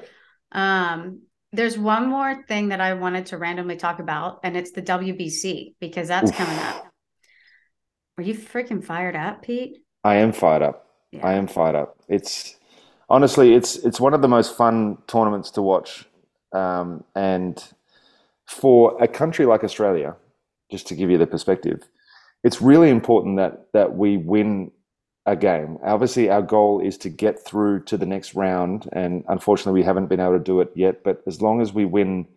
Um, 0.52 1.22
there's 1.54 1.78
one 1.78 2.10
more 2.10 2.44
thing 2.48 2.70
that 2.70 2.80
I 2.80 2.94
wanted 2.94 3.28
to 3.28 3.38
randomly 3.38 3.76
talk 3.76 4.00
about, 4.00 4.40
and 4.44 4.56
it's 4.56 4.72
the 4.72 4.82
WBC 4.82 5.76
because 5.80 6.08
that's 6.08 6.32
Oof. 6.32 6.38
coming 6.38 6.58
up. 6.58 6.88
Are 8.18 8.24
you 8.24 8.36
freaking 8.36 8.84
fired 8.84 9.16
up, 9.16 9.42
Pete? 9.42 9.80
I 10.04 10.16
am 10.16 10.32
fired 10.32 10.62
up. 10.62 10.88
Yeah. 11.12 11.26
I 11.26 11.34
am 11.34 11.48
fired 11.48 11.76
up. 11.76 11.98
It's 12.08 12.56
honestly, 13.12 13.54
it's 13.54 13.76
it's 13.76 14.00
one 14.00 14.14
of 14.14 14.22
the 14.22 14.28
most 14.28 14.56
fun 14.56 14.98
tournaments 15.08 15.52
to 15.52 15.62
watch, 15.62 16.06
um, 16.54 17.04
and 17.16 17.64
for 18.48 19.02
a 19.04 19.08
country 19.08 19.46
like 19.46 19.64
Australia, 19.64 20.16
just 20.72 20.88
to 20.88 20.96
give 20.96 21.10
you 21.12 21.18
the 21.18 21.28
perspective, 21.28 21.88
it's 22.44 22.62
really 22.62 22.90
important 22.90 23.38
that 23.38 23.68
that 23.74 23.96
we 23.96 24.18
win 24.18 24.72
a 25.26 25.36
game. 25.36 25.78
Obviously, 25.84 26.30
our 26.30 26.42
goal 26.42 26.80
is 26.80 26.98
to 27.00 27.10
get 27.10 27.46
through 27.46 27.84
to 27.84 27.98
the 27.98 28.06
next 28.06 28.34
round, 28.34 28.90
and 28.94 29.24
unfortunately, 29.28 29.80
we 29.80 29.86
haven't 29.86 30.08
been 30.08 30.20
able 30.20 30.38
to 30.38 30.44
do 30.44 30.62
it 30.62 30.72
yet. 30.76 31.04
But 31.04 31.22
as 31.28 31.42
long 31.42 31.62
as 31.62 31.74
we 31.74 31.86
win 31.86 32.28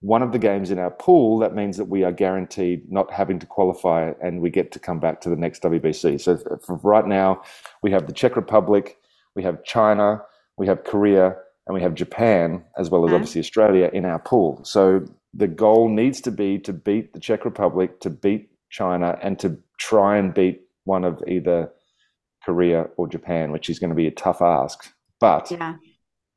one 0.00 0.22
of 0.22 0.32
the 0.32 0.38
games 0.38 0.70
in 0.70 0.78
our 0.78 0.90
pool, 0.90 1.38
that 1.38 1.54
means 1.54 1.76
that 1.76 1.88
we 1.88 2.04
are 2.04 2.12
guaranteed 2.12 2.90
not 2.90 3.12
having 3.12 3.38
to 3.38 3.46
qualify, 3.46 4.12
and 4.22 4.40
we 4.40 4.50
get 4.50 4.72
to 4.72 4.78
come 4.78 4.98
back 4.98 5.20
to 5.20 5.28
the 5.28 5.36
next 5.36 5.62
WBC. 5.62 6.20
So, 6.20 6.36
for 6.64 6.76
right 6.82 7.06
now, 7.06 7.42
we 7.82 7.90
have 7.92 8.06
the 8.06 8.12
Czech 8.12 8.34
Republic, 8.34 8.98
we 9.36 9.42
have 9.42 9.62
China, 9.62 10.22
we 10.56 10.66
have 10.66 10.82
Korea, 10.84 11.36
and 11.66 11.74
we 11.74 11.82
have 11.82 11.94
Japan, 11.94 12.64
as 12.78 12.90
well 12.90 13.04
as 13.04 13.10
okay. 13.10 13.16
obviously 13.16 13.40
Australia 13.40 13.90
in 13.92 14.04
our 14.04 14.18
pool. 14.18 14.60
So 14.64 15.04
the 15.34 15.46
goal 15.46 15.88
needs 15.88 16.20
to 16.22 16.30
be 16.30 16.58
to 16.60 16.72
beat 16.72 17.12
the 17.12 17.20
Czech 17.20 17.44
Republic, 17.44 18.00
to 18.00 18.10
beat 18.10 18.48
China, 18.70 19.18
and 19.22 19.38
to 19.40 19.58
try 19.78 20.16
and 20.16 20.32
beat 20.32 20.62
one 20.84 21.04
of 21.04 21.22
either 21.28 21.70
Korea 22.44 22.86
or 22.96 23.06
Japan, 23.06 23.52
which 23.52 23.68
is 23.68 23.78
going 23.78 23.90
to 23.90 23.96
be 23.96 24.06
a 24.06 24.12
tough 24.12 24.40
ask. 24.40 24.90
But 25.20 25.50
yeah. 25.50 25.74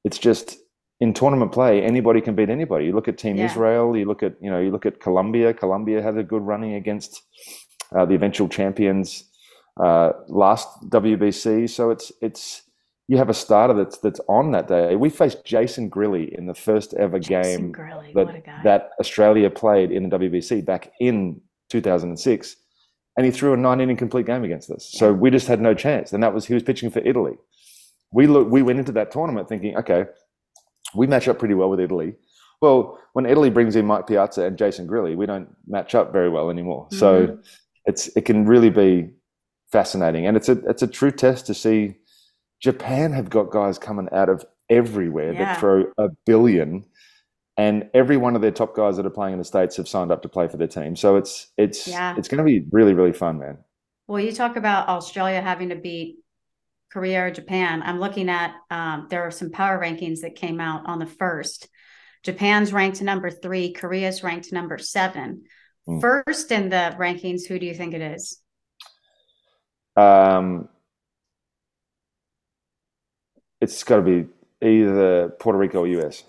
it's 0.04 0.18
just 0.18 0.58
in 1.00 1.14
tournament 1.14 1.52
play, 1.52 1.82
anybody 1.82 2.20
can 2.20 2.36
beat 2.36 2.50
anybody. 2.50 2.86
You 2.86 2.94
look 2.94 3.08
at 3.08 3.18
Team 3.18 3.38
yeah. 3.38 3.46
Israel, 3.46 3.96
you 3.96 4.06
look 4.06 4.24
at 4.24 4.34
you 4.42 4.50
know 4.50 4.60
you 4.60 4.72
look 4.72 4.86
at 4.86 5.00
Colombia. 5.00 5.54
Colombia 5.54 6.02
had 6.02 6.18
a 6.18 6.24
good 6.24 6.42
running 6.42 6.74
against 6.74 7.22
uh, 7.96 8.06
the 8.06 8.16
eventual 8.16 8.50
champions 8.50 9.24
uh, 9.80 10.12
last 10.28 10.68
WBC. 10.90 11.70
So 11.70 11.92
it's 11.92 12.12
it's 12.22 12.64
you 13.10 13.18
have 13.18 13.30
a 13.30 13.34
starter 13.34 13.74
that's 13.74 13.98
that's 13.98 14.22
on 14.30 14.52
that 14.52 14.68
day. 14.68 14.96
We 14.96 15.10
faced 15.10 15.44
Jason 15.44 15.90
Grilli 15.90 16.32
in 16.38 16.46
the 16.46 16.54
first 16.54 16.94
ever 16.94 17.18
Jason 17.18 17.72
game 17.72 17.74
Grilli, 17.74 18.14
that, 18.14 18.64
that 18.64 18.92
Australia 19.00 19.50
played 19.50 19.90
in 19.90 20.08
the 20.08 20.20
WBC 20.20 20.64
back 20.64 20.92
in 21.00 21.42
2006, 21.72 22.56
and 23.18 23.26
he 23.26 23.32
threw 23.32 23.54
a 23.54 23.58
nine 23.58 23.82
inning 23.82 23.98
complete 23.98 24.28
game 24.28 24.44
against 24.44 24.70
us. 24.70 24.88
So 24.92 25.12
we 25.12 25.32
just 25.32 25.48
had 25.48 25.60
no 25.60 25.74
chance, 25.74 26.14
and 26.14 26.22
that 26.22 26.36
was 26.36 26.46
he 26.46 26.54
was 26.54 26.62
pitching 26.62 26.92
for 26.92 27.00
Italy. 27.00 27.34
We 28.12 28.28
look, 28.28 28.48
we 28.48 28.62
went 28.62 28.78
into 28.78 28.92
that 28.92 29.10
tournament 29.10 29.50
thinking, 29.50 29.76
okay, 29.78 30.06
we 30.94 31.08
match 31.08 31.28
up 31.28 31.40
pretty 31.40 31.56
well 31.56 31.72
with 31.72 31.80
Italy. 31.80 32.14
Well, 32.62 33.00
when 33.14 33.26
Italy 33.26 33.50
brings 33.50 33.76
in 33.76 33.88
Mike 33.88 34.06
Piazza 34.06 34.44
and 34.44 34.56
Jason 34.56 34.88
Grilli, 34.88 35.16
we 35.16 35.26
don't 35.26 35.50
match 35.66 35.96
up 35.96 36.14
very 36.14 36.30
well 36.30 36.52
anymore. 36.52 36.86
Mm-hmm. 36.86 37.00
So 37.00 37.40
it's 37.86 38.16
it 38.16 38.26
can 38.26 38.46
really 38.46 38.70
be 38.70 39.10
fascinating, 39.72 40.28
and 40.28 40.38
it's 40.38 40.48
a 40.48 40.60
it's 40.70 40.84
a 40.84 40.88
true 40.88 41.12
test 41.12 41.48
to 41.48 41.56
see 41.56 41.96
Japan 42.60 43.14
have 43.14 43.30
got 43.30 43.52
guys 43.52 43.78
coming 43.78 44.10
out 44.12 44.30
of 44.30 44.46
everywhere 44.70 45.34
yeah. 45.34 45.40
that 45.40 45.60
throw 45.60 45.86
a 45.98 46.10
billion, 46.26 46.86
and 47.58 47.90
every 47.94 48.18
one 48.18 48.36
of 48.36 48.42
their 48.42 48.52
top 48.52 48.76
guys 48.76 48.98
that 48.98 49.06
are 49.06 49.12
playing 49.12 49.34
in 49.34 49.40
the 49.40 49.46
states 49.46 49.78
have 49.78 49.88
signed 49.88 50.12
up 50.12 50.22
to 50.22 50.30
play 50.30 50.48
for 50.48 50.58
their 50.58 50.68
team. 50.68 50.96
So 50.96 51.16
it's 51.16 51.52
it's 51.58 51.88
yeah. 51.88 52.16
it's 52.18 52.28
going 52.28 52.38
to 52.38 52.44
be 52.44 52.66
really 52.72 52.94
really 52.94 53.14
fun, 53.14 53.40
man. 53.40 53.58
Well, 54.08 54.20
you 54.20 54.32
talk 54.32 54.56
about 54.56 54.88
Australia 54.90 55.42
having 55.42 55.70
to 55.70 55.76
beat 55.76 56.18
Korea 56.92 57.28
or 57.28 57.32
Japan. 57.32 57.82
I'm 57.84 58.00
looking 58.00 58.30
at 58.30 58.56
um, 58.72 59.08
there 59.10 59.22
are 59.22 59.32
some 59.32 59.52
power 59.52 59.80
rankings 59.80 60.22
that 60.22 60.36
came 60.36 60.60
out 60.60 60.86
on 60.86 61.00
the 61.00 61.06
first. 61.06 61.70
Japan's 62.24 62.74
ranked 62.74 63.02
number 63.02 63.30
three. 63.30 63.72
Korea's 63.72 64.24
ranked 64.24 64.52
number 64.52 64.78
seven. 64.78 65.44
Mm. 65.88 66.02
First 66.02 66.52
in 66.52 66.70
the 66.70 66.96
rankings, 67.00 67.48
who 67.48 67.60
do 67.60 67.66
you 67.66 67.74
think 67.74 67.94
it 67.94 68.02
is? 68.02 68.42
Um, 69.96 70.70
it's 73.62 73.84
got 73.84 73.98
to 73.98 74.02
be 74.02 74.28
either 74.62 75.30
Puerto 75.40 75.58
Rico 75.58 75.82
or 75.84 75.88
US. 75.88 76.24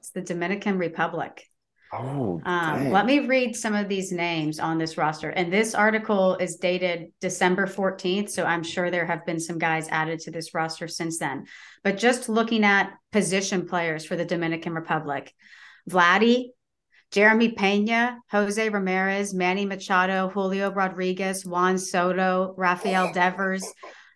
It's 0.00 0.10
the 0.10 0.22
Dominican 0.22 0.78
Republic. 0.78 1.48
Oh, 1.92 2.40
Um, 2.44 2.90
let 2.90 3.06
me 3.06 3.20
read 3.20 3.54
some 3.54 3.74
of 3.74 3.88
these 3.88 4.10
names 4.10 4.58
on 4.58 4.76
this 4.76 4.98
roster. 4.98 5.30
And 5.30 5.52
this 5.52 5.74
article 5.74 6.34
is 6.36 6.56
dated 6.56 7.12
December 7.20 7.66
14th. 7.66 8.28
So 8.30 8.44
I'm 8.44 8.64
sure 8.64 8.90
there 8.90 9.06
have 9.06 9.24
been 9.24 9.38
some 9.38 9.58
guys 9.58 9.88
added 9.88 10.18
to 10.20 10.30
this 10.32 10.52
roster 10.52 10.88
since 10.88 11.18
then. 11.18 11.46
But 11.84 11.96
just 11.96 12.28
looking 12.28 12.64
at 12.64 12.92
position 13.12 13.66
players 13.66 14.04
for 14.04 14.16
the 14.16 14.24
Dominican 14.24 14.74
Republic 14.74 15.32
Vladdy, 15.88 16.48
Jeremy 17.12 17.52
Pena, 17.52 18.18
Jose 18.32 18.68
Ramirez, 18.68 19.32
Manny 19.32 19.64
Machado, 19.64 20.28
Julio 20.28 20.72
Rodriguez, 20.72 21.46
Juan 21.46 21.78
Soto, 21.78 22.52
Rafael 22.56 23.12
Devers, 23.12 23.64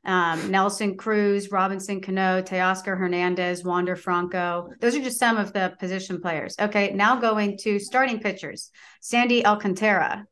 um, 0.04 0.50
Nelson 0.50 0.96
Cruz, 0.96 1.50
Robinson 1.50 2.00
Cano, 2.00 2.40
Teoscar 2.42 2.98
Hernandez, 2.98 3.62
Wander 3.64 3.96
Franco. 3.96 4.70
Those 4.80 4.96
are 4.96 5.02
just 5.02 5.18
some 5.18 5.36
of 5.36 5.52
the 5.52 5.74
position 5.78 6.20
players. 6.20 6.56
Okay, 6.58 6.92
now 6.92 7.16
going 7.16 7.58
to 7.58 7.78
starting 7.78 8.18
pitchers 8.20 8.70
Sandy 9.00 9.44
Alcantara, 9.44 10.24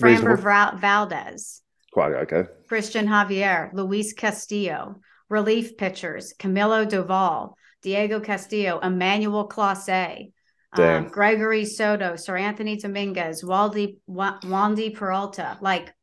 Framber. 0.00 0.38
Val- 0.40 0.76
Valdez, 0.76 1.62
Quite 1.92 2.14
okay. 2.14 2.44
Christian 2.68 3.06
Javier, 3.06 3.72
Luis 3.72 4.12
Castillo, 4.12 4.96
relief 5.28 5.76
pitchers 5.76 6.34
Camilo 6.38 6.84
Doval, 6.88 7.54
Diego 7.82 8.18
Castillo, 8.18 8.80
Emmanuel 8.80 9.48
Clase, 9.48 10.32
um, 10.72 11.06
Gregory 11.06 11.64
Soto, 11.64 12.14
Seranthony 12.14 12.80
Dominguez, 12.80 13.44
Waldy 13.44 13.98
Wa- 14.08 14.40
Wandy 14.40 14.92
Peralta, 14.92 15.56
like 15.60 15.94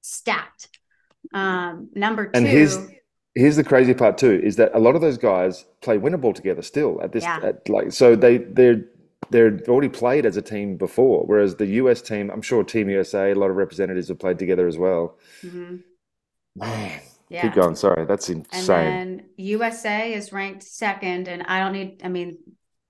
stacked. 0.00 0.79
Um, 1.32 1.90
number 1.94 2.26
two, 2.26 2.32
And 2.38 2.46
here's 2.46 2.78
here's 3.34 3.56
the 3.56 3.64
crazy 3.64 3.94
part 3.94 4.18
too 4.18 4.40
is 4.42 4.56
that 4.56 4.72
a 4.74 4.78
lot 4.80 4.94
of 4.96 5.00
those 5.00 5.16
guys 5.18 5.64
play 5.82 5.98
winter 5.98 6.18
ball 6.18 6.32
together 6.32 6.62
still 6.62 7.00
at 7.02 7.12
this 7.12 7.22
Yeah. 7.24 7.38
at, 7.42 7.68
like 7.68 7.92
so 7.92 8.16
they 8.16 8.38
they're 8.38 8.84
they're 9.30 9.60
already 9.68 9.88
played 9.88 10.26
as 10.26 10.36
a 10.36 10.42
team 10.42 10.76
before 10.76 11.24
whereas 11.26 11.54
the 11.54 11.66
US 11.66 12.02
team 12.02 12.30
I'm 12.30 12.42
sure 12.42 12.64
Team 12.64 12.90
USA 12.90 13.30
a 13.30 13.34
lot 13.36 13.50
of 13.50 13.56
representatives 13.56 14.08
have 14.08 14.18
played 14.18 14.38
together 14.38 14.66
as 14.66 14.76
well 14.78 15.16
Mhm. 15.44 15.84
man 16.56 17.00
yeah. 17.28 17.42
keep 17.42 17.54
going 17.54 17.76
sorry 17.76 18.04
that's 18.06 18.28
And 18.28 18.44
insane 18.46 18.68
then 18.68 19.24
USA 19.36 20.12
is 20.12 20.32
ranked 20.32 20.62
second, 20.64 21.28
and 21.28 21.42
I 21.44 21.60
don't 21.60 21.72
need. 21.72 22.02
I 22.04 22.08
mean, 22.08 22.38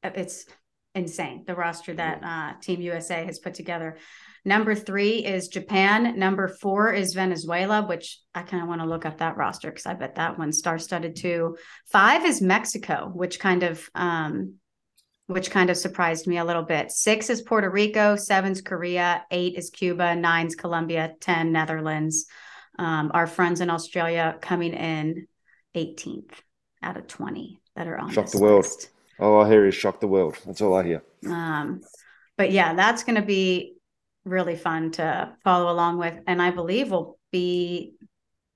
it's 0.02 0.46
insane 0.94 1.44
the 1.46 1.54
roster 1.54 1.94
that 1.94 2.22
uh, 2.24 2.60
Team 2.60 2.80
USA 2.80 3.24
has 3.24 3.38
put 3.38 3.54
together. 3.54 3.98
Number 4.44 4.74
three 4.74 5.24
is 5.24 5.48
Japan. 5.48 6.18
Number 6.18 6.48
four 6.48 6.92
is 6.92 7.14
Venezuela, 7.14 7.86
which 7.86 8.18
I 8.34 8.42
kind 8.42 8.62
of 8.62 8.68
want 8.68 8.80
to 8.80 8.86
look 8.88 9.04
up 9.04 9.18
that 9.18 9.36
roster 9.36 9.70
because 9.70 9.86
I 9.86 9.94
bet 9.94 10.14
that 10.14 10.38
one's 10.38 10.58
star-studded 10.58 11.16
too. 11.16 11.56
Five 11.86 12.24
is 12.24 12.40
Mexico, 12.40 13.10
which 13.14 13.38
kind 13.38 13.62
of 13.62 13.88
um, 13.94 14.54
which 15.26 15.50
kind 15.50 15.70
of 15.70 15.76
surprised 15.76 16.26
me 16.26 16.38
a 16.38 16.44
little 16.44 16.62
bit. 16.64 16.90
Six 16.90 17.30
is 17.30 17.42
Puerto 17.42 17.70
Rico, 17.70 18.16
seven's 18.16 18.60
Korea, 18.60 19.24
eight 19.30 19.56
is 19.56 19.70
Cuba, 19.70 20.16
nine's 20.16 20.54
Colombia, 20.54 21.14
ten 21.20 21.52
Netherlands. 21.52 22.26
Um, 22.78 23.10
our 23.12 23.26
friends 23.26 23.60
in 23.60 23.68
Australia 23.68 24.38
coming 24.40 24.72
in 24.72 25.26
18th 25.76 26.32
out 26.82 26.96
of 26.96 27.06
20 27.06 27.60
that 27.76 27.86
are 27.86 27.98
on 27.98 28.10
Shock 28.10 28.30
the 28.30 28.38
world. 28.40 28.64
list. 28.64 28.88
all 29.18 29.42
I 29.42 29.48
hear 29.48 29.66
is 29.66 29.74
shock 29.74 30.00
the 30.00 30.08
world 30.08 30.38
that's 30.46 30.62
all 30.62 30.74
I 30.74 30.84
hear 30.84 31.02
Um, 31.26 31.82
but 32.38 32.52
yeah, 32.52 32.72
that's 32.74 33.04
going 33.04 33.16
to 33.16 33.22
be 33.22 33.74
really 34.24 34.56
fun 34.56 34.90
to 34.92 35.32
follow 35.44 35.72
along 35.72 35.98
with, 35.98 36.14
and 36.26 36.40
I 36.40 36.50
believe 36.50 36.90
we'll 36.90 37.18
be 37.30 37.94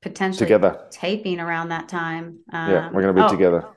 potentially 0.02 0.44
together 0.44 0.86
taping 0.90 1.40
around 1.40 1.70
that 1.70 1.88
time. 1.88 2.40
Um, 2.52 2.70
yeah 2.70 2.90
we're 2.90 3.02
going 3.02 3.14
to 3.14 3.20
be 3.22 3.26
oh, 3.26 3.30
together 3.30 3.68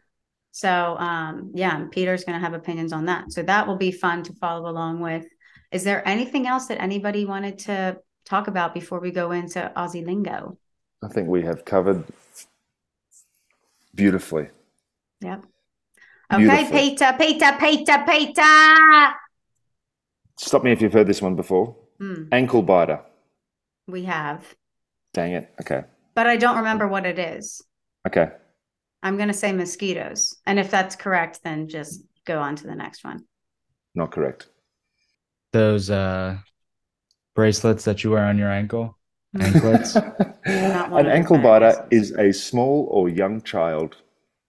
So 0.52 0.98
um, 0.98 1.52
yeah, 1.56 1.78
and 1.78 1.92
Peter's 1.92 2.24
going 2.24 2.38
to 2.40 2.44
have 2.44 2.54
opinions 2.54 2.92
on 2.92 3.06
that. 3.06 3.32
So 3.32 3.44
that 3.44 3.68
will 3.68 3.78
be 3.78 3.92
fun 3.92 4.24
to 4.24 4.34
follow 4.34 4.70
along 4.70 5.00
with. 5.00 5.26
Is 5.72 5.84
there 5.84 6.08
anything 6.08 6.48
else 6.48 6.68
that 6.68 6.82
anybody 6.82 7.26
wanted 7.26 7.60
to 7.60 7.98
talk 8.26 8.48
about 8.48 8.74
before 8.74 9.00
we 9.00 9.12
go 9.12 9.32
into 9.32 9.72
Aussie 9.76 10.06
lingo? 10.06 10.58
I 11.04 11.08
think 11.08 11.28
we 11.30 11.44
have 11.44 11.64
covered 11.64 12.04
beautifully 13.94 14.50
Yep. 15.22 15.46
Okay. 16.32 16.68
Peter, 16.70 17.16
Peter, 17.18 17.58
Peter, 17.60 18.04
Peter. 18.08 19.14
Stop 20.38 20.64
me 20.64 20.72
if 20.72 20.82
you've 20.82 20.94
heard 20.94 21.08
this 21.08 21.22
one 21.22 21.36
before 21.36 21.76
Hmm, 22.00 22.26
ankle 22.32 22.62
biter 22.62 23.02
we 23.88 24.04
have, 24.04 24.56
dang 25.14 25.32
it 25.34 25.50
okay 25.62 25.84
but 26.16 26.28
I 26.28 26.38
don't 26.38 26.58
remember 26.58 26.88
what 26.88 27.06
it 27.06 27.20
is. 27.20 27.62
okay 28.08 28.30
I'm 29.04 29.16
going 29.18 29.28
to 29.30 29.34
say 29.34 29.54
mosquitoes. 29.54 30.36
And 30.48 30.58
if 30.60 30.72
that's 30.72 30.96
correct, 30.96 31.42
then 31.44 31.68
just 31.70 32.02
go 32.26 32.40
on 32.40 32.56
to 32.56 32.66
the 32.68 32.74
next 32.76 33.04
one. 33.04 33.26
not 33.96 34.12
correct 34.12 34.48
Those 35.54 35.90
uh 35.90 36.38
bracelets 37.36 37.86
that 37.86 38.04
you 38.04 38.12
wear 38.12 38.26
on 38.26 38.38
your 38.38 38.52
ankle. 38.52 38.98
Anklets. 39.36 39.96
An 40.48 41.08
ankle 41.08 41.38
biter 41.38 41.88
is 41.92 42.12
a 42.14 42.32
small 42.34 42.88
or 42.90 43.08
young 43.10 43.42
child. 43.42 43.98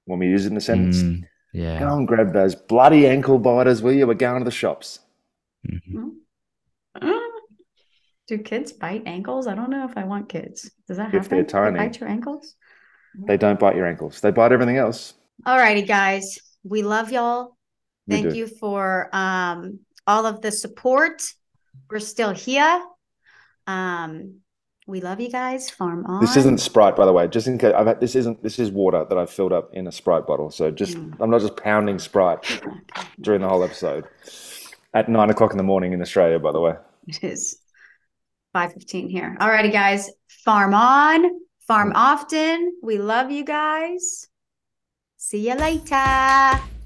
When 0.07 0.19
we 0.21 0.27
use 0.29 0.47
it 0.47 0.53
in 0.53 0.57
a 0.57 0.61
sentence, 0.61 1.03
Mm, 1.03 1.25
go 1.81 1.97
and 1.97 2.09
grab 2.09 2.33
those 2.33 2.55
bloody 2.55 3.07
ankle 3.07 3.39
biters, 3.39 3.83
will 3.83 3.93
you? 3.93 4.07
We're 4.07 4.15
going 4.15 4.39
to 4.41 4.45
the 4.45 4.51
shops. 4.51 5.01
Mhm. 5.67 6.11
Mm. 7.03 7.21
Do 8.29 8.39
kids 8.39 8.73
bite 8.73 9.05
ankles? 9.07 9.47
I 9.47 9.55
don't 9.55 9.71
know 9.71 9.87
if 9.89 9.97
I 9.97 10.05
want 10.05 10.29
kids. 10.29 10.71
Does 10.87 10.99
that 10.99 11.15
If 11.15 11.29
they're 11.29 11.39
happen? 11.39 11.39
They 11.39 11.45
tiny. 11.45 11.79
bite 11.79 12.01
your 12.01 12.09
ankles? 12.09 12.55
They 13.27 13.37
don't 13.37 13.59
bite 13.59 13.75
your 13.77 13.87
ankles. 13.87 14.21
They 14.21 14.31
bite 14.31 14.53
everything 14.53 14.77
else. 14.77 15.15
All 15.47 15.57
righty, 15.57 15.83
guys. 15.83 16.39
We 16.63 16.83
love 16.83 17.11
y'all. 17.11 17.57
We 18.07 18.17
Thank 18.17 18.31
do. 18.31 18.37
you 18.37 18.47
for 18.47 19.09
um, 19.15 19.81
all 20.07 20.27
of 20.27 20.41
the 20.43 20.53
support. 20.53 21.23
We're 21.91 22.01
still 22.01 22.33
here. 22.33 22.83
Um, 23.67 24.41
we 24.87 25.01
love 25.01 25.21
you 25.21 25.31
guys. 25.31 25.71
Farm 25.71 26.05
on. 26.07 26.21
This 26.21 26.37
isn't 26.37 26.61
Sprite, 26.61 26.97
by 26.97 27.07
the 27.07 27.13
way. 27.13 27.29
Just 27.29 27.47
in 27.47 27.59
case, 27.59 27.73
I've 27.75 27.87
had, 27.87 28.01
this 28.01 28.15
isn't. 28.17 28.43
This 28.43 28.59
is 28.59 28.71
water 28.71 29.05
that 29.09 29.19
I've 29.19 29.31
filled 29.31 29.53
up 29.53 29.71
in 29.75 29.87
a 29.87 29.93
Sprite 29.93 30.27
bottle. 30.27 30.51
So 30.51 30.71
just, 30.71 30.97
Mm. 30.97 31.17
I'm 31.21 31.31
not 31.31 31.41
just 31.41 31.57
pounding 31.57 31.99
Sprite 31.99 32.61
during 33.21 33.41
the 33.43 33.49
whole 33.49 33.63
episode. 33.65 34.05
At 34.99 35.09
nine 35.09 35.31
o'clock 35.31 35.53
in 35.53 35.59
the 35.59 35.63
morning 35.63 35.93
in 35.93 36.03
Australia, 36.03 36.41
by 36.41 36.51
the 36.51 36.61
way. 36.61 36.75
It 37.07 37.23
is 37.23 37.61
5:15 38.53 39.09
here. 39.09 39.37
All 39.39 39.49
righty, 39.49 39.71
guys. 39.71 40.11
Farm 40.45 40.75
on, 40.75 41.25
farm 41.69 41.93
mm. 41.93 41.95
often. 41.95 42.73
We 42.83 42.99
love 42.99 43.31
you 43.31 43.45
guys. 43.45 44.27
See 45.17 45.49
you 45.49 45.55
later. 45.55 46.78